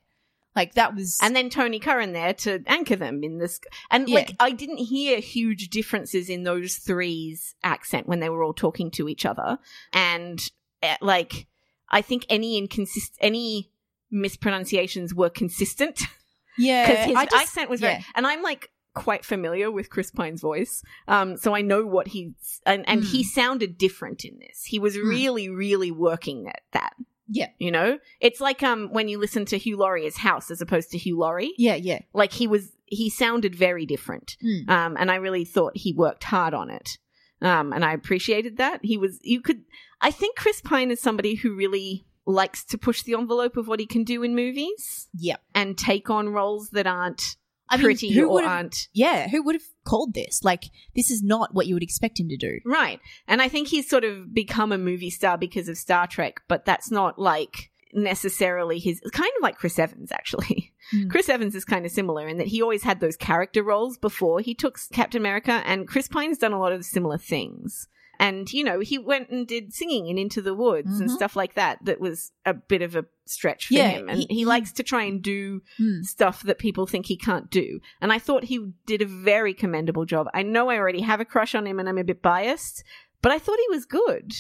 Like 0.55 0.75
that 0.75 0.95
was, 0.95 1.19
and 1.23 1.35
then 1.35 1.49
Tony 1.49 1.79
Curran 1.79 2.13
there 2.13 2.35
to 2.35 2.63
anchor 2.67 2.95
them 2.97 3.25
in 3.25 3.39
this. 3.39 3.59
And 3.91 4.07
Yeah. 4.09 4.17
like, 4.17 4.37
I 4.39 4.51
didn't 4.51 4.77
hear 4.79 5.19
huge 5.19 5.71
differences 5.71 6.29
in 6.29 6.43
those 6.43 6.77
three's 6.77 7.55
accent 7.65 8.07
when 8.07 8.21
they 8.21 8.29
were 8.29 8.43
all 8.45 8.53
talking 8.53 8.91
to 8.93 9.09
each 9.09 9.25
other. 9.25 9.59
And 9.95 10.39
uh, 10.83 10.97
like, 11.01 11.47
I 11.89 12.03
think 12.03 12.27
any 12.29 12.61
inconsist, 12.61 13.13
any 13.21 13.71
mispronunciations 14.11 15.15
were 15.15 15.31
consistent 15.31 16.01
yeah, 16.59 16.87
because 16.87 17.05
his 17.07 17.15
just- 17.15 17.35
accent 17.35 17.71
was 17.71 17.81
very. 17.81 17.95
yeah. 17.95 18.03
And 18.15 18.27
I'm 18.27 18.43
like 18.43 18.71
quite 18.95 19.25
familiar 19.25 19.71
with 19.71 19.91
Chris 19.91 20.11
Pine's 20.11 20.41
voice, 20.41 20.83
um, 21.09 21.37
so 21.37 21.55
I 21.55 21.63
know 21.63 21.87
what 21.87 22.09
he's 22.09 22.61
and 22.67 22.89
and 22.89 23.03
Mm. 23.03 23.11
he 23.11 23.23
sounded 23.25 23.79
different 23.79 24.25
in 24.25 24.39
this. 24.39 24.65
He 24.65 24.79
was 24.79 24.97
Mm. 24.97 25.09
really, 25.09 25.49
really 25.49 25.91
working 25.91 26.49
at 26.49 26.63
that. 26.73 26.95
Yeah. 27.29 27.49
You 27.59 27.71
know, 27.71 27.99
it's 28.21 28.41
like 28.41 28.63
um 28.63 28.89
when 28.93 29.09
you 29.09 29.19
listen 29.19 29.45
to 29.47 29.57
Hugh 29.59 29.79
Laurie 29.79 30.07
as 30.07 30.17
House 30.19 30.51
as 30.51 30.61
opposed 30.61 30.91
to 30.91 30.99
Hugh 30.99 31.19
Laurie 31.19 31.55
yeah, 31.57 31.77
yeah. 31.77 32.01
like 32.13 32.33
he 32.33 32.47
was 32.47 32.73
he 32.85 33.09
sounded 33.09 33.55
very 33.55 33.87
different 33.87 34.37
Mm. 34.45 34.69
um 34.69 34.97
and 34.99 35.11
i 35.11 35.15
really 35.15 35.47
thought 35.47 35.73
he 35.75 35.95
worked 35.95 36.25
hard 36.25 36.53
on 36.53 36.69
it 36.69 36.99
um 37.41 37.73
and 37.73 37.87
i 37.87 37.95
appreciated 37.95 38.59
that 38.59 38.81
he 38.85 38.99
was 38.99 39.19
you 39.23 39.41
could 39.41 39.63
i 40.03 40.11
think 40.11 40.37
chris 40.37 40.61
pine 40.61 40.91
is 40.91 41.01
somebody 41.01 41.37
who 41.37 41.55
really 41.57 42.05
likes 42.27 42.65
to 42.67 42.77
push 42.77 43.03
the 43.03 43.15
envelope 43.15 43.57
of 43.57 43.67
what 43.67 43.81
he 43.81 43.87
can 43.87 44.05
do 44.05 44.23
in 44.23 44.35
movies 44.35 45.09
Yeah. 45.15 45.37
and 45.55 45.79
take 45.79 46.11
on 46.11 46.29
roles 46.29 46.69
that 46.71 46.87
aren't 46.87 47.37
I 47.69 47.77
mean, 47.77 47.85
pretty 47.85 48.11
who 48.13 48.29
or 48.29 48.43
aren't 48.43 48.89
Yeah, 48.93 49.29
who 49.29 49.43
would 49.45 49.55
have 49.55 49.63
called 49.85 50.15
this? 50.15 50.43
Like, 50.43 50.65
this 50.95 51.11
is 51.11 51.23
not 51.23 51.55
what 51.55 51.67
you 51.67 51.75
would 51.75 51.83
expect 51.83 52.21
him 52.21 52.29
to 52.29 52.37
do. 52.37 52.59
right 52.65 53.01
and 53.27 53.41
i 53.41 53.49
think 53.49 53.69
he's 53.69 53.89
sort 53.89 54.05
of 54.05 54.33
become 54.35 54.73
a 54.73 54.79
movie 54.79 55.11
star 55.11 55.39
because 55.39 55.69
of 55.69 55.77
star 55.77 56.07
trek 56.07 56.41
but 56.49 56.65
that's 56.65 56.91
not 56.91 57.19
like 57.19 57.71
necessarily 57.95 58.79
his 58.79 59.01
kind 59.13 59.31
of 59.37 59.43
like 59.43 59.57
chris 59.57 59.79
evans 59.79 60.11
actually 60.13 60.73
Mm. 60.93 61.11
Chris 61.11 61.29
Evans 61.29 61.55
is 61.55 61.65
kind 61.65 61.87
of 61.87 61.93
similar 61.93 62.27
in 62.29 62.39
that 62.39 62.49
he 62.49 62.63
always 62.63 62.83
had 62.83 63.01
those 63.01 63.17
character 63.17 63.63
roles 63.63 63.97
before 63.97 64.41
he 64.41 64.55
took 64.55 64.79
Captain 64.93 65.21
America, 65.21 65.63
and 65.65 65.89
Chris 65.89 66.09
Pine's 66.09 66.39
done 66.39 66.53
a 66.53 66.59
lot 66.59 66.73
of 66.73 66.85
similar 66.85 67.19
things. 67.19 67.89
And, 68.23 68.53
you 68.53 68.63
know, 68.65 68.81
he 68.81 68.99
went 68.99 69.31
and 69.31 69.47
did 69.47 69.73
singing 69.75 70.07
in 70.07 70.17
Into 70.17 70.41
the 70.41 70.55
Woods 70.55 71.01
and 71.01 71.11
Mhm. 71.11 71.15
stuff 71.15 71.35
like 71.37 71.55
that, 71.55 71.85
that 71.85 72.01
was 72.01 72.33
a 72.47 72.55
bit 72.55 72.81
of 72.81 72.95
a 72.95 73.05
stretch 73.27 73.67
for 73.67 73.75
Yeah, 73.75 73.89
him. 73.91 74.09
And 74.09 74.19
he- 74.21 74.27
he, 74.31 74.45
likes 74.45 74.71
to 74.73 74.83
try 74.83 75.05
and 75.05 75.21
do 75.21 75.63
Hmm. 75.77 76.03
stuff 76.03 76.43
that 76.45 76.59
people 76.59 76.87
think 76.87 77.07
he 77.07 77.17
can't 77.17 77.51
do. 77.51 77.81
And 78.01 78.13
I 78.13 78.19
thought 78.19 78.45
he 78.45 78.73
did 78.87 79.03
a 79.03 79.07
very 79.07 79.55
commendable 79.55 80.05
job. 80.05 80.29
I 80.33 80.43
know 80.43 80.71
I 80.71 80.77
already 80.79 81.01
have 81.01 81.21
a 81.21 81.25
crush 81.25 81.55
on 81.55 81.67
him 81.67 81.79
and 81.81 81.89
I'm 81.89 81.99
a 81.99 82.05
bit 82.05 82.23
biased, 82.23 82.85
but 83.23 83.33
I 83.33 83.39
thought 83.39 83.59
he 83.59 83.75
was 83.75 83.85
good. 83.87 84.33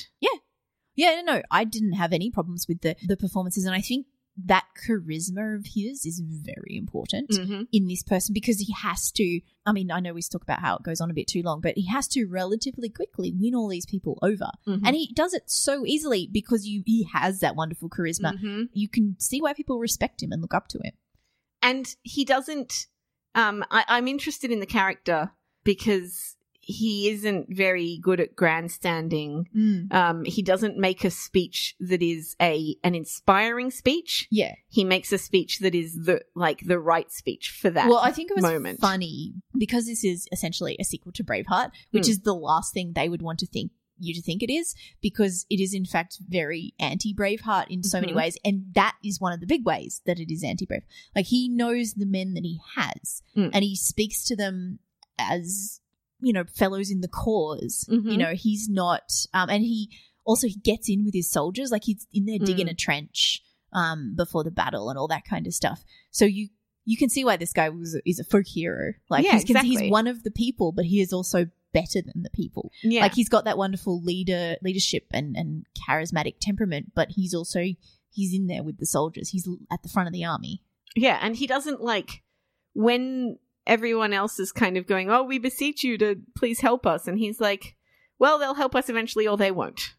Yeah, 0.94 1.22
no, 1.22 1.34
no, 1.36 1.42
I 1.50 1.64
didn't 1.64 1.94
have 1.94 2.12
any 2.12 2.30
problems 2.30 2.66
with 2.68 2.82
the 2.82 2.94
the 3.06 3.16
performances, 3.16 3.64
and 3.64 3.74
I 3.74 3.80
think 3.80 4.06
that 4.46 4.64
charisma 4.86 5.56
of 5.56 5.66
his 5.74 6.06
is 6.06 6.20
very 6.24 6.76
important 6.76 7.28
Mm-hmm. 7.30 7.62
in 7.70 7.86
this 7.86 8.02
person 8.02 8.32
because 8.32 8.58
he 8.60 8.72
has 8.72 9.10
to. 9.12 9.40
I 9.66 9.72
mean, 9.72 9.90
I 9.90 10.00
know 10.00 10.14
we 10.14 10.22
talk 10.22 10.42
about 10.42 10.60
how 10.60 10.76
it 10.76 10.82
goes 10.82 11.00
on 11.00 11.10
a 11.10 11.14
bit 11.14 11.26
too 11.28 11.42
long, 11.42 11.60
but 11.60 11.74
he 11.76 11.86
has 11.88 12.08
to 12.08 12.24
relatively 12.26 12.88
quickly 12.88 13.32
win 13.38 13.54
all 13.54 13.68
these 13.68 13.86
people 13.86 14.18
over, 14.22 14.50
Mm-hmm. 14.66 14.86
and 14.86 14.96
he 14.96 15.12
does 15.14 15.34
it 15.34 15.44
so 15.50 15.84
easily 15.86 16.28
because 16.32 16.66
you 16.66 16.82
he 16.86 17.04
has 17.12 17.40
that 17.40 17.56
wonderful 17.56 17.88
charisma. 17.90 18.38
Mhm. 18.42 18.68
You 18.72 18.88
can 18.88 19.16
see 19.20 19.40
why 19.42 19.52
people 19.52 19.78
respect 19.78 20.22
him 20.22 20.32
and 20.32 20.40
look 20.40 20.54
up 20.54 20.68
to 20.68 20.78
him. 20.82 20.92
and 21.62 21.94
he 22.02 22.24
doesn't 22.24 22.86
um 23.34 23.64
I, 23.70 23.84
i'm 23.88 24.08
interested 24.08 24.50
in 24.50 24.60
the 24.60 24.66
character 24.66 25.30
because 25.64 26.36
he 26.64 27.08
isn't 27.10 27.46
very 27.54 27.98
good 28.00 28.20
at 28.20 28.36
grandstanding 28.36 29.88
um 29.90 30.24
he 30.24 30.42
doesn't 30.42 30.76
make 30.78 31.04
a 31.04 31.10
speech 31.10 31.74
that 31.80 32.00
is 32.02 32.36
a 32.40 32.76
an 32.84 32.94
inspiring 32.94 33.70
speech 33.70 34.28
Yeah. 34.30 34.54
he 34.68 34.84
makes 34.84 35.12
a 35.12 35.18
speech 35.18 35.58
that 35.58 35.74
is 35.74 35.94
the 36.04 36.22
like 36.34 36.60
the 36.64 36.78
right 36.78 37.10
speech 37.10 37.50
for 37.60 37.68
that 37.70 37.88
Well, 37.88 37.98
I 37.98 38.12
think 38.12 38.30
it 38.30 38.36
was 38.36 38.42
moment. 38.42 38.80
funny 38.80 39.34
because 39.58 39.86
this 39.86 40.04
is 40.04 40.28
essentially 40.32 40.76
a 40.80 40.84
sequel 40.84 41.12
to 41.12 41.24
Braveheart, 41.24 41.70
which 41.90 42.06
Hmm. 42.06 42.10
is 42.12 42.20
the 42.20 42.34
last 42.34 42.72
thing 42.72 42.92
they 42.94 43.08
would 43.08 43.22
want 43.22 43.38
to 43.40 43.46
think 43.46 43.72
you 43.98 44.14
to 44.14 44.22
think 44.22 44.42
it 44.42 44.50
is 44.52 44.74
because 45.00 45.46
it 45.50 45.60
is 45.60 45.74
in 45.74 45.84
fact 45.84 46.18
very 46.28 46.74
anti 46.80 47.14
Braveheart 47.14 47.66
in 47.70 47.82
so 47.82 48.00
many 48.00 48.12
Mhm. 48.12 48.16
ways, 48.16 48.38
and 48.44 48.66
that 48.74 48.96
is 49.04 49.20
one 49.20 49.32
of 49.32 49.40
the 49.40 49.46
big 49.46 49.64
ways 49.64 50.00
that 50.06 50.18
it 50.18 50.32
is 50.32 50.42
anti 50.42 50.64
Brave. 50.66 50.82
Like 51.14 51.26
he 51.26 51.48
knows 51.48 51.94
the 51.94 52.06
men 52.06 52.34
that 52.34 52.44
he 52.44 52.58
has, 52.76 53.22
Mm. 53.36 53.50
and 53.52 53.64
he 53.64 53.76
speaks 53.76 54.24
to 54.26 54.34
them 54.36 54.78
as 55.18 55.80
you 56.22 56.32
know 56.32 56.44
fellows 56.44 56.90
in 56.90 57.00
the 57.02 57.08
because 57.08 57.86
You 57.90 58.00
Mhm. 58.00 58.18
know, 58.18 58.34
he's 58.34 58.68
not, 58.68 59.02
um, 59.34 59.50
and 59.50 59.62
he 59.62 59.90
also 60.24 60.46
he 60.46 60.56
gets 60.56 60.88
in 60.88 61.04
with 61.04 61.14
his 61.14 61.30
soldiers, 61.30 61.70
like 61.70 61.84
he's 61.84 62.06
in 62.12 62.24
there 62.26 62.38
digging 62.38 62.66
Mm. 62.68 62.70
a 62.72 62.74
trench 62.74 63.42
um 63.74 64.14
before 64.16 64.44
the 64.44 64.50
battle 64.50 64.88
and 64.90 64.98
all 64.98 65.08
that 65.08 65.24
kind 65.24 65.46
of 65.46 65.54
stuff. 65.54 65.84
So 66.10 66.24
you 66.24 66.48
you 66.84 66.96
can 66.96 67.08
see 67.08 67.24
why 67.24 67.36
this 67.36 67.52
guy 67.52 67.68
was 67.68 67.98
is 68.04 68.18
a 68.18 68.24
folk 68.24 68.46
hero. 68.46 68.92
Like 69.08 69.24
Yeah, 69.24 69.38
he's, 69.40 69.60
he's 69.60 69.90
one 69.90 70.06
of 70.06 70.22
the 70.24 70.30
people, 70.32 70.72
but 70.72 70.84
he 70.84 71.00
is 71.00 71.12
also 71.12 71.46
better 71.72 72.02
than 72.02 72.22
the 72.22 72.30
people. 72.30 72.70
yeah 72.82 73.00
Like 73.02 73.14
he's 73.14 73.28
got 73.30 73.44
that 73.46 73.56
wonderful 73.56 74.02
leader 74.02 74.56
leadership 74.62 75.06
and 75.12 75.36
and 75.36 75.64
charismatic 75.88 76.34
temperament, 76.40 76.92
but 76.94 77.08
he's 77.12 77.34
also 77.34 77.64
he's 78.10 78.34
in 78.34 78.46
there 78.46 78.62
with 78.62 78.78
the 78.78 78.86
soldiers. 78.86 79.30
He's 79.30 79.48
at 79.70 79.82
the 79.82 79.88
front 79.88 80.06
of 80.08 80.12
the 80.12 80.24
army. 80.24 80.62
yeah 80.96 81.18
and 81.22 81.36
he 81.36 81.46
doesn't 81.46 81.80
like 81.80 82.22
when 82.74 83.38
everyone 83.66 84.12
else 84.12 84.38
is 84.38 84.52
kind 84.52 84.76
of 84.76 84.86
going 84.86 85.10
oh 85.10 85.22
we 85.22 85.38
beseech 85.38 85.84
you 85.84 85.96
to 85.98 86.16
please 86.34 86.60
help 86.60 86.86
us 86.86 87.06
and 87.06 87.18
he's 87.18 87.40
like 87.40 87.76
well 88.18 88.38
they'll 88.38 88.54
help 88.54 88.74
us 88.74 88.88
eventually 88.88 89.26
or 89.26 89.36
they 89.36 89.50
won't 89.50 89.94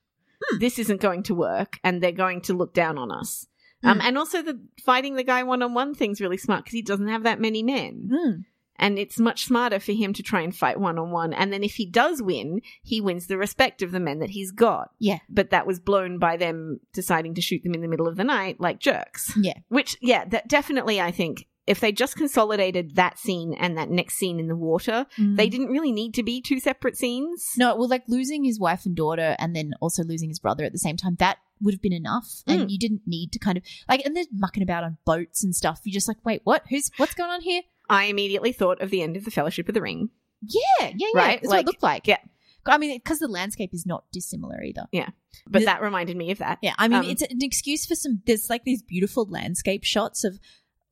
Hmm. 0.49 0.59
this 0.59 0.77
isn't 0.77 0.99
going 0.99 1.23
to 1.23 1.33
work 1.35 1.79
and 1.85 2.01
they're 2.03 2.11
going 2.11 2.41
to 2.41 2.53
look 2.53 2.73
down 2.73 2.97
on 2.97 3.11
us 3.11 3.47
um, 3.83 3.99
Hmm. 3.99 4.07
and 4.07 4.17
also 4.17 4.41
the 4.41 4.59
fighting 4.83 5.15
the 5.15 5.23
guy 5.23 5.43
one-on-one 5.43 5.93
thing's 5.95 6.19
really 6.19 6.37
smart 6.37 6.63
because 6.65 6.73
he 6.73 6.81
doesn't 6.81 7.07
have 7.07 7.23
that 7.23 7.39
many 7.39 7.63
men 7.63 8.09
Mm. 8.11 8.45
and 8.75 8.99
it's 8.99 9.19
much 9.19 9.45
smarter 9.45 9.79
for 9.79 9.93
him 9.93 10.11
to 10.13 10.21
try 10.23 10.41
and 10.41 10.53
fight 10.53 10.79
one-on-one 10.81 11.31
and 11.33 11.53
then 11.53 11.63
if 11.63 11.75
he 11.75 11.85
does 11.85 12.21
win 12.21 12.59
he 12.81 12.99
wins 12.99 13.27
the 13.27 13.37
respect 13.37 13.81
of 13.81 13.91
the 13.91 13.99
men 14.01 14.19
that 14.19 14.31
he's 14.31 14.51
got 14.51 14.91
Yeah. 14.99 15.19
but 15.29 15.51
that 15.51 15.65
was 15.65 15.79
blown 15.79 16.19
by 16.19 16.35
them 16.35 16.81
deciding 16.91 17.35
to 17.35 17.41
shoot 17.41 17.63
them 17.63 17.73
in 17.73 17.81
the 17.81 17.87
middle 17.87 18.07
of 18.09 18.17
the 18.17 18.25
night 18.25 18.59
like 18.59 18.79
jerks 18.79 19.31
Yeah. 19.37 19.59
which, 19.69 19.95
yeah, 20.01 20.25
that 20.25 20.49
definitely, 20.49 20.99
I 20.99 21.11
think, 21.11 21.47
if 21.65 21.79
they 21.79 21.91
just 21.91 22.15
consolidated 22.17 22.95
that 22.95 23.17
scene 23.17 23.53
and 23.53 23.77
that 23.77 23.89
next 23.89 24.15
scene 24.15 24.39
in 24.39 24.47
the 24.47 24.55
water, 24.55 25.05
they 25.17 25.47
didn't 25.49 25.69
really 25.69 25.91
need 25.91 26.13
to 26.15 26.23
be 26.23 26.41
two 26.41 26.59
separate 26.59 26.97
scenes. 26.97 27.45
No, 27.57 27.75
well, 27.75 27.87
like 27.87 28.03
losing 28.07 28.43
his 28.43 28.59
wife 28.59 28.85
and 28.85 28.95
daughter, 28.95 29.35
and 29.39 29.55
then 29.55 29.73
also 29.79 30.03
losing 30.03 30.29
his 30.29 30.39
brother 30.39 30.63
at 30.65 30.71
the 30.73 30.77
same 30.79 30.97
time. 30.97 31.15
That 31.19 31.37
would 31.61 31.73
have 31.73 31.81
been 31.81 31.93
enough, 31.93 32.41
and 32.47 32.61
Mm. 32.63 32.69
you 32.71 32.77
didn't 32.77 33.01
need 33.05 33.31
to 33.31 33.39
kind 33.39 33.57
of 33.57 33.63
like. 33.87 34.05
And 34.05 34.15
they're 34.15 34.25
mucking 34.33 34.63
about 34.63 34.83
on 34.83 34.97
boats 35.05 35.43
and 35.43 35.55
stuff. 35.55 35.79
You're 35.85 35.93
just 35.93 36.07
like, 36.07 36.17
wait, 36.25 36.41
what? 36.43 36.63
Who's 36.69 36.91
what's 36.97 37.13
going 37.13 37.29
on 37.31 37.41
here? 37.41 37.61
I 37.89 38.05
immediately 38.05 38.51
thought 38.51 38.81
of 38.81 38.89
the 38.89 39.01
end 39.01 39.15
of 39.15 39.23
the 39.25 39.31
Fellowship 39.31 39.67
of 39.69 39.73
the 39.73 39.81
Ring. 39.81 40.09
Yeah, 40.41 40.61
yeah, 40.81 40.91
yeah. 40.97 41.07
Right, 41.15 41.41
That's 41.41 41.47
what 41.51 41.59
it 41.61 41.65
looked 41.65 41.83
like. 41.83 42.07
yeah. 42.07 42.17
I 42.65 42.77
mean, 42.77 42.97
because 42.97 43.19
the 43.19 43.27
landscape 43.27 43.73
is 43.73 43.85
not 43.85 44.05
dissimilar 44.13 44.63
either. 44.63 44.85
Yeah. 44.93 45.09
But 45.47 45.59
The- 45.59 45.65
that 45.65 45.81
reminded 45.81 46.15
me 46.15 46.31
of 46.31 46.37
that. 46.37 46.59
Yeah, 46.61 46.75
I 46.77 46.87
mean, 46.87 46.99
Um, 46.99 47.05
it's 47.05 47.21
an 47.21 47.39
excuse 47.41 47.85
for 47.85 47.95
some. 47.95 48.21
There's 48.25 48.49
like 48.49 48.63
these 48.63 48.81
beautiful 48.81 49.25
landscape 49.25 49.83
shots 49.83 50.23
of, 50.23 50.39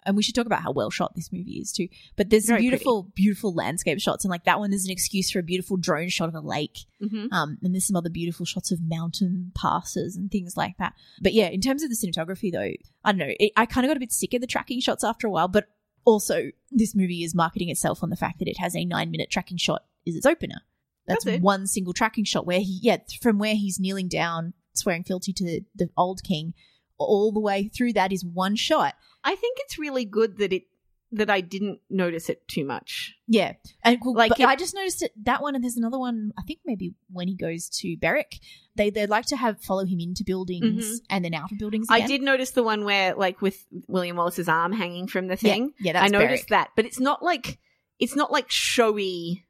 and 0.05 0.15
we 0.15 0.23
should 0.23 0.35
talk 0.35 0.45
about 0.45 0.61
how 0.61 0.71
well 0.71 0.89
shot 0.89 1.15
this 1.15 1.31
movie 1.31 1.59
is 1.59 1.71
too. 1.71 1.87
But 2.15 2.29
there's 2.29 2.47
Very 2.47 2.61
beautiful, 2.61 3.11
beautiful 3.15 3.53
landscape 3.53 3.99
shots, 3.99 4.23
and 4.23 4.29
like 4.29 4.45
that 4.45 4.59
one 4.59 4.73
is 4.73 4.85
an 4.85 4.91
excuse 4.91 5.29
for 5.31 5.39
a 5.39 5.43
beautiful 5.43 5.77
drone 5.77 6.09
shot 6.09 6.29
of 6.29 6.35
a 6.35 6.39
lake. 6.39 6.79
hmm 6.99 7.27
Um, 7.31 7.57
and 7.61 7.73
there's 7.73 7.85
some 7.87 7.95
other 7.95 8.09
beautiful 8.09 8.45
shots 8.45 8.71
of 8.71 8.79
mountain 8.81 9.51
passes 9.55 10.15
and 10.15 10.31
things 10.31 10.57
like 10.57 10.77
that. 10.77 10.93
But 11.21 11.33
yeah, 11.33 11.47
in 11.47 11.61
terms 11.61 11.83
of 11.83 11.89
the 11.89 11.95
cinematography, 11.95 12.51
though, 12.51 12.71
I 13.03 13.11
don't 13.11 13.17
know. 13.17 13.33
It, 13.39 13.51
I 13.55 13.65
kind 13.65 13.85
of 13.85 13.89
got 13.89 13.97
a 13.97 14.01
bit 14.01 14.11
sick 14.11 14.33
of 14.33 14.41
the 14.41 14.47
tracking 14.47 14.79
shots 14.79 15.03
after 15.03 15.27
a 15.27 15.31
while. 15.31 15.47
But 15.47 15.67
also, 16.05 16.51
this 16.71 16.95
movie 16.95 17.23
is 17.23 17.35
marketing 17.35 17.69
itself 17.69 18.03
on 18.03 18.09
the 18.09 18.15
fact 18.15 18.39
that 18.39 18.47
it 18.47 18.57
has 18.59 18.75
a 18.75 18.85
nine 18.85 19.11
minute 19.11 19.29
tracking 19.29 19.57
shot 19.57 19.83
is 20.05 20.15
its 20.15 20.25
opener. 20.25 20.61
That's, 21.07 21.25
That's 21.25 21.41
one 21.41 21.67
single 21.67 21.93
tracking 21.93 22.25
shot 22.25 22.45
where 22.45 22.59
he, 22.59 22.79
yeah, 22.81 22.97
from 23.21 23.37
where 23.37 23.55
he's 23.55 23.79
kneeling 23.79 24.07
down, 24.07 24.53
swearing 24.73 25.03
fealty 25.03 25.33
to 25.33 25.61
the 25.75 25.89
old 25.97 26.23
king, 26.23 26.53
all 26.97 27.31
the 27.31 27.39
way 27.39 27.67
through 27.67 27.93
that 27.93 28.11
is 28.11 28.23
one 28.23 28.55
shot. 28.55 28.93
I 29.23 29.36
think 29.36 29.57
it's 29.62 29.77
really 29.77 30.05
good 30.05 30.38
that 30.39 30.53
it 30.53 30.63
that 31.13 31.29
I 31.29 31.41
didn't 31.41 31.79
notice 31.89 32.29
it 32.29 32.47
too 32.47 32.63
much. 32.63 33.13
Yeah, 33.27 33.53
and 33.84 33.99
well, 34.01 34.13
Like 34.15 34.39
it- 34.39 34.45
I 34.45 34.55
just 34.55 34.73
noticed 34.73 35.01
it 35.01 35.12
that 35.25 35.41
one, 35.41 35.55
and 35.55 35.63
there's 35.63 35.75
another 35.75 35.99
one. 35.99 36.31
I 36.39 36.41
think 36.43 36.60
maybe 36.65 36.93
when 37.12 37.27
he 37.27 37.36
goes 37.36 37.67
to 37.81 37.97
Berwick, 37.97 38.39
they 38.75 38.89
they 38.89 39.05
like 39.07 39.25
to 39.25 39.36
have 39.36 39.62
follow 39.62 39.84
him 39.86 39.99
into 39.99 40.23
buildings 40.25 40.86
Mhm. 41.01 41.05
and 41.10 41.25
then 41.25 41.34
out 41.34 41.51
of 41.51 41.57
buildings. 41.57 41.88
I 41.89 42.05
did 42.07 42.21
notice 42.21 42.51
the 42.51 42.63
one 42.63 42.86
where, 42.86 43.13
like, 43.13 43.41
with 43.41 43.65
William 43.89 44.15
Wallace's 44.15 44.47
arm 44.47 44.71
hanging 44.71 45.07
from 45.07 45.27
the 45.27 45.36
thing. 45.36 45.73
Yeah, 45.81 45.93
yeah 45.93 46.01
I 46.03 46.07
noticed 46.07 46.47
Berwick. 46.47 46.47
that, 46.49 46.69
but 46.77 46.86
it's 46.86 46.99
not 46.99 47.21
like 47.21 47.60
it's 47.99 48.15
not 48.15 48.31
like 48.31 48.49
showy. 48.49 49.45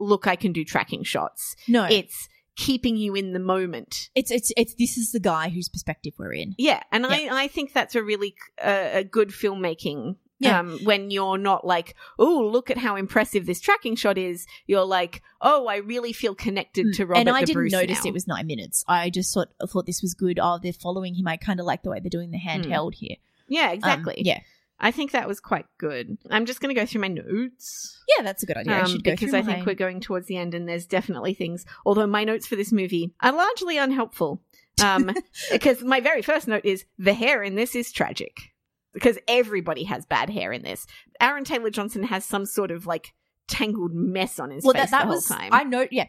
Look, 0.00 0.26
I 0.26 0.34
can 0.34 0.52
do 0.52 0.64
tracking 0.64 1.04
shots. 1.04 1.54
No, 1.68 1.84
It's 1.84 2.28
keeping 2.56 2.96
you 2.96 3.14
in 3.14 3.32
the 3.32 3.38
moment. 3.40 4.10
it's 4.14 4.30
it's 4.30 4.52
it's 4.56 4.74
this 4.74 4.96
is 4.96 5.12
the 5.12 5.20
guy 5.20 5.48
whose 5.48 5.68
perspective 5.68 6.14
we're 6.18 6.32
in. 6.32 6.54
Yeah, 6.58 6.82
and 6.92 7.04
I 7.06 7.28
I 7.44 7.48
think 7.48 7.72
that's 7.72 7.94
a 7.94 8.02
really 8.02 8.34
uh, 8.62 8.88
a 8.92 9.04
good 9.04 9.30
filmmaking. 9.30 10.16
Yeah. 10.40 10.58
Um, 10.58 10.80
when 10.82 11.10
you're 11.12 11.38
not 11.38 11.64
like, 11.64 11.94
oh, 12.18 12.48
look 12.52 12.68
at 12.68 12.76
how 12.76 12.96
impressive 12.96 13.46
this 13.46 13.60
tracking 13.60 13.94
shot 13.94 14.18
is. 14.18 14.46
You're 14.66 14.84
like, 14.84 15.22
oh, 15.40 15.68
I 15.68 15.76
really 15.76 16.12
feel 16.12 16.34
connected 16.34 16.92
to 16.94 17.06
Robert 17.06 17.18
Mm. 17.18 17.20
and 17.20 17.30
I 17.30 17.40
didn't 17.40 17.54
Bruce 17.54 17.72
notice 17.72 18.04
now. 18.04 18.08
it 18.10 18.12
was 18.12 18.26
nine 18.26 18.46
minutes. 18.48 18.84
I 18.88 19.10
just 19.10 19.32
thought 19.32 19.48
thought 19.68 19.86
this 19.86 20.02
was 20.02 20.12
good. 20.12 20.40
Oh, 20.42 20.58
they're 20.60 20.72
following 20.72 21.14
him. 21.14 21.28
I 21.28 21.36
kind 21.36 21.60
of 21.60 21.66
like 21.66 21.82
the 21.84 21.90
way 21.90 22.00
they're 22.00 22.10
doing 22.10 22.32
the 22.32 22.38
handheld 22.40 22.94
here. 22.94 23.16
Yeah, 23.48 23.66
Um, 23.66 23.68
Hmm. 23.68 23.74
exactly. 23.76 24.22
yeah, 24.26 24.40
I 24.78 24.90
think 24.90 25.12
that 25.12 25.28
was 25.28 25.40
quite 25.40 25.66
good. 25.78 26.18
I'm 26.30 26.46
just 26.46 26.60
going 26.60 26.74
to 26.74 26.80
go 26.80 26.84
through 26.84 27.00
my 27.00 27.08
notes. 27.08 28.02
yeah, 28.08 28.24
that's 28.24 28.42
a 28.42 28.46
good 28.46 28.56
idea. 28.56 28.74
I 28.74 28.80
um, 28.80 28.90
should 28.90 29.04
go 29.04 29.12
because 29.12 29.32
I 29.32 29.42
think 29.42 29.60
my- 29.60 29.64
we're 29.64 29.74
going 29.74 30.00
towards 30.00 30.26
the 30.26 30.36
end, 30.36 30.54
and 30.54 30.68
there's 30.68 30.86
definitely 30.86 31.34
things. 31.34 31.64
Although 31.86 32.06
my 32.06 32.24
notes 32.24 32.46
for 32.46 32.56
this 32.56 32.72
movie 32.72 33.14
are 33.20 33.32
largely 33.32 33.78
unhelpful, 33.78 34.42
um, 34.82 35.14
because 35.52 35.82
my 35.82 36.00
very 36.00 36.22
first 36.22 36.48
note 36.48 36.64
is 36.64 36.84
the 36.98 37.14
hair 37.14 37.42
in 37.42 37.54
this 37.54 37.74
is 37.74 37.92
tragic 37.92 38.52
because 38.92 39.18
everybody 39.28 39.84
has 39.84 40.06
bad 40.06 40.30
hair 40.30 40.52
in 40.52 40.62
this. 40.62 40.86
Aaron 41.20 41.44
Taylor 41.44 41.70
Johnson 41.70 42.04
has 42.04 42.24
some 42.24 42.46
sort 42.46 42.70
of 42.70 42.86
like 42.86 43.12
tangled 43.46 43.92
mess 43.92 44.38
on 44.38 44.50
his 44.50 44.64
well, 44.64 44.72
face 44.72 44.84
that 44.84 44.90
that 44.90 45.00
the 45.00 45.06
whole 45.06 45.16
was 45.16 45.26
time. 45.26 45.50
I 45.52 45.64
know. 45.64 45.86
Yeah, 45.90 46.06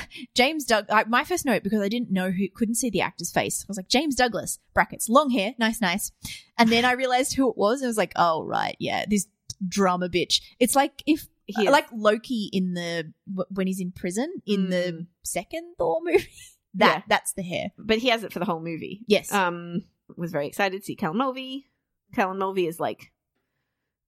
James 0.34 0.64
Doug. 0.64 0.86
I, 0.90 1.04
my 1.04 1.24
first 1.24 1.44
note 1.44 1.62
because 1.62 1.80
I 1.82 1.88
didn't 1.88 2.10
know 2.10 2.30
who 2.30 2.48
couldn't 2.48 2.74
see 2.76 2.90
the 2.90 3.00
actor's 3.00 3.30
face. 3.32 3.64
I 3.64 3.66
was 3.68 3.76
like 3.76 3.88
James 3.88 4.14
Douglas 4.14 4.58
brackets 4.74 5.08
long 5.08 5.30
hair, 5.30 5.54
nice, 5.58 5.80
nice. 5.80 6.12
And 6.58 6.68
then 6.70 6.84
I 6.84 6.92
realized 6.92 7.34
who 7.34 7.48
it 7.50 7.56
was. 7.56 7.82
I 7.82 7.86
was 7.86 7.96
like, 7.98 8.12
oh 8.16 8.44
right, 8.44 8.76
yeah, 8.78 9.04
this 9.08 9.26
drama 9.66 10.08
bitch. 10.08 10.40
It's 10.58 10.74
like 10.76 11.02
if 11.06 11.26
He 11.46 11.68
like 11.70 11.86
Loki 11.92 12.50
in 12.52 12.74
the 12.74 13.12
when 13.50 13.66
he's 13.66 13.80
in 13.80 13.92
prison 13.92 14.32
in 14.46 14.70
the 14.70 14.76
Mm. 14.76 15.06
second 15.22 15.74
Thor 15.78 16.00
movie. 16.02 16.26
that 16.74 16.96
Yeah. 16.98 17.02
that's 17.08 17.32
the 17.32 17.42
hair. 17.42 17.70
but 17.78 17.98
he 17.98 18.08
has 18.08 18.22
it 18.24 18.32
for 18.32 18.38
the 18.38 18.44
whole 18.44 18.60
movie. 18.60 19.02
Yes. 19.06 19.32
Um, 19.32 19.84
was 20.16 20.30
very 20.32 20.46
excited 20.46 20.78
to 20.80 20.84
see 20.84 20.96
Mulvey. 21.02 21.66
Callan 22.14 22.38
Mulvey 22.38 22.66
is 22.66 22.78
like 22.78 23.12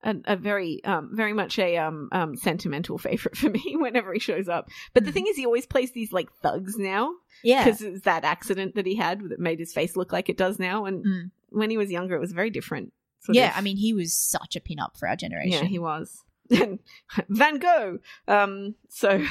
a, 0.03 0.15
a 0.27 0.37
very, 0.37 0.83
um, 0.85 1.11
very 1.13 1.33
much 1.33 1.59
a 1.59 1.77
um, 1.77 2.09
um, 2.13 2.37
sentimental 2.37 2.99
favorite 2.99 3.37
for 3.37 3.51
me 3.51 3.63
whenever 3.77 4.13
he 4.13 4.21
shows 4.21 4.49
up. 4.49 4.69
But 4.95 5.05
the 5.05 5.13
thing 5.13 5.27
is, 5.29 5.37
he 5.37 5.45
always 5.47 5.67
plays 5.67 5.93
these 5.93 6.13
like 6.13 6.29
thugs 6.43 6.77
now 6.79 7.13
yeah. 7.43 7.65
because 7.65 7.83
it's 7.83 8.03
that 8.03 8.25
accident 8.25 8.75
that 8.77 8.87
he 8.87 8.95
had 8.97 9.29
that 9.31 9.41
made 9.41 9.59
his 9.59 9.73
face 9.73 9.97
look 9.97 10.13
like 10.13 10.29
it 10.29 10.37
does 10.37 10.59
now. 10.59 10.85
And 10.85 11.05
Mm. 11.05 11.31
when 11.51 11.71
he 11.71 11.77
was 11.77 11.91
younger, 11.91 12.15
it 12.15 12.21
was 12.21 12.33
very 12.33 12.51
different. 12.51 12.93
Yeah, 13.29 13.51
of- 13.51 13.59
I 13.59 13.61
mean, 13.61 13.77
he 13.77 13.93
was 13.93 14.15
such 14.15 14.55
a 14.57 14.61
pin 14.61 14.79
up 14.79 14.97
for 14.97 15.09
our 15.09 15.17
generation. 15.17 15.65
yeah, 15.65 15.69
he 15.69 15.79
was. 15.79 16.23
Van 17.29 17.59
Gogh. 17.59 17.99
Um, 18.27 18.75
so 18.89 19.23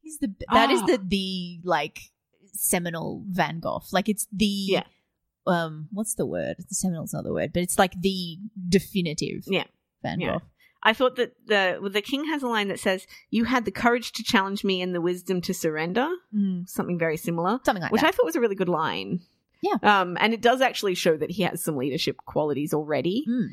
He's 0.00 0.18
the 0.18 0.34
that 0.50 0.70
is 0.70 0.80
Ah. 0.82 0.86
the 0.86 0.98
the 1.06 1.60
like 1.64 1.98
seminal 2.52 3.24
Van 3.28 3.60
Gogh. 3.60 3.82
Like 3.92 4.08
it's 4.08 4.26
the 4.32 4.44
Yeah. 4.46 4.82
Um 5.46 5.88
what's 5.92 6.14
the 6.14 6.26
word? 6.26 6.56
The 6.68 6.74
seminal's 6.74 7.12
not 7.12 7.24
the 7.24 7.32
word, 7.32 7.52
but 7.52 7.62
it's 7.62 7.78
like 7.78 8.00
the 8.00 8.38
definitive 8.68 9.44
Yeah. 9.46 9.64
Van 10.02 10.20
Yeah. 10.20 10.32
Gogh. 10.34 10.42
I 10.84 10.92
thought 10.94 11.14
that 11.16 11.34
the 11.46 11.78
well, 11.80 11.90
the 11.90 12.02
king 12.02 12.24
has 12.24 12.42
a 12.42 12.48
line 12.48 12.66
that 12.68 12.80
says, 12.80 13.06
"You 13.30 13.44
had 13.44 13.64
the 13.64 13.70
courage 13.70 14.10
to 14.12 14.24
challenge 14.24 14.64
me 14.64 14.82
and 14.82 14.92
the 14.94 15.00
wisdom 15.00 15.40
to 15.42 15.54
surrender." 15.54 16.08
Mm, 16.34 16.68
Something 16.68 16.98
very 16.98 17.16
similar. 17.16 17.60
something 17.64 17.82
like 17.82 17.92
which 17.92 18.00
that. 18.00 18.08
I 18.08 18.10
thought 18.10 18.26
was 18.26 18.34
a 18.36 18.40
really 18.40 18.56
good 18.56 18.68
line. 18.68 19.20
Yeah. 19.62 19.76
Um, 19.82 20.16
and 20.20 20.34
it 20.34 20.40
does 20.42 20.60
actually 20.60 20.96
show 20.96 21.16
that 21.16 21.30
he 21.30 21.44
has 21.44 21.62
some 21.62 21.76
leadership 21.76 22.16
qualities 22.26 22.74
already. 22.74 23.24
Mm. 23.28 23.48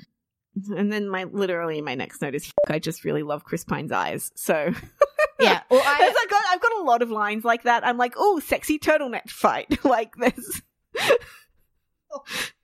And 0.76 0.92
then 0.92 1.08
my 1.08 1.26
literally 1.26 1.82
my 1.82 1.94
next 1.94 2.20
note 2.20 2.34
is 2.34 2.52
I 2.68 2.80
just 2.80 3.06
really 3.06 3.22
love 3.22 3.44
Chris 3.44 3.64
Pine's 3.64 3.92
eyes. 3.92 4.32
So 4.34 4.74
yeah. 5.40 5.62
Well, 5.70 5.84
I 5.86 6.12
have 6.22 6.30
got 6.32 6.44
I've 6.50 6.62
got 6.62 6.80
a 6.80 6.84
lot 6.84 7.04
of 7.04 7.12
lines 7.12 7.46
like 7.46 7.62
that. 7.64 7.86
I'm 7.86 7.98
like, 7.98 8.16
oh, 8.18 8.40
sexy 8.40 8.80
turtleneck 8.80 9.30
fight. 9.30 9.86
like 9.86 10.16
this. 10.16 10.62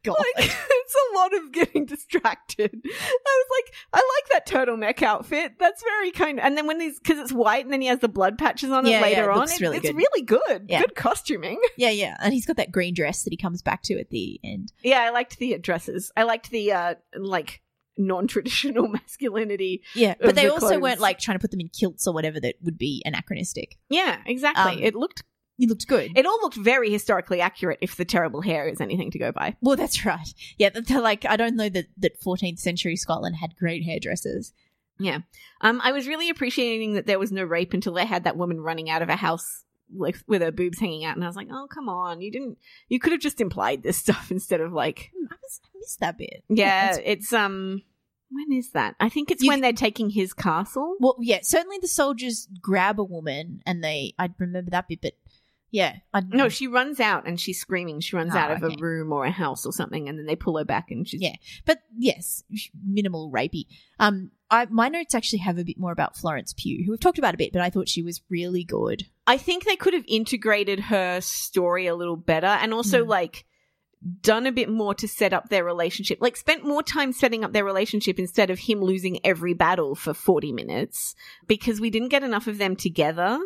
God. 0.03 0.15
Like, 0.17 0.25
it's 0.37 0.95
a 0.95 1.15
lot 1.15 1.33
of 1.35 1.51
getting 1.51 1.85
distracted. 1.85 2.71
I 2.85 2.87
was 2.89 3.47
like, 3.63 3.73
I 3.93 3.97
like 3.97 4.29
that 4.31 4.47
turtleneck 4.47 5.01
outfit. 5.03 5.53
That's 5.59 5.81
very 5.83 6.11
kind. 6.11 6.39
And 6.39 6.57
then 6.57 6.67
when 6.67 6.77
these, 6.77 6.99
because 6.99 7.19
it's 7.19 7.31
white, 7.33 7.63
and 7.65 7.73
then 7.73 7.81
he 7.81 7.87
has 7.87 7.99
the 7.99 8.07
blood 8.07 8.37
patches 8.37 8.69
on 8.71 8.85
Yeah, 8.85 8.99
it 8.99 9.01
later 9.01 9.21
yeah, 9.25 9.31
it 9.31 9.37
on. 9.37 9.43
it- 9.49 9.59
really 9.61 9.77
it's 9.77 9.87
good. 9.87 9.95
really 9.95 10.21
good. 10.25 10.65
Yeah. 10.69 10.81
Good 10.81 10.95
costuming. 10.95 11.59
yeah, 11.77 11.89
yeah, 11.89 12.17
and 12.21 12.33
he's 12.33 12.45
got 12.45 12.57
that 12.57 12.71
green 12.71 12.93
dress 12.93 13.23
that 13.23 13.31
he 13.33 13.37
comes 13.37 13.61
back 13.61 13.81
to 13.83 13.99
at 13.99 14.09
the 14.09 14.39
end. 14.43 14.71
Yeah, 14.83 14.99
I 15.01 15.09
liked 15.11 15.37
the 15.39 15.57
dresses. 15.57 16.11
I 16.15 16.23
liked 16.23 16.49
the 16.51 16.71
uh 16.71 16.95
like 17.17 17.61
non-traditional 17.97 18.87
masculinity. 18.89 19.81
Yeah, 19.93 20.15
but 20.19 20.35
they 20.35 20.45
the 20.45 20.51
also 20.53 20.67
clothes. 20.67 20.81
weren't 20.81 20.99
like 20.99 21.19
trying 21.19 21.35
to 21.37 21.41
put 21.41 21.51
them 21.51 21.59
in 21.61 21.69
kilts 21.69 22.07
or 22.07 22.13
whatever 22.13 22.39
that 22.41 22.55
would 22.61 22.77
be 22.77 23.01
anachronistic. 23.05 23.77
Yeah, 23.89 24.17
exactly. 24.25 24.73
Um, 24.73 24.79
it 24.83 24.95
looked 24.95 25.23
He 25.57 25.67
looked 25.67 25.87
good. 25.87 26.11
it 26.17 26.25
all 26.25 26.39
looked 26.41 26.55
very 26.57 26.91
historically 26.91 27.39
accurate 27.41 27.79
if 27.81 27.95
the 27.95 28.05
terrible 28.05 28.41
hair 28.41 28.67
is 28.67 28.81
anything 28.81 29.11
to 29.11 29.19
go 29.19 29.31
by. 29.31 29.55
well, 29.61 29.75
that's 29.75 30.05
right. 30.05 30.33
Yeah, 30.57 30.69
like 30.89 31.25
I 31.25 31.37
don't 31.37 31.55
know 31.55 31.69
that 31.69 31.85
that 31.97 32.21
14th 32.21 32.59
century 32.59 32.95
Scotland 32.95 33.37
had 33.37 33.55
great 33.55 33.83
hairdressers. 33.83 34.53
Yeah. 34.99 35.19
Um 35.61 35.79
I 35.83 35.91
was 35.91 36.07
really 36.07 36.29
appreciating 36.29 36.93
that 36.93 37.05
there 37.07 37.19
was 37.19 37.31
no 37.31 37.43
rape 37.43 37.73
until 37.73 37.93
they 37.93 38.05
had 38.05 38.23
that 38.25 38.37
woman 38.37 38.59
running 38.61 38.89
out 38.89 39.01
of 39.01 39.09
a 39.09 39.15
house 39.15 39.63
like 39.95 40.17
with 40.27 40.41
her 40.41 40.51
boobs 40.51 40.79
hanging 40.79 41.05
out 41.05 41.15
and 41.15 41.23
I 41.23 41.27
was 41.27 41.35
like, 41.35 41.47
"Oh, 41.51 41.67
come 41.69 41.87
on. 41.89 42.19
You 42.21 42.31
didn't 42.31 42.57
you 42.89 42.99
could 42.99 43.11
have 43.11 43.21
just 43.21 43.39
implied 43.39 43.83
this 43.83 43.97
stuff 44.05 44.31
instead 44.31 44.59
of 44.61 44.73
like 44.73 45.11
Hmm, 45.17 45.27
I, 45.31 45.35
was, 45.41 45.61
I 45.63 45.67
missed 45.79 45.99
that 45.99 46.17
bit. 46.17 46.43
Yeah, 46.49 46.87
that's- 46.91 47.01
it's 47.05 47.31
um 47.33 47.81
when 48.31 48.57
is 48.57 48.71
that? 48.71 48.95
I 48.99 49.07
think 49.07 49.31
it's 49.31 49.43
You- 49.43 49.49
when 49.49 49.61
they're 49.61 49.71
taking 49.71 50.09
his 50.09 50.33
castle. 50.33 50.95
Well, 50.99 51.15
yeah, 51.21 51.39
certainly 51.43 51.77
the 51.79 51.87
soldiers 51.87 52.47
grab 52.61 52.99
a 52.99 53.03
woman 53.03 53.61
and 53.65 53.83
they. 53.83 54.13
I 54.17 54.29
remember 54.39 54.71
that 54.71 54.87
bit, 54.89 54.99
but 55.01 55.13
yeah, 55.75 55.97
I 56.13 56.21
No, 56.21 56.47
she 56.49 56.67
runs 56.67 56.99
out 56.99 57.27
and 57.27 57.39
she's 57.39 57.59
screaming. 57.59 57.99
She 57.99 58.15
runs 58.15 58.33
Oh, 58.33 58.37
out 58.37 58.51
of 58.51 58.63
okay. 58.63 58.75
a 58.75 58.77
room 58.81 59.11
or 59.11 59.25
a 59.25 59.31
house 59.31 59.65
or 59.65 59.73
something, 59.73 60.07
and 60.07 60.17
then 60.17 60.25
they 60.25 60.35
pull 60.37 60.57
her 60.57 60.63
back, 60.65 60.89
and 60.89 61.07
she's 61.07 61.21
Yeah. 61.21 61.35
But 61.65 61.79
yes, 61.97 62.43
minimal 62.85 63.29
rapey. 63.31 63.65
Um, 63.99 64.31
I 64.49 64.67
my 64.69 64.87
notes 64.89 65.13
actually 65.15 65.39
have 65.39 65.57
a 65.57 65.63
bit 65.65 65.77
more 65.77 65.91
about 65.91 66.15
Florence 66.15 66.53
Pugh, 66.57 66.83
who 66.85 66.91
we've 66.91 66.99
talked 66.99 67.17
about 67.19 67.33
a 67.33 67.37
bit, 67.37 67.51
but 67.51 67.61
I 67.61 67.69
thought 67.69 67.89
she 67.89 68.01
was 68.03 68.21
really 68.29 68.63
good. 68.63 69.03
I 69.27 69.37
think 69.37 69.65
they 69.65 69.75
could 69.75 69.93
have 69.93 70.05
integrated 70.07 70.79
her 70.81 71.19
story 71.21 71.87
a 71.87 71.95
little 71.95 72.15
better, 72.17 72.47
and 72.47 72.73
also 72.73 73.03
Mm. 73.03 73.07
like 73.09 73.45
done 74.21 74.45
a 74.45 74.51
bit 74.51 74.69
more 74.69 74.93
to 74.93 75.07
set 75.07 75.33
up 75.33 75.49
their 75.49 75.63
relationship. 75.63 76.19
Like 76.21 76.37
spent 76.37 76.63
more 76.63 76.83
time 76.83 77.11
setting 77.11 77.43
up 77.43 77.53
their 77.53 77.65
relationship 77.65 78.19
instead 78.19 78.51
of 78.51 78.59
him 78.59 78.79
losing 78.81 79.19
every 79.25 79.53
battle 79.55 79.95
for 79.95 80.13
forty 80.13 80.51
minutes 80.53 81.15
because 81.47 81.81
we 81.81 81.89
didn't 81.89 82.09
get 82.09 82.23
enough 82.23 82.45
of 82.47 82.57
them 82.59 82.75
together. 82.75 83.39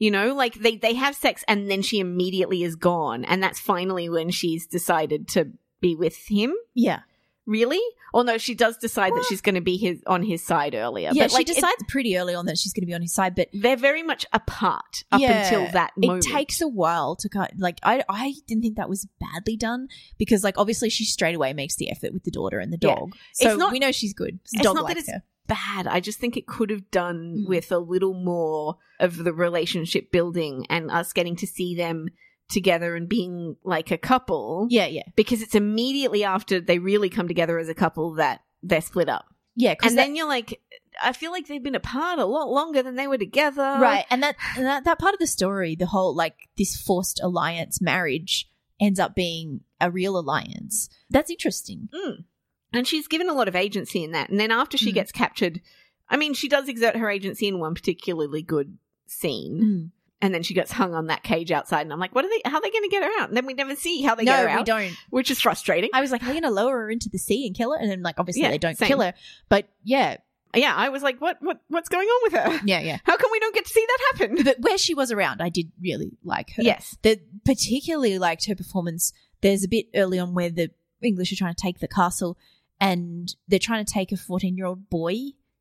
You 0.00 0.10
know, 0.10 0.34
like 0.34 0.54
they 0.54 0.74
they 0.76 0.94
have 0.94 1.14
sex 1.14 1.44
and 1.46 1.70
then 1.70 1.82
she 1.82 2.00
immediately 2.00 2.64
is 2.64 2.74
gone, 2.74 3.24
and 3.24 3.40
that's 3.42 3.60
finally 3.60 4.08
when 4.08 4.30
she's 4.30 4.66
decided 4.66 5.28
to 5.28 5.52
be 5.80 5.94
with 5.94 6.16
him. 6.26 6.52
Yeah, 6.74 7.00
Really? 7.46 7.80
Or 8.12 8.22
no, 8.24 8.38
she 8.38 8.54
does 8.54 8.76
decide 8.76 9.12
that 9.14 9.24
she's 9.28 9.40
going 9.40 9.54
to 9.54 9.60
be 9.60 9.76
his 9.76 10.02
on 10.06 10.22
his 10.24 10.42
side 10.42 10.74
earlier. 10.74 11.10
yeah. 11.12 11.24
but 11.24 11.30
she 11.30 11.36
like, 11.36 11.48
it- 11.50 11.54
decides 11.54 11.82
pretty 11.88 12.16
early 12.18 12.34
on 12.34 12.46
that 12.46 12.58
she's 12.58 12.72
going 12.72 12.82
to 12.82 12.86
be 12.86 12.94
on 12.94 13.02
his 13.02 13.12
side, 13.12 13.34
but 13.36 13.48
they're 13.52 13.76
very 13.76 14.02
much 14.02 14.24
apart 14.32 15.04
up 15.12 15.20
Yeah. 15.20 15.44
until 15.44 15.70
that 15.72 15.92
moment. 15.96 16.26
it 16.26 16.30
takes 16.32 16.60
a 16.60 16.66
while 16.68 17.14
to 17.16 17.28
kind. 17.28 17.52
of, 17.52 17.58
Like 17.60 17.78
I, 17.82 18.02
I 18.08 18.34
didn't 18.48 18.62
think 18.62 18.76
that 18.76 18.88
was 18.88 19.06
badly 19.20 19.56
done 19.56 19.88
because, 20.18 20.42
like, 20.44 20.58
obviously 20.58 20.90
she 20.90 21.04
straight 21.04 21.34
away 21.36 21.52
makes 21.52 21.76
the 21.76 21.90
effort 21.90 22.12
with 22.12 22.24
the 22.24 22.30
daughter 22.32 22.58
and 22.58 22.72
the 22.72 22.78
Yeah. 22.80 22.94
dog. 22.96 23.14
So 23.34 23.50
It's 23.50 23.58
not- 23.58 23.72
we 23.72 23.78
know 23.78 23.92
she's 23.92 24.12
good. 24.14 24.38
It's 24.52 24.62
dog 24.62 24.74
not 24.76 24.88
that 24.88 24.96
it's 24.96 25.10
her. 25.10 25.22
Bad. 25.50 25.86
I 25.86 26.00
just 26.00 26.18
think 26.20 26.36
it 26.36 26.46
could 26.46 26.70
have 26.70 26.90
done 26.90 27.18
Mm. 27.44 27.48
with 27.48 27.70
a 27.72 27.78
little 27.78 28.14
more 28.14 28.76
of 28.98 29.16
the 29.26 29.32
relationship 29.32 30.10
building 30.12 30.66
and 30.70 30.90
us 30.90 31.12
getting 31.12 31.36
to 31.36 31.46
see 31.46 31.74
them 31.74 32.08
together 32.48 32.96
and 32.96 33.08
being 33.08 33.56
like 33.64 33.90
a 33.90 33.98
couple. 33.98 34.66
Yeah, 34.70 34.86
yeah, 34.86 35.04
Because 35.16 35.40
it's 35.42 35.54
immediately 35.54 36.24
after 36.24 36.60
they 36.60 36.78
really 36.78 37.08
come 37.08 37.28
together 37.28 37.58
as 37.58 37.68
a 37.68 37.74
couple 37.74 38.14
that 38.14 38.40
they're 38.62 38.80
split 38.80 39.08
up. 39.08 39.26
yeah. 39.56 39.74
And 39.82 39.96
then 39.98 40.16
you're 40.16 40.28
like, 40.28 40.60
I 41.02 41.12
feel 41.12 41.30
like 41.32 41.46
they've 41.46 41.62
been 41.62 41.74
apart 41.84 42.18
a 42.18 42.24
lot 42.26 42.48
longer 42.50 42.82
than 42.82 42.96
they 42.96 43.06
were 43.06 43.18
together. 43.18 43.76
right 43.80 44.04
and 44.10 44.22
that, 44.22 44.34
and 44.56 44.66
that 44.66 44.84
that 44.84 44.98
part 44.98 45.14
of 45.14 45.20
the 45.20 45.26
story 45.26 45.74
the 45.76 45.86
whole 45.86 46.14
like 46.14 46.34
this 46.58 46.76
forced 46.76 47.20
alliance 47.22 47.80
marriage 47.80 48.50
ends 48.80 48.98
up 49.00 49.14
being 49.14 49.60
a 49.80 49.90
real 49.90 50.18
alliance 50.18 50.88
that's 51.08 51.30
interesting 51.30 51.88
Mm. 51.94 52.24
And 52.72 52.86
she's 52.86 53.08
given 53.08 53.28
a 53.28 53.34
lot 53.34 53.48
of 53.48 53.56
agency 53.56 54.04
in 54.04 54.12
that. 54.12 54.28
And 54.30 54.38
then 54.38 54.50
after 54.50 54.76
she 54.78 54.90
Mm. 54.92 54.94
gets 54.94 55.12
captured, 55.12 55.60
I 56.08 56.16
mean, 56.16 56.34
she 56.34 56.48
does 56.48 56.68
exert 56.68 56.96
her 56.96 57.10
agency 57.10 57.48
in 57.48 57.58
one 57.58 57.74
particularly 57.74 58.42
good 58.42 58.78
scene. 59.06 59.92
and 60.22 60.34
then 60.34 60.42
she 60.42 60.52
gets 60.54 60.70
hung 60.70 60.92
on 60.94 61.06
that 61.06 61.22
cage 61.22 61.50
outside, 61.50 61.80
and 61.80 61.92
I'm 61.94 61.98
like, 61.98 62.14
what 62.14 62.24
are 62.24 62.28
they? 62.28 62.42
How 62.44 62.56
are 62.58 62.60
they 62.60 62.70
going 62.70 62.82
to 62.82 62.88
get 62.90 63.02
her 63.02 63.10
out? 63.22 63.28
And 63.28 63.36
then 63.36 63.46
we 63.46 63.54
never 63.54 63.74
see 63.74 64.02
how 64.02 64.14
they 64.14 64.24
no, 64.24 64.32
get 64.32 64.50
her 64.50 64.58
we 64.58 64.64
don't. 64.64 64.94
which 65.08 65.30
is 65.30 65.40
frustrating. 65.40 65.88
I 65.94 66.00
was 66.02 66.10
like, 66.12 66.22
are 66.22 66.26
they 66.26 66.32
going 66.32 66.42
to 66.42 66.50
lower 66.50 66.76
her 66.80 66.90
into 66.90 67.08
the 67.08 67.16
sea 67.18 67.46
and 67.46 67.56
kill 67.56 67.72
her? 67.72 67.78
And 67.80 67.90
then, 67.90 68.02
like, 68.02 68.20
obviously 68.20 68.42
Yeah, 68.42 68.50
they 68.50 68.58
don't 68.58 68.76
same. 68.76 68.88
kill 68.88 69.00
her. 69.00 69.14
But 69.48 69.68
yeah, 69.82 70.18
yeah, 70.54 70.74
I 70.76 70.90
was 70.90 71.02
like, 71.02 71.20
what? 71.22 71.38
What? 71.40 71.60
What's 71.68 71.88
going 71.88 72.06
on 72.06 72.20
with 72.24 72.32
her? 72.34 72.60
yeah, 72.66 72.80
yeah. 72.80 72.98
How 73.04 73.16
come 73.16 73.30
we 73.32 73.38
don't 73.40 73.54
get 73.54 73.64
to 73.64 73.70
see 73.72 73.86
that 73.86 74.18
happen? 74.18 74.44
But 74.44 74.60
where 74.60 74.76
she 74.76 74.92
was 74.94 75.10
around, 75.10 75.40
I 75.40 75.48
did 75.48 75.72
really 75.80 76.10
like 76.22 76.50
her. 76.56 76.62
Yes. 76.62 76.98
The, 77.02 77.18
particularly 77.46 78.18
liked 78.18 78.46
her 78.46 78.54
performance. 78.54 79.12
There's 79.40 79.64
a 79.64 79.68
bit 79.68 79.86
early 79.94 80.18
on 80.18 80.34
where 80.34 80.50
the 80.50 80.70
English 81.02 81.32
are 81.32 81.36
trying 81.36 81.54
to 81.54 81.62
take 81.62 81.78
the 81.78 81.88
castle 81.88 82.36
and 82.80 83.34
they're 83.48 83.58
trying 83.58 83.84
to 83.84 83.92
take 83.92 84.12
a 84.12 84.16
14 84.16 84.56
year 84.56 84.66
old 84.66 84.88
boy 84.90 85.14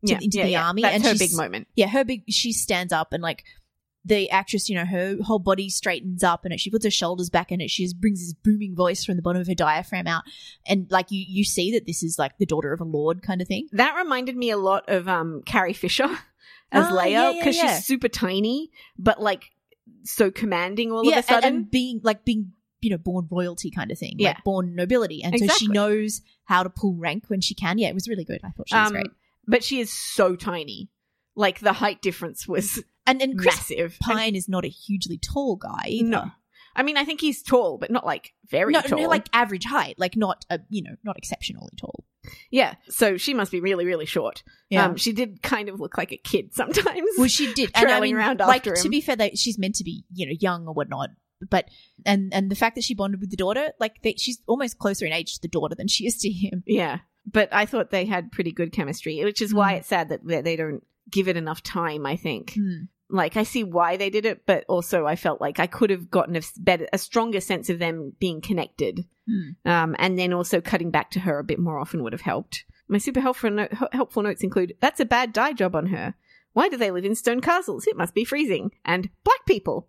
to, 0.06 0.16
into 0.16 0.42
the 0.42 0.56
army. 0.56 0.82
That's 0.82 0.96
and 0.96 1.04
her 1.04 1.16
big 1.16 1.34
moment. 1.34 1.68
yeah, 1.76 1.88
her 1.88 2.04
big, 2.04 2.24
she 2.30 2.54
stands 2.54 2.94
up 2.94 3.14
and 3.14 3.22
like 3.22 3.44
the 4.06 4.30
actress, 4.30 4.70
you 4.70 4.76
know, 4.76 4.86
her 4.86 5.18
whole 5.22 5.40
body 5.40 5.70
straightens 5.70 6.24
up 6.24 6.46
and 6.46 6.60
she 6.60 6.70
puts 6.70 6.86
her 6.86 6.92
shoulders 6.92 7.30
back 7.30 7.52
and 7.52 7.62
it 7.62 7.70
she 7.70 7.84
just 7.84 8.00
brings 8.00 8.22
this 8.22 8.34
booming 8.34 8.76
voice 8.76 9.04
from 9.04 9.18
the 9.18 9.22
bottom 9.22 9.42
of 9.42 9.48
her 9.48 9.56
diaphragm 9.56 10.08
out. 10.08 10.24
And 10.66 10.88
like 10.90 11.12
you, 11.12 11.24
you 11.28 11.44
see 11.44 11.74
that 11.74 11.86
this 11.86 12.02
is 12.02 12.18
like 12.18 12.38
the 12.38 12.46
daughter 12.46 12.72
of 12.72 12.80
a 12.80 12.86
lord 12.86 13.22
kind 13.22 13.42
of 13.42 13.48
thing. 13.48 13.68
That 13.74 13.96
reminded 13.96 14.38
me 14.38 14.52
a 14.52 14.58
lot 14.58 14.88
of 14.88 15.08
um 15.08 15.44
Carrie 15.46 15.74
Fisher 15.74 16.06
as 16.72 16.86
Ah, 16.86 16.92
Leia 16.92 17.12
yeah, 17.12 17.30
yeah, 17.32 17.40
because 17.40 17.58
yeah. 17.58 17.76
she's 17.76 17.86
super 17.86 18.08
tiny, 18.08 18.72
but 18.98 19.22
like 19.22 19.52
so 20.04 20.32
commanding 20.32 20.92
all 20.92 21.04
yeah, 21.04 21.20
of 21.20 21.26
a 21.26 21.28
sudden. 21.28 21.56
and, 21.56 21.72
being 21.72 22.00
like 22.04 22.24
being, 22.24 22.54
you 22.82 22.92
know, 22.92 22.98
born 22.98 23.28
royalty 23.30 23.70
kind 23.70 23.92
of 23.92 23.98
thing. 24.00 24.16
Yeah. 24.18 24.30
Like 24.30 24.44
born 24.46 24.76
nobility. 24.76 25.24
And 25.24 25.38
so 25.38 25.48
she 25.48 25.68
knows 25.68 26.22
how 26.50 26.64
to 26.64 26.70
pull 26.70 26.96
rank 26.96 27.26
when 27.30 27.40
she 27.40 27.54
can. 27.54 27.78
Yeah, 27.78 27.88
it 27.90 27.94
was 27.94 28.10
really 28.10 28.26
good. 28.26 28.42
I 28.44 28.50
thought 28.50 28.68
she 28.68 28.76
was 28.76 28.88
Um, 28.88 28.94
great. 28.94 29.08
but 29.48 29.64
she 29.64 29.80
is 29.80 29.94
so 29.94 30.36
tiny. 30.36 30.90
Like 31.36 31.60
the 31.60 31.74
height 31.74 32.02
difference 32.02 32.48
was 32.48 32.84
And 33.06 33.22
and 33.22 33.38
Chris 33.40 33.56
massive. 33.70 33.98
Pine 34.02 34.36
is 34.36 34.50
not 34.50 34.66
a 34.66 34.68
hugely 34.68 35.18
tall 35.18 35.56
guy. 35.56 35.86
Either. 35.88 36.10
No. 36.10 36.32
I 36.76 36.84
mean, 36.84 36.98
I 36.98 37.04
think 37.06 37.20
he's 37.22 37.42
tall, 37.44 37.78
but 37.78 37.90
not 37.92 38.06
like 38.06 38.34
very 38.50 38.72
No, 38.74 38.82
tall. 38.82 39.00
no, 39.00 39.08
like 39.08 39.28
average 39.34 39.66
height, 39.66 39.96
like 39.98 40.16
not 40.16 40.46
a 40.50 40.60
you 40.70 40.82
know 40.84 40.96
not 41.04 41.18
exceptionally 41.18 41.72
tall. 41.78 42.04
yeah. 42.52 42.76
So 42.90 43.18
she 43.18 43.34
must 43.34 43.52
be 43.52 43.60
really, 43.62 43.86
really 43.86 44.06
short. 44.06 44.44
Um, 44.76 44.96
she 44.98 45.12
did 45.14 45.42
kind 45.42 45.70
of 45.70 45.80
look 45.80 45.98
like 45.98 46.12
a 46.12 46.18
kid 46.18 46.54
sometimes. 46.54 47.10
well, 47.18 47.28
she 47.28 47.54
did. 47.54 47.72
And 47.76 47.90
I 47.90 48.00
mean, 48.00 48.16
around 48.16 48.40
like 48.40 48.68
after 48.68 48.76
to 48.84 48.90
be 48.90 49.02
fair, 49.02 49.16
they, 49.16 49.32
she's 49.32 49.58
meant 49.58 49.76
to 49.76 49.84
be 49.84 50.04
you 50.14 50.26
know 50.28 50.34
young 50.40 50.68
or 50.68 50.74
whatnot. 50.74 51.10
But 51.50 51.70
and 52.06 52.34
and 52.34 52.50
the 52.50 52.56
fact 52.56 52.76
that 52.76 52.84
she 52.84 52.94
bonded 52.96 53.22
with 53.22 53.30
the 53.32 53.38
daughter, 53.38 53.72
like 53.80 54.02
they, 54.02 54.16
she's 54.18 54.42
almost 54.48 54.80
closer 54.80 55.06
in 55.06 55.14
age 55.14 55.36
to 55.36 55.42
the 55.42 55.48
daughter 55.48 55.76
than 55.76 55.88
she 55.88 56.06
is 56.08 56.18
to 56.20 56.30
him. 56.30 56.64
yeah, 56.68 57.00
but 57.32 57.48
I 57.54 57.66
thought 57.66 57.92
they 57.92 58.06
had 58.06 58.32
pretty 58.32 58.52
good 58.52 58.72
chemistry, 58.72 59.24
which 59.24 59.42
is 59.42 59.54
why 59.54 59.74
Mm. 59.74 59.78
it's 59.78 59.88
sad 59.88 60.10
that 60.10 60.26
they 60.26 60.56
don't 60.56 60.84
give 61.10 61.28
it 61.28 61.38
enough 61.38 61.64
time. 61.64 62.06
I 62.06 62.16
think. 62.16 62.54
Hmm. 62.56 62.84
like 63.12 63.38
I 63.38 63.44
see 63.44 63.64
why 63.64 63.98
they 63.98 64.10
did 64.12 64.26
it, 64.26 64.46
but 64.46 64.66
also 64.68 65.06
I 65.08 65.16
felt 65.16 65.42
like 65.42 65.60
I 65.60 65.66
could 65.68 65.90
have 65.90 66.12
gotten 66.12 66.36
a 66.36 66.42
better, 66.58 66.88
a 66.94 66.98
stronger 66.98 67.40
sense 67.42 67.70
of 67.70 67.80
them 67.80 68.14
being 68.20 68.40
connected. 68.42 69.06
Hmm. 69.28 69.50
Um, 69.66 69.96
and 69.98 70.20
then 70.20 70.34
also 70.34 70.62
cutting 70.62 70.92
back 70.92 71.10
to 71.12 71.20
her 71.22 71.40
a 71.40 71.44
bit 71.44 71.58
more 71.60 71.80
often 71.80 72.04
would 72.04 72.14
have 72.14 72.22
helped. 72.22 72.66
My 72.88 72.98
super 73.00 73.20
helpful, 73.22 73.50
no- 73.52 73.68
helpful 73.92 74.24
notes 74.24 74.44
include: 74.44 74.76
"That's 74.82 75.00
a 75.00 75.06
bad 75.06 75.32
dye 75.34 75.54
job 75.54 75.76
on 75.76 75.88
her. 75.88 76.16
Why 76.54 76.68
do 76.70 76.78
they 76.78 76.92
live 76.92 77.06
in 77.06 77.16
stone 77.16 77.40
castles? 77.42 77.88
It 77.88 77.96
must 77.98 78.14
be 78.14 78.26
freezing." 78.26 78.72
And 78.84 79.10
black 79.24 79.46
people, 79.48 79.88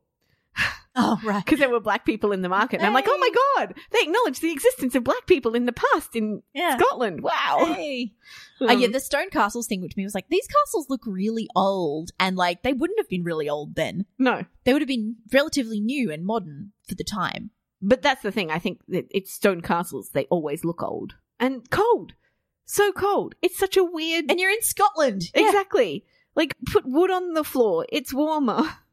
Oh 0.96 1.20
right. 1.24 1.44
because 1.44 1.60
there 1.60 1.70
were 1.70 1.78
black 1.80 2.04
people 2.04 2.32
in 2.32 2.42
the 2.42 2.48
market. 2.48 2.78
And 2.78 2.86
I'm 2.86 2.92
like, 2.92 3.06
"Oh 3.08 3.16
my 3.18 3.30
god, 3.64 3.74
they 3.92 4.00
acknowledge 4.00 4.40
the 4.40 4.50
existence 4.50 4.94
of 4.96 5.04
black 5.04 5.26
people 5.26 5.54
in 5.54 5.66
the 5.66 5.72
past 5.72 6.16
in 6.16 6.42
Yeah. 6.52 6.76
Scotland." 6.78 7.22
Wow. 7.22 7.74
Hey. 7.76 8.12
Um, 8.60 8.68
Uh, 8.70 8.72
yeah, 8.74 8.88
the 8.88 9.00
stone 9.00 9.30
castles 9.30 9.66
thing, 9.66 9.80
which 9.80 9.92
to 9.94 9.98
me 9.98 10.04
was 10.04 10.14
like, 10.14 10.28
these 10.28 10.46
castles 10.46 10.90
look 10.90 11.00
really 11.06 11.48
old, 11.56 12.10
and 12.20 12.36
like 12.36 12.62
they 12.62 12.72
wouldn't 12.74 12.98
have 12.98 13.08
been 13.08 13.22
really 13.24 13.48
old 13.48 13.74
then. 13.74 14.04
no, 14.18 14.44
They 14.64 14.72
would 14.74 14.82
have 14.82 14.88
been 14.88 15.16
relatively 15.32 15.80
new 15.80 16.10
and 16.12 16.26
modern 16.26 16.72
for 16.86 16.94
the 16.94 17.04
time. 17.04 17.50
But 17.80 18.02
that's 18.02 18.22
the 18.22 18.30
thing. 18.32 18.50
I 18.50 18.58
think 18.58 18.80
that 18.88 19.06
it's 19.10 19.32
stone 19.32 19.62
castles. 19.62 20.10
They 20.10 20.24
always 20.26 20.64
look 20.64 20.82
old 20.82 21.14
and 21.38 21.70
cold. 21.70 22.12
So 22.66 22.92
cold. 22.92 23.34
It's 23.40 23.56
such 23.58 23.76
a 23.78 23.82
weird. 23.84 24.26
And 24.30 24.38
you're 24.38 24.50
in 24.50 24.60
Scotland. 24.62 25.22
exactly. 25.34 26.04
Like 26.34 26.54
put 26.70 26.84
wood 26.86 27.10
on 27.10 27.32
the 27.32 27.44
floor. 27.44 27.86
It's 27.90 28.12
warmer. 28.12 28.64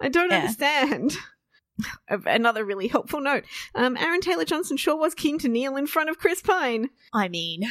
I 0.00 0.08
don't 0.08 0.30
Yeah. 0.30 0.38
understand. 0.40 1.16
Another 2.08 2.64
really 2.64 2.88
helpful 2.88 3.20
note. 3.20 3.44
Um, 3.74 3.96
Aaron 3.96 4.20
Taylor 4.20 4.44
Johnson 4.44 4.76
sure 4.76 4.96
was 4.96 5.14
keen 5.14 5.38
to 5.38 5.48
kneel 5.48 5.76
in 5.76 5.86
front 5.86 6.10
of 6.10 6.18
Chris 6.18 6.42
Pine. 6.42 6.90
I 7.12 7.28
mean, 7.28 7.62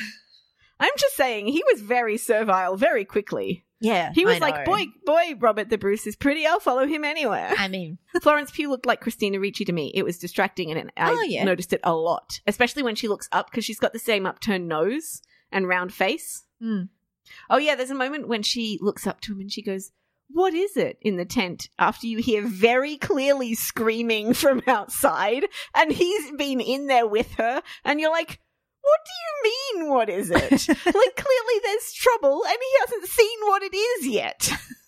I'm 0.79 0.91
just 0.97 1.15
saying 1.15 1.47
he 1.47 1.63
was 1.71 1.81
very 1.81 2.17
servile 2.17 2.75
very 2.75 3.05
quickly. 3.05 3.65
yeah. 3.79 4.11
He 4.13 4.25
was 4.25 4.39
like, 4.39 4.65
"Boy, 4.65 4.85
boy, 5.05 5.35
Robert 5.39 5.69
the 5.69 5.77
Bruce 5.77 6.05
is 6.07 6.15
pretty. 6.15 6.45
I'll 6.45 6.59
follow 6.59 6.85
him 6.87 7.03
anywhere." 7.03 7.53
I 7.57 7.67
mean, 7.67 7.99
Florence 8.21 8.51
Pugh 8.51 8.69
looked 8.69 8.85
like 8.85 9.01
Christina 9.01 9.39
Ricci 9.39 9.65
to 9.65 9.71
me. 9.71 9.91
It 9.95 10.03
was 10.03 10.17
distracting, 10.17 10.71
and 10.71 10.91
I 10.97 11.11
Oh, 11.11 11.21
yeah. 11.21 11.43
noticed 11.43 11.71
it 11.73 11.81
a 11.83 11.93
lot, 11.93 12.41
especially 12.47 12.83
when 12.83 12.95
she 12.95 13.07
looks 13.07 13.29
up 13.31 13.49
because 13.51 13.63
she's 13.65 13.79
got 13.79 13.93
the 13.93 13.99
same 13.99 14.25
upturned 14.25 14.67
nose 14.67 15.21
and 15.51 15.67
round 15.67 15.93
face. 15.93 16.43
Hmm. 16.59 16.83
Oh 17.49 17.57
yeah, 17.57 17.75
there's 17.75 17.91
a 17.91 17.95
moment 17.95 18.27
when 18.27 18.43
she 18.43 18.77
looks 18.81 19.05
up 19.07 19.21
to 19.21 19.31
him 19.33 19.39
and 19.39 19.51
she 19.51 19.61
goes, 19.61 19.91
"What 20.33 20.53
is 20.53 20.77
it?" 20.77 20.97
in 21.01 21.17
the 21.17 21.25
tent 21.25 21.69
after 21.77 22.07
you 22.07 22.19
hear 22.19 22.41
very 22.41 22.97
clearly 22.97 23.53
screaming 23.53 24.33
from 24.41 24.61
outside, 24.67 25.45
and 25.75 25.91
he's 25.91 26.31
been 26.31 26.61
in 26.61 26.87
there 26.87 27.07
with 27.07 27.33
her, 27.35 27.61
and 27.83 27.99
you're 27.99 28.11
like. 28.11 28.39
What 28.83 28.99
do 29.05 29.11
you 29.13 29.83
mean? 29.83 29.93
What 29.93 30.09
is 30.09 30.31
it? 30.31 30.67
like 30.67 31.15
clearly 31.15 31.59
there's 31.63 31.93
trouble, 31.93 32.43
and 32.47 32.57
he 32.59 32.79
hasn't 32.79 33.05
seen 33.05 33.39
what 33.41 33.61
it 33.61 33.75
is 33.75 34.07
yet. 34.07 34.51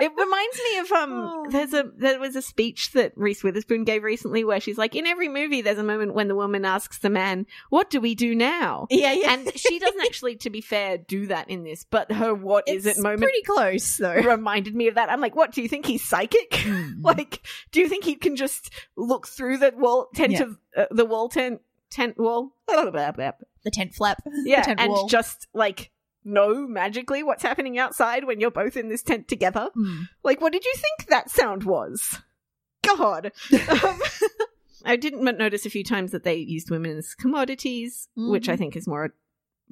It 0.00 0.12
reminds 0.16 0.58
me 0.58 0.78
of 0.78 0.92
um. 0.92 1.12
Oh. 1.12 1.46
There's 1.50 1.72
a 1.74 1.90
there 1.96 2.18
was 2.18 2.36
a 2.36 2.42
speech 2.42 2.92
that 2.92 3.12
Reese 3.16 3.42
Witherspoon 3.42 3.84
gave 3.84 4.02
recently 4.02 4.44
where 4.44 4.60
she's 4.60 4.78
like, 4.78 4.94
in 4.94 5.06
every 5.06 5.28
movie, 5.28 5.60
there's 5.62 5.78
a 5.78 5.82
moment 5.84 6.14
when 6.14 6.28
the 6.28 6.34
woman 6.34 6.64
asks 6.64 6.98
the 6.98 7.10
man, 7.10 7.46
"What 7.70 7.90
do 7.90 8.00
we 8.00 8.14
do 8.14 8.34
now?" 8.34 8.86
yeah, 8.90 9.12
yeah. 9.12 9.34
And 9.34 9.52
she 9.58 9.78
doesn't 9.78 10.00
actually, 10.00 10.36
to 10.36 10.50
be 10.50 10.60
fair, 10.60 10.98
do 10.98 11.26
that 11.26 11.50
in 11.50 11.64
this. 11.64 11.84
But 11.88 12.10
her 12.12 12.32
"What 12.34 12.68
is 12.68 12.86
it's 12.86 12.98
it?" 12.98 13.02
moment 13.02 13.22
pretty 13.22 13.42
close 13.42 13.96
though. 13.96 14.14
reminded 14.14 14.74
me 14.74 14.88
of 14.88 14.94
that. 14.94 15.10
I'm 15.10 15.20
like, 15.20 15.34
what 15.36 15.52
do 15.52 15.62
you 15.62 15.68
think 15.68 15.86
he's 15.86 16.04
psychic? 16.04 16.50
Mm. 16.50 16.96
like, 17.02 17.42
do 17.72 17.80
you 17.80 17.88
think 17.88 18.04
he 18.04 18.14
can 18.14 18.36
just 18.36 18.70
look 18.96 19.26
through 19.26 19.58
the 19.58 19.72
wall 19.76 20.08
tent 20.14 20.32
Yeah. 20.32 20.42
of 20.42 20.58
uh, 20.76 20.84
the 20.90 21.04
wall 21.04 21.28
tent 21.28 21.60
tent 21.90 22.16
wall? 22.18 22.52
the 22.68 23.70
tent 23.72 23.94
flap. 23.94 24.22
Yeah, 24.44 24.62
tent 24.62 24.80
and 24.80 24.90
wall. 24.92 25.08
just 25.08 25.46
like 25.52 25.90
know 26.24 26.66
magically 26.66 27.22
what's 27.22 27.42
happening 27.42 27.78
outside 27.78 28.24
when 28.24 28.40
you're 28.40 28.50
both 28.50 28.76
in 28.76 28.88
this 28.88 29.02
tent 29.02 29.28
together. 29.28 29.70
Hmm. 29.74 30.02
Like, 30.22 30.40
what 30.40 30.52
did 30.52 30.64
you 30.64 30.72
think 30.76 31.08
that 31.08 31.30
sound 31.30 31.64
was? 31.64 32.20
God. 32.82 33.32
um, 33.84 34.00
I 34.84 34.96
didn't 34.96 35.22
notice 35.38 35.66
a 35.66 35.70
few 35.70 35.84
times 35.84 36.12
that 36.12 36.24
they 36.24 36.36
used 36.36 36.70
women 36.70 36.96
as 36.98 37.14
commodities, 37.14 38.08
which 38.16 38.48
I 38.48 38.54
Mhm. 38.54 38.58
think 38.58 38.76
is 38.76 38.86
more 38.88 39.04
a 39.06 39.10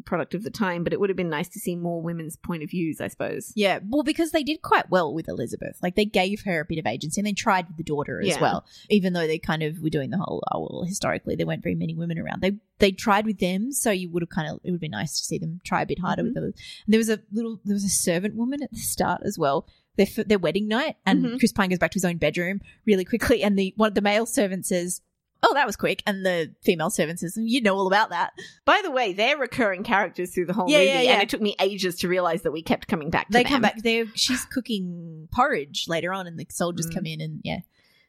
product 0.05 0.35
of 0.35 0.43
the 0.45 0.51
time, 0.51 0.85
but 0.85 0.93
it 0.93 1.01
would 1.01 1.11
have 1.11 1.17
been 1.17 1.29
nice 1.29 1.49
to 1.51 1.59
see 1.59 1.77
more 1.77 2.01
women's 2.03 2.37
point 2.37 2.63
of 2.63 2.71
views, 2.71 3.01
I 3.01 3.09
suppose. 3.09 3.53
Yeah, 3.57 3.81
well, 3.89 4.03
because 4.03 4.33
they 4.33 4.43
did 4.43 4.63
quite 4.63 4.91
well 4.91 5.13
with 5.15 5.29
Elizabeth. 5.29 5.79
Like 5.83 5.95
they 5.97 6.05
gave 6.05 6.43
her 6.45 6.61
a 6.61 6.65
bit 6.65 6.79
of 6.79 6.87
agency, 6.87 7.21
and 7.21 7.27
they 7.27 7.33
tried 7.33 7.67
with 7.69 7.77
the 7.77 7.83
daughter 7.83 8.21
as 8.21 8.29
Yeah. 8.29 8.41
well. 8.41 8.65
Even 8.91 9.13
though 9.13 9.27
they 9.27 9.39
kind 9.39 9.63
of 9.63 9.81
were 9.81 9.91
doing 9.91 10.11
the 10.11 10.19
whole, 10.19 10.43
oh 10.53 10.61
well, 10.71 10.85
historically 10.85 11.37
there 11.37 11.47
weren't 11.47 11.63
very 11.63 11.75
many 11.75 11.95
women 11.95 12.19
around. 12.19 12.41
They 12.43 12.59
they 12.79 12.93
tried 12.93 13.27
with 13.27 13.39
them, 13.39 13.73
so 13.73 13.91
you 13.91 14.09
would 14.11 14.23
have 14.23 14.29
kind 14.31 14.49
of 14.49 14.61
it 14.65 14.71
would 14.71 14.77
have 14.77 14.81
been 14.81 14.91
nice 14.93 15.19
to 15.19 15.25
see 15.25 15.39
them 15.39 15.61
try 15.65 15.83
a 15.83 15.87
bit 15.87 15.99
harder 15.99 16.23
with 16.23 16.35
Mm-hmm. 16.35 16.41
the. 16.41 16.47
And 16.87 16.93
there 16.93 16.99
was 16.99 17.09
a 17.09 17.21
little, 17.33 17.61
there 17.65 17.75
was 17.75 17.85
a 17.85 17.89
servant 17.89 18.35
woman 18.37 18.63
at 18.63 18.71
the 18.71 18.79
start 18.79 19.23
as 19.25 19.39
well. 19.39 19.67
Their 19.97 20.07
their 20.27 20.39
wedding 20.39 20.69
night, 20.69 20.95
and 21.05 21.25
Mhm. 21.25 21.39
Chris 21.41 21.51
Pine 21.53 21.71
goes 21.71 21.79
back 21.81 21.91
to 21.91 21.97
his 21.97 22.05
own 22.05 22.19
bedroom 22.19 22.61
really 22.87 23.05
quickly, 23.05 23.43
and 23.43 23.59
the 23.59 23.75
one 23.77 23.89
of 23.89 23.95
the 23.95 24.01
male 24.01 24.27
servant 24.27 24.65
says. 24.67 25.01
Oh, 25.43 25.55
that 25.55 25.66
was 25.66 25.76
quick. 25.76 26.03
And 26.07 26.26
the 26.26 26.53
female 26.62 26.91
servant 26.91 27.20
says, 27.20 27.36
You 27.41 27.61
know 27.61 27.76
all 27.76 27.86
about 27.86 28.11
that. 28.11 28.32
By 28.64 28.80
the 28.82 28.91
way, 28.91 29.12
they're 29.12 29.39
recurring 29.39 29.84
characters 29.84 30.34
through 30.34 30.47
the 30.47 30.53
whole 30.53 30.68
Yeah, 30.68 30.78
movie, 30.78 30.91
yeah, 30.91 31.01
yeah. 31.03 31.12
and 31.14 31.22
it 31.22 31.28
took 31.28 31.41
me 31.41 31.55
ages 31.61 31.97
to 32.01 32.09
realize 32.09 32.43
that 32.43 32.51
we 32.53 32.62
kept 32.62 32.89
coming 32.89 33.09
back 33.11 33.28
to 33.28 33.32
They 33.32 33.45
them. 33.45 33.53
come 33.53 33.62
back. 33.62 33.76
They 33.82 34.05
she's 34.14 34.45
cooking 34.47 35.28
porridge 35.32 35.86
later 35.89 36.12
on, 36.12 36.26
and 36.26 36.39
the 36.39 36.47
soldiers 36.51 36.89
Mm. 36.89 36.95
come 36.95 37.07
in, 37.07 37.20
and 37.20 37.41
yeah, 37.45 37.59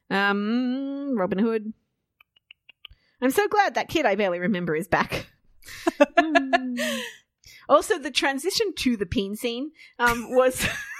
Um, 0.09 1.15
Robin 1.17 1.38
Hood. 1.38 1.71
I'm 3.21 3.32
so 3.32 3.47
glad 3.47 3.75
that 3.75 3.89
kid 3.89 4.05
I 4.07 4.15
barely 4.15 4.39
remember 4.39 4.75
is 4.75 4.88
back. 4.88 5.27
also, 7.69 7.99
the 7.99 8.11
transition 8.11 8.73
to 8.77 8.97
the 8.97 9.05
peen 9.05 9.36
scene 9.36 9.71
um, 9.99 10.34
was 10.36 10.65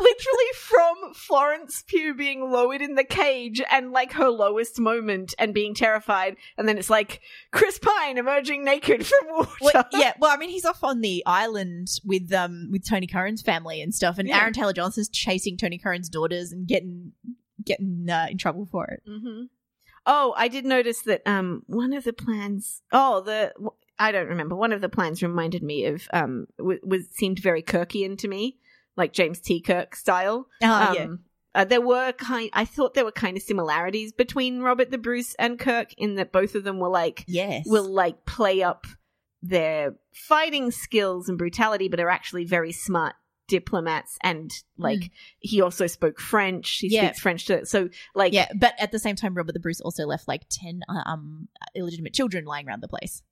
literally 0.00 0.50
from 0.56 1.14
Florence 1.14 1.82
Pugh 1.86 2.14
being 2.14 2.50
lowered 2.50 2.82
in 2.82 2.94
the 2.94 3.04
cage 3.04 3.60
and 3.70 3.92
like 3.92 4.12
her 4.12 4.28
lowest 4.28 4.80
moment 4.80 5.34
and 5.38 5.54
being 5.54 5.74
terrified, 5.74 6.36
and 6.58 6.68
then 6.68 6.78
it's 6.78 6.90
like 6.90 7.20
Chris 7.52 7.78
Pine 7.78 8.18
emerging 8.18 8.64
naked 8.64 9.06
from 9.06 9.28
water. 9.28 9.50
Well, 9.60 9.84
yeah, 9.92 10.12
well, 10.18 10.30
I 10.32 10.36
mean, 10.36 10.50
he's 10.50 10.64
off 10.64 10.82
on 10.82 11.00
the 11.00 11.22
island 11.26 11.88
with 12.04 12.32
um 12.32 12.68
with 12.70 12.88
Tony 12.88 13.06
Curran's 13.06 13.42
family 13.42 13.80
and 13.80 13.94
stuff, 13.94 14.18
and 14.18 14.28
Yeah. 14.28 14.40
Aaron 14.40 14.52
Taylor 14.52 14.72
Johnson's 14.72 15.08
chasing 15.08 15.56
Tony 15.56 15.78
Curran's 15.78 16.08
daughters 16.08 16.52
and 16.52 16.66
getting 16.66 17.12
getting 17.64 18.06
uh, 18.10 18.26
in 18.30 18.38
trouble 18.38 18.66
for 18.66 18.86
it. 18.86 19.02
hmm 19.06 19.44
Oh, 20.04 20.34
I 20.36 20.48
did 20.48 20.64
notice 20.64 21.02
that 21.02 21.22
um 21.26 21.62
one 21.66 21.92
of 21.92 22.02
the 22.04 22.12
plans. 22.12 22.82
Oh, 22.90 23.20
the 23.20 23.52
I 23.98 24.10
don't 24.10 24.26
remember. 24.26 24.56
One 24.56 24.72
of 24.72 24.80
the 24.80 24.88
plans 24.88 25.22
reminded 25.22 25.62
me 25.62 25.84
of 25.84 26.08
um 26.12 26.46
w- 26.58 26.80
was 26.82 27.08
seemed 27.10 27.38
very 27.38 27.62
Kirkian 27.62 28.18
to 28.18 28.26
me, 28.26 28.58
like 28.96 29.12
James 29.12 29.40
T. 29.40 29.60
Kirk 29.60 29.94
style. 29.96 30.48
Oh 30.62 30.66
um, 31.04 31.20
Uh, 31.54 31.64
there 31.64 31.80
were 31.82 32.12
kind. 32.12 32.48
I 32.54 32.64
thought 32.64 32.94
there 32.94 33.04
were 33.04 33.12
kind 33.12 33.36
of 33.36 33.42
similarities 33.42 34.12
between 34.12 34.60
Robert 34.60 34.90
the 34.90 34.98
Bruce 34.98 35.34
and 35.38 35.58
Kirk 35.58 35.92
in 35.98 36.14
that 36.14 36.32
both 36.32 36.54
of 36.54 36.64
them 36.64 36.78
were 36.78 36.88
like 36.88 37.24
Yes. 37.26 37.66
will 37.66 37.88
like 37.90 38.24
play 38.24 38.62
up 38.62 38.86
their 39.42 39.94
fighting 40.14 40.70
skills 40.70 41.28
and 41.28 41.36
brutality, 41.36 41.88
but 41.88 42.00
are 42.00 42.08
actually 42.08 42.44
very 42.44 42.72
smart 42.72 43.14
diplomats. 43.48 44.16
And 44.22 44.50
like 44.78 45.10
he 45.40 45.60
also 45.60 45.86
spoke 45.86 46.18
French. 46.20 46.78
He 46.78 46.88
Yeah. 46.88 47.06
speaks 47.08 47.20
French 47.20 47.46
too. 47.46 47.64
So 47.64 47.90
like 48.14 48.32
yeah, 48.32 48.48
but 48.54 48.72
at 48.78 48.92
the 48.92 48.98
same 48.98 49.16
time, 49.16 49.34
Robert 49.34 49.52
the 49.52 49.60
Bruce 49.60 49.80
also 49.80 50.06
left 50.06 50.28
like 50.28 50.42
ten 50.48 50.80
uh, 50.88 51.02
um 51.04 51.48
illegitimate 51.74 52.14
children 52.14 52.44
lying 52.46 52.66
around 52.68 52.82
the 52.82 52.88
place. 52.88 53.22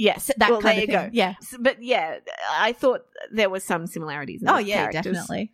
Yes, 0.00 0.30
that 0.36 0.50
well, 0.50 0.60
kind 0.60 0.78
there 0.78 0.84
of 0.84 0.88
you 0.90 0.96
thing. 0.98 1.06
go. 1.06 1.10
Yeah. 1.12 1.34
So- 1.40 1.58
but 1.60 1.82
yeah, 1.82 2.18
I 2.52 2.72
thought 2.72 3.02
there 3.32 3.50
was 3.50 3.64
some 3.64 3.86
similarities. 3.86 4.42
In 4.42 4.48
Oh 4.48 4.58
yeah, 4.58 4.90
characters. 4.90 5.16
definitely. 5.16 5.52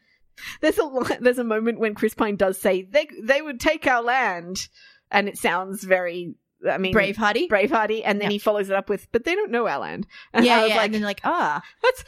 There's 0.60 0.78
a 0.78 1.18
there's 1.20 1.38
a 1.38 1.44
moment 1.44 1.78
when 1.80 1.94
Chris 1.94 2.14
Pine 2.14 2.36
does 2.36 2.58
say 2.60 2.82
they 2.82 3.08
they 3.22 3.40
would 3.42 3.58
take 3.60 3.86
our 3.86 4.02
land, 4.02 4.68
and 5.10 5.28
it 5.28 5.38
sounds 5.38 5.82
very. 5.82 6.34
I 6.68 6.78
mean, 6.78 6.94
Bravehearty. 6.94 7.48
Bravehearty, 7.48 8.02
and 8.04 8.18
then 8.20 8.28
Yeah. 8.30 8.32
he 8.32 8.38
follows 8.38 8.68
it 8.70 8.76
up 8.76 8.88
with, 8.88 9.06
"But 9.12 9.24
they 9.24 9.34
don't 9.34 9.50
know 9.50 9.66
our 9.66 9.78
land." 9.78 10.06
And 10.32 10.44
yeah, 10.44 10.64
yeah. 10.66 10.76
like, 10.76 10.84
and 10.86 10.94
then 10.94 11.02
like 11.02 11.20
ah, 11.24 11.62
"That's 11.82 12.04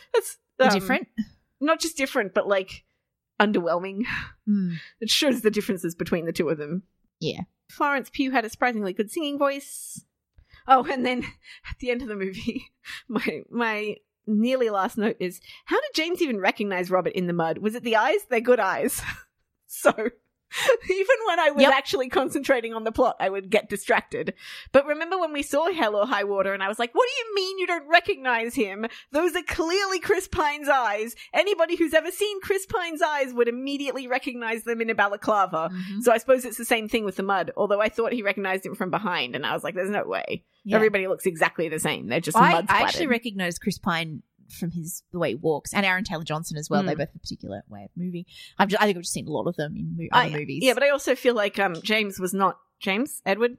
that's 0.58 0.74
um, 0.74 0.80
different. 0.80 1.08
Not 1.60 1.80
just 1.80 1.96
different, 1.96 2.34
but 2.34 2.46
like 2.48 2.84
underwhelming. 3.40 4.02
Mm. 4.48 4.76
It 5.00 5.10
shows 5.10 5.40
the 5.42 5.50
differences 5.50 5.94
between 5.94 6.26
the 6.26 6.32
two 6.32 6.48
of 6.48 6.58
them. 6.58 6.82
Yeah. 7.20 7.42
Florence 7.70 8.10
Pugh 8.10 8.30
had 8.30 8.44
a 8.44 8.48
surprisingly 8.50 8.92
good 8.92 9.10
singing 9.10 9.38
voice. 9.38 10.04
Oh, 10.68 10.86
and 10.90 11.04
then 11.04 11.24
at 11.70 11.78
the 11.80 11.90
end 11.90 12.02
of 12.02 12.08
the 12.08 12.16
movie, 12.16 12.70
my 13.08 13.42
my 13.50 13.96
nearly 14.26 14.70
last 14.70 14.98
note 14.98 15.16
is: 15.18 15.40
How 15.64 15.80
did 15.80 15.94
James 15.94 16.22
even 16.22 16.38
recognize 16.38 16.90
Robert 16.90 17.14
in 17.14 17.26
the 17.26 17.32
mud? 17.32 17.58
Was 17.58 17.74
it 17.74 17.82
the 17.82 17.96
eyes? 17.96 18.20
They're 18.28 18.40
good 18.40 18.60
eyes. 18.60 19.02
so 19.66 20.10
even 20.90 21.16
when 21.26 21.38
I 21.40 21.50
was 21.50 21.62
Yep. 21.62 21.72
actually 21.74 22.08
concentrating 22.08 22.72
on 22.74 22.84
the 22.84 22.92
plot, 22.92 23.16
I 23.20 23.28
would 23.28 23.50
get 23.50 23.68
distracted. 23.68 24.34
But 24.72 24.86
remember 24.86 25.18
when 25.18 25.32
we 25.32 25.42
saw 25.42 25.70
Hell 25.72 25.96
or 25.96 26.06
High 26.06 26.24
Water, 26.24 26.52
and 26.54 26.62
I 26.62 26.68
was 26.68 26.78
like, 26.78 26.94
"What 26.94 27.06
do 27.06 27.24
you 27.28 27.34
mean 27.34 27.58
you 27.58 27.66
don't 27.66 27.88
recognize 27.88 28.54
him? 28.54 28.86
Those 29.12 29.34
are 29.36 29.42
clearly 29.42 29.98
Chris 30.00 30.28
Pine's 30.28 30.68
eyes. 30.68 31.14
Anybody 31.34 31.76
who's 31.76 31.94
ever 31.94 32.10
seen 32.10 32.40
Chris 32.40 32.66
Pine's 32.66 33.02
eyes 33.02 33.32
would 33.34 33.48
immediately 33.48 34.06
recognize 34.06 34.64
them 34.64 34.80
in 34.80 34.90
a 34.90 34.94
balaclava." 34.94 35.70
Mhm. 35.72 36.02
So 36.02 36.12
I 36.12 36.18
suppose 36.18 36.44
it's 36.44 36.58
the 36.58 36.64
same 36.64 36.88
thing 36.88 37.04
with 37.04 37.16
the 37.16 37.22
mud. 37.22 37.50
Although 37.56 37.80
I 37.80 37.88
thought 37.88 38.12
he 38.12 38.22
recognized 38.22 38.64
him 38.64 38.74
from 38.74 38.90
behind, 38.90 39.34
and 39.36 39.44
I 39.44 39.52
was 39.54 39.64
like, 39.64 39.74
"There's 39.74 39.90
no 39.90 40.04
way. 40.04 40.44
Yeah. 40.64 40.76
Everybody 40.76 41.06
looks 41.08 41.24
exactly 41.26 41.68
the 41.68 41.78
same. 41.78 42.08
They're 42.08 42.20
just 42.20 42.36
I, 42.36 42.52
mud 42.52 42.66
I 42.68 42.82
actually 42.82 43.06
recognized 43.06 43.60
Chris 43.60 43.78
Pine 43.78 44.22
from 44.50 44.70
his 44.70 45.02
the 45.12 45.18
way 45.18 45.30
he 45.30 45.34
walks, 45.34 45.72
and 45.74 45.84
Aaron 45.86 46.04
Taylor 46.04 46.24
Johnson 46.24 46.56
as 46.56 46.68
well. 46.70 46.82
Mm. 46.82 46.86
They 46.86 46.94
both 46.94 47.08
have 47.08 47.16
a 47.16 47.18
particular 47.18 47.62
way 47.68 47.84
of 47.84 47.90
moving. 47.96 48.24
I've 48.58 48.68
just, 48.68 48.82
I 48.82 48.86
think 48.86 48.96
I've 48.96 49.02
just 49.02 49.12
seen 49.14 49.26
a 49.28 49.30
lot 49.30 49.46
of 49.46 49.56
them 49.56 49.76
in 49.76 49.96
mo- 49.96 50.08
other 50.12 50.28
I- 50.34 50.38
movies. 50.38 50.62
Yeah, 50.64 50.74
but 50.74 50.82
I 50.82 50.90
also 50.90 51.14
feel 51.14 51.34
like 51.34 51.58
um, 51.58 51.74
James 51.82 52.18
was 52.18 52.32
not 52.34 52.58
James 52.80 53.22
Edward. 53.26 53.58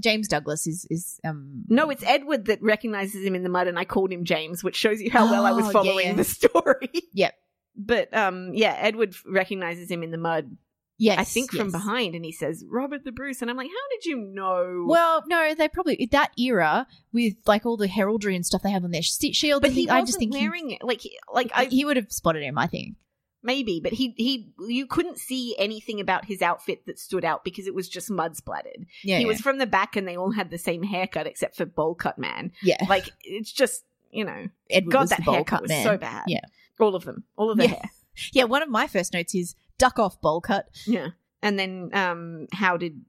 James 0.00 0.26
Douglas 0.26 0.66
is 0.66 0.86
is 0.88 1.20
um 1.22 1.64
No, 1.68 1.90
it's 1.90 2.02
Edward 2.04 2.46
that 2.46 2.62
recognizes 2.62 3.22
him 3.22 3.34
in 3.34 3.42
the 3.42 3.50
mud, 3.50 3.66
and 3.66 3.78
I 3.78 3.84
called 3.84 4.10
him 4.10 4.24
James, 4.24 4.64
which 4.64 4.74
shows 4.76 5.02
you 5.02 5.10
how 5.10 5.30
well 5.30 5.44
I 5.44 5.50
Oh, 5.50 5.56
was 5.56 5.70
following 5.70 6.06
yeah. 6.06 6.12
the 6.14 6.24
story. 6.38 6.90
Yep. 7.12 7.34
But 7.76 8.16
um, 8.16 8.52
yeah, 8.54 8.74
Edward 8.78 9.14
recognizes 9.26 9.90
him 9.90 10.02
in 10.02 10.10
the 10.10 10.16
mud. 10.18 10.56
Yes, 10.98 11.18
I 11.18 11.24
think 11.24 11.52
from 11.52 11.70
behind, 11.70 12.14
and 12.14 12.24
he 12.24 12.32
says 12.32 12.64
Robert 12.68 13.04
the 13.04 13.12
Bruce, 13.12 13.42
and 13.42 13.50
I'm 13.50 13.56
like, 13.56 13.68
how 13.68 13.88
did 13.96 14.06
you 14.06 14.16
know? 14.16 14.84
Well, 14.86 15.22
no, 15.26 15.54
they 15.54 15.68
probably 15.68 16.08
that 16.12 16.32
era 16.38 16.86
with 17.12 17.34
like 17.46 17.66
all 17.66 17.76
the 17.76 17.88
heraldry 17.88 18.34
and 18.36 18.44
stuff 18.46 18.62
they 18.62 18.70
have 18.70 18.84
on 18.84 18.90
their 18.90 19.02
sh- 19.02 19.18
shield. 19.32 19.62
but 19.62 19.70
I 19.70 19.74
he 19.74 19.88
I 19.88 20.00
just 20.02 20.18
think 20.18 20.34
he- 20.34 20.40
wearing 20.42 20.70
it. 20.72 20.82
Like, 20.82 21.00
he- 21.00 21.18
like 21.32 21.50
I 21.54 21.66
he 21.66 21.84
would 21.84 21.96
have 21.96 22.10
spotted 22.12 22.42
him. 22.42 22.58
I 22.58 22.66
think. 22.66 22.96
maybe, 23.42 23.80
but 23.82 23.92
he 23.92 24.14
he 24.16 24.50
you 24.68 24.86
couldn't 24.86 25.18
see 25.18 25.54
anything 25.58 26.00
about 26.00 26.24
his 26.24 26.42
outfit 26.42 26.84
that 26.86 26.98
stood 26.98 27.24
out 27.24 27.44
because 27.44 27.66
it 27.66 27.74
was 27.74 27.88
just 27.88 28.10
mud 28.10 28.36
splattered. 28.36 28.86
Yeah, 29.04 29.16
he 29.18 29.22
yeah. 29.22 29.28
was 29.28 29.40
from 29.40 29.58
the 29.58 29.66
back, 29.66 29.96
and 29.96 30.06
they 30.08 30.16
all 30.16 30.32
had 30.32 30.50
the 30.50 30.58
same 30.58 30.82
haircut 30.82 31.26
except 31.26 31.56
for 31.56 31.64
bowl 31.66 31.94
cut 31.94 32.18
man. 32.18 32.52
yeah. 32.62 32.84
Like, 32.88 33.10
it's 33.22 33.52
just 33.52 33.84
you 34.10 34.24
know, 34.24 34.46
Edward 34.70 34.92
God, 34.92 35.08
that 35.10 35.20
haircut 35.20 35.46
cut 35.46 35.62
was 35.62 35.82
so 35.82 35.96
bad. 35.98 36.24
Yeah. 36.26 36.40
all 36.80 36.94
of 36.94 37.04
them, 37.04 37.24
all 37.36 37.50
of 37.50 37.58
the 37.58 37.64
Yeah. 37.64 37.70
hair. 37.70 37.90
Yeah, 38.32 38.44
one 38.44 38.62
of 38.62 38.70
my 38.70 38.86
first 38.86 39.12
notes 39.12 39.34
is 39.34 39.54
duck 39.78 39.98
off 39.98 40.20
bowl 40.20 40.40
cut. 40.40 40.66
Yeah. 40.86 41.08
And 41.42 41.58
then 41.58 41.90
um 41.92 42.46
how 42.52 42.76
did 42.76 43.02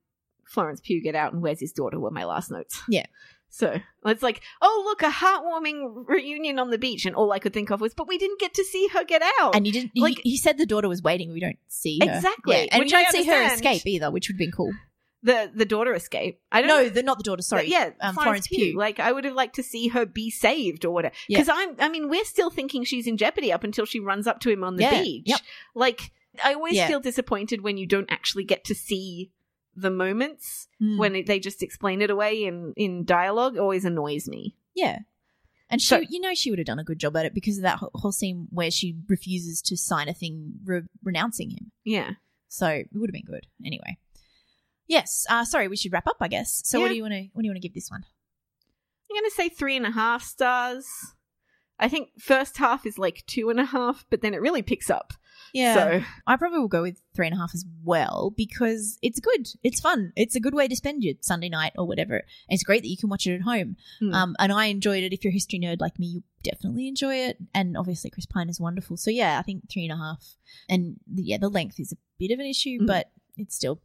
Florence 0.45 0.79
Pugh 0.81 1.01
get 1.01 1.15
out 1.15 1.33
and 1.33 1.41
where's 1.41 1.59
his 1.59 1.71
daughter 1.73 1.99
were 1.99 2.11
my 2.11 2.23
last 2.25 2.51
notes. 2.51 2.81
Yeah. 2.89 3.05
So 3.49 3.79
it's 4.05 4.21
like, 4.21 4.41
oh 4.61 4.83
look, 4.85 5.01
a 5.01 5.09
heartwarming 5.09 6.05
reunion 6.07 6.59
on 6.59 6.69
the 6.69 6.77
beach, 6.77 7.05
and 7.05 7.15
all 7.15 7.31
I 7.31 7.39
could 7.39 7.53
think 7.53 7.69
of 7.71 7.79
was, 7.79 7.93
but 7.93 8.07
we 8.07 8.17
didn't 8.17 8.39
get 8.41 8.53
to 8.55 8.63
see 8.63 8.87
her 8.89 9.03
get 9.05 9.21
out. 9.39 9.55
And 9.55 9.65
you 9.65 9.71
didn't. 9.71 9.91
Like- 9.95 10.19
he, 10.21 10.31
he 10.31 10.37
said 10.37 10.57
the 10.57 10.65
daughter 10.65 10.89
was 10.89 11.01
waiting. 11.01 11.31
We 11.31 11.39
don't 11.39 11.57
see 11.69 11.97
her. 12.05 12.13
Exactly, 12.13 12.55
Yeah, 12.55 12.67
and 12.73 12.79
which 12.83 12.91
we 12.93 13.01
don't 13.01 13.11
see 13.11 13.23
her 13.25 13.53
escape 13.53 13.83
either, 13.85 14.11
which 14.11 14.27
would 14.27 14.33
have 14.35 14.39
been 14.39 14.51
cool. 14.51 14.73
the 15.23 15.49
the 15.55 15.65
daughter 15.65 15.93
escape. 15.95 16.41
I 16.51 16.59
don't 16.61 16.67
No, 16.67 16.83
know. 16.83 16.89
the, 16.89 17.03
not 17.03 17.17
the 17.19 17.23
daughter. 17.23 17.41
Sorry, 17.41 17.69
yeah, 17.69 17.91
um, 18.01 18.13
Florence, 18.15 18.23
Florence 18.23 18.47
Pugh. 18.49 18.57
Pugh. 18.73 18.77
Like 18.77 18.99
I 18.99 19.13
would 19.13 19.23
have 19.23 19.33
liked 19.33 19.55
to 19.55 19.63
see 19.63 19.87
her 19.87 20.05
be 20.05 20.29
saved 20.29 20.83
or 20.83 20.91
whatever. 20.91 21.15
Yeah. 21.29 21.39
Because 21.39 21.49
I'm, 21.57 21.75
I 21.79 21.87
mean, 21.87 22.09
we're 22.09 22.25
still 22.25 22.49
thinking 22.49 22.83
she's 22.83 23.07
in 23.07 23.15
jeopardy 23.15 23.51
up 23.53 23.63
until 23.63 23.85
she 23.85 24.01
runs 24.01 24.27
up 24.27 24.41
to 24.41 24.49
him 24.49 24.63
on 24.65 24.75
the 24.75 24.83
Yeah, 24.83 25.01
beach. 25.01 25.23
yep. 25.25 25.39
Like 25.73 26.11
I 26.43 26.53
always 26.53 26.75
Yeah. 26.75 26.87
feel 26.87 26.99
disappointed 26.99 27.61
when 27.61 27.77
you 27.77 27.85
don't 27.85 28.09
actually 28.11 28.43
get 28.43 28.63
to 28.65 28.75
see 28.75 29.31
the 29.75 29.91
moments 29.91 30.67
Mm. 30.81 30.97
when 30.97 31.15
it, 31.15 31.27
they 31.27 31.39
just 31.39 31.61
explain 31.61 32.01
it 32.01 32.09
away 32.09 32.43
in 32.45 32.73
in 32.75 33.05
dialogue. 33.05 33.55
It 33.55 33.59
always 33.59 33.85
annoys 33.85 34.27
me. 34.27 34.55
Yeah. 34.73 34.99
And 35.69 35.81
she, 35.81 35.87
So- 35.87 35.99
you 36.09 36.19
know, 36.21 36.33
she 36.33 36.49
would 36.49 36.59
have 36.59 36.65
done 36.65 36.79
a 36.79 36.83
good 36.83 36.99
job 36.99 37.15
at 37.17 37.25
it 37.25 37.33
because 37.33 37.57
of 37.57 37.63
that 37.63 37.79
whole, 37.79 38.11
scene 38.13 38.47
where 38.51 38.71
she 38.71 38.95
refuses 39.07 39.61
to 39.63 39.75
sign 39.75 40.07
a 40.07 40.13
thing 40.13 40.53
re- 40.63 40.87
renouncing 41.03 41.49
him. 41.51 41.71
Yeah. 41.83 42.11
So 42.47 42.67
it 42.67 42.89
would 42.93 43.09
have 43.09 43.13
been 43.13 43.25
good. 43.25 43.47
Anyway. 43.65 43.97
Yes. 44.87 45.25
Uh, 45.29 45.43
sorry, 45.43 45.67
we 45.67 45.75
should 45.75 45.91
wrap 45.91 46.07
up, 46.07 46.17
I 46.21 46.29
guess. 46.29 46.61
So 46.65 46.79
what 46.79 46.87
do 46.89 46.95
you 46.95 47.01
want 47.01 47.13
to 47.13 47.27
what 47.33 47.41
do 47.41 47.45
you 47.45 47.51
want 47.51 47.61
to 47.61 47.67
give 47.67 47.73
this 47.75 47.91
one? 47.91 48.05
I'm 49.09 49.15
gonna 49.15 49.29
say 49.29 49.49
three 49.49 49.75
and 49.75 49.85
a 49.85 49.91
half 49.91 50.23
stars. 50.23 50.87
I 51.79 51.89
think 51.89 52.09
first 52.19 52.57
half 52.57 52.85
is 52.85 52.97
like 52.97 53.23
two 53.27 53.49
and 53.49 53.59
a 53.59 53.65
half, 53.65 54.05
but 54.09 54.21
then 54.21 54.33
it 54.33 54.41
really 54.41 54.61
picks 54.63 54.89
up. 54.89 55.13
So 55.53 56.01
I 56.25 56.35
probably 56.37 56.59
will 56.59 56.67
go 56.67 56.81
with 56.81 57.01
three 57.15 57.27
and 57.27 57.35
a 57.35 57.37
half 57.37 57.51
as 57.53 57.65
well 57.83 58.33
because 58.35 58.97
it's 59.01 59.19
good. 59.19 59.47
It's 59.63 59.79
fun. 59.79 60.13
It's 60.15 60.35
a 60.35 60.39
good 60.39 60.53
way 60.53 60.67
to 60.67 60.75
spend 60.75 61.03
your 61.03 61.15
Sunday 61.21 61.49
night 61.49 61.73
or 61.77 61.87
whatever. 61.87 62.15
And 62.17 62.23
it's 62.49 62.63
great 62.63 62.81
that 62.83 62.89
you 62.89 62.97
can 62.97 63.09
watch 63.09 63.25
it 63.27 63.35
at 63.35 63.41
home. 63.41 63.77
Hmm. 63.99 64.13
Um, 64.13 64.35
and 64.39 64.51
I 64.51 64.65
enjoyed 64.65 65.03
it. 65.03 65.13
If 65.13 65.23
you're 65.23 65.31
a 65.31 65.33
history 65.33 65.59
nerd 65.59 65.79
like 65.81 65.97
me, 65.99 66.07
you 66.07 66.23
definitely 66.43 66.87
enjoy 66.87 67.15
it. 67.15 67.37
And 67.53 67.77
obviously, 67.77 68.09
Chris 68.09 68.25
Pine 68.25 68.49
is 68.49 68.59
wonderful. 68.59 68.97
So 68.97 69.09
yeah, 69.11 69.39
I 69.39 69.41
think 69.41 69.69
three 69.71 69.83
and 69.85 69.93
a 69.93 69.97
half. 69.97 70.23
And 70.69 70.97
the, 71.11 71.23
yeah, 71.23 71.37
the 71.37 71.49
length 71.49 71.79
is 71.79 71.91
a 71.91 71.97
bit 72.19 72.31
of 72.31 72.39
an 72.39 72.45
issue, 72.45 72.79
Mm. 72.81 72.87
but 72.87 73.11
it's 73.37 73.55
still 73.55 73.81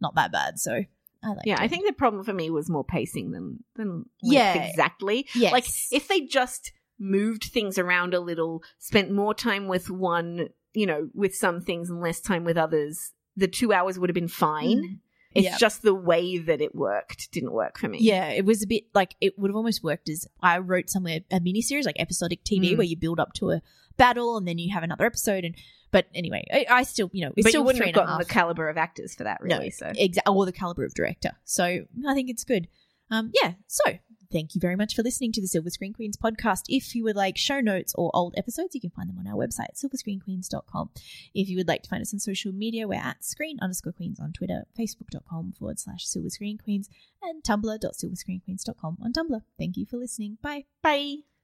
not 0.00 0.14
that 0.16 0.32
bad. 0.32 0.58
So 0.58 0.84
I 1.24 1.28
like. 1.28 1.38
yeah, 1.46 1.56
I 1.58 1.68
think 1.68 1.86
the 1.86 1.92
problem 1.92 2.22
for 2.24 2.32
me 2.32 2.50
was 2.50 2.68
more 2.70 2.84
pacing 2.84 3.30
than 3.32 3.64
than 3.74 3.88
length 4.22 4.34
Yeah. 4.34 4.54
exactly. 4.54 5.26
Yes. 5.34 5.52
Like 5.52 5.66
if 5.90 6.08
they 6.08 6.20
just 6.22 6.72
moved 6.98 7.44
things 7.44 7.78
around 7.78 8.14
a 8.14 8.20
little, 8.20 8.62
spent 8.78 9.10
more 9.10 9.34
time 9.34 9.68
with 9.68 9.90
one, 9.90 10.48
you 10.76 10.86
know, 10.86 11.08
with 11.14 11.34
some 11.34 11.60
things 11.60 11.90
and 11.90 12.00
less 12.00 12.20
time 12.20 12.44
with 12.44 12.56
others, 12.56 13.12
the 13.36 13.48
two 13.48 13.72
hours 13.72 13.98
would 13.98 14.08
have 14.10 14.14
been 14.14 14.28
fine. 14.28 14.82
Mm. 14.82 14.98
It's 15.34 15.44
Yeah. 15.44 15.56
just 15.58 15.82
the 15.82 15.94
way 15.94 16.38
that 16.38 16.60
it 16.62 16.74
worked 16.74 17.30
didn't 17.32 17.52
work 17.52 17.78
for 17.78 17.88
me. 17.88 17.98
Yeah, 18.00 18.28
it 18.30 18.44
was 18.46 18.62
a 18.62 18.66
bit 18.66 18.84
like 18.94 19.14
it 19.20 19.38
would 19.38 19.50
have 19.50 19.56
almost 19.56 19.82
worked 19.84 20.08
as 20.08 20.26
I 20.40 20.58
wrote 20.58 20.88
somewhere 20.88 21.20
a 21.30 21.40
mini 21.40 21.60
series 21.60 21.84
like 21.84 21.96
episodic 21.98 22.42
TV 22.44 22.72
Mm. 22.72 22.78
where 22.78 22.86
you 22.86 22.96
build 22.96 23.20
up 23.20 23.32
to 23.34 23.50
a 23.50 23.60
battle 23.98 24.36
and 24.38 24.46
then 24.48 24.58
you 24.58 24.72
have 24.72 24.82
another 24.82 25.04
episode. 25.04 25.44
And 25.44 25.54
but 25.90 26.06
anyway, 26.14 26.44
I, 26.52 26.66
I 26.70 26.82
still 26.84 27.10
you 27.12 27.24
know 27.26 27.32
it's 27.36 27.44
but 27.44 27.50
still 27.50 27.60
you 27.62 27.66
wouldn't 27.66 27.84
have 27.84 27.94
gotten 27.94 28.18
the 28.18 28.24
caliber 28.24 28.68
of 28.70 28.76
actors 28.78 29.14
for 29.14 29.24
that, 29.24 29.40
really. 29.42 29.66
No, 29.66 29.70
so 29.70 29.92
exactly, 29.94 30.34
or 30.34 30.46
the 30.46 30.52
caliber 30.52 30.84
of 30.84 30.94
director. 30.94 31.32
So 31.44 31.64
I 31.64 32.14
think 32.14 32.30
it's 32.30 32.44
good. 32.44 32.68
Um, 33.10 33.30
yeah. 33.42 33.54
So 33.66 33.98
thank 34.30 34.54
you 34.54 34.60
very 34.60 34.76
much 34.76 34.94
for 34.94 35.02
listening 35.02 35.32
to 35.32 35.40
the 35.40 35.46
Silver 35.46 35.70
Screen 35.70 35.92
Queens 35.92 36.16
podcast. 36.16 36.64
If 36.68 36.94
you 36.94 37.04
would 37.04 37.16
like 37.16 37.36
show 37.36 37.60
notes 37.60 37.94
or 37.96 38.10
old 38.14 38.34
episodes, 38.36 38.74
you 38.74 38.80
can 38.80 38.90
find 38.90 39.08
them 39.08 39.18
on 39.18 39.26
our 39.26 39.34
website, 39.34 39.74
silverscreenqueens.com. 39.74 40.90
If 41.34 41.48
you 41.48 41.56
would 41.56 41.68
like 41.68 41.82
to 41.82 41.88
find 41.88 42.02
us 42.02 42.12
on 42.12 42.20
social 42.20 42.52
media, 42.52 42.88
we're 42.88 42.94
at 42.94 43.24
screen 43.24 43.58
underscore 43.60 43.92
queens 43.92 44.20
on 44.20 44.32
Twitter, 44.32 44.64
facebook.com 44.78 45.52
forward 45.52 45.78
slash 45.78 46.06
silver 46.06 46.30
screen 46.30 46.58
queens, 46.58 46.88
and 47.22 47.42
tumblr.silverscreenqueens.com 47.42 48.98
on 49.02 49.12
Tumblr. 49.12 49.42
Thank 49.58 49.76
you 49.76 49.86
for 49.86 49.96
listening. 49.96 50.38
Bye. 50.42 50.64
bye. 50.82 51.35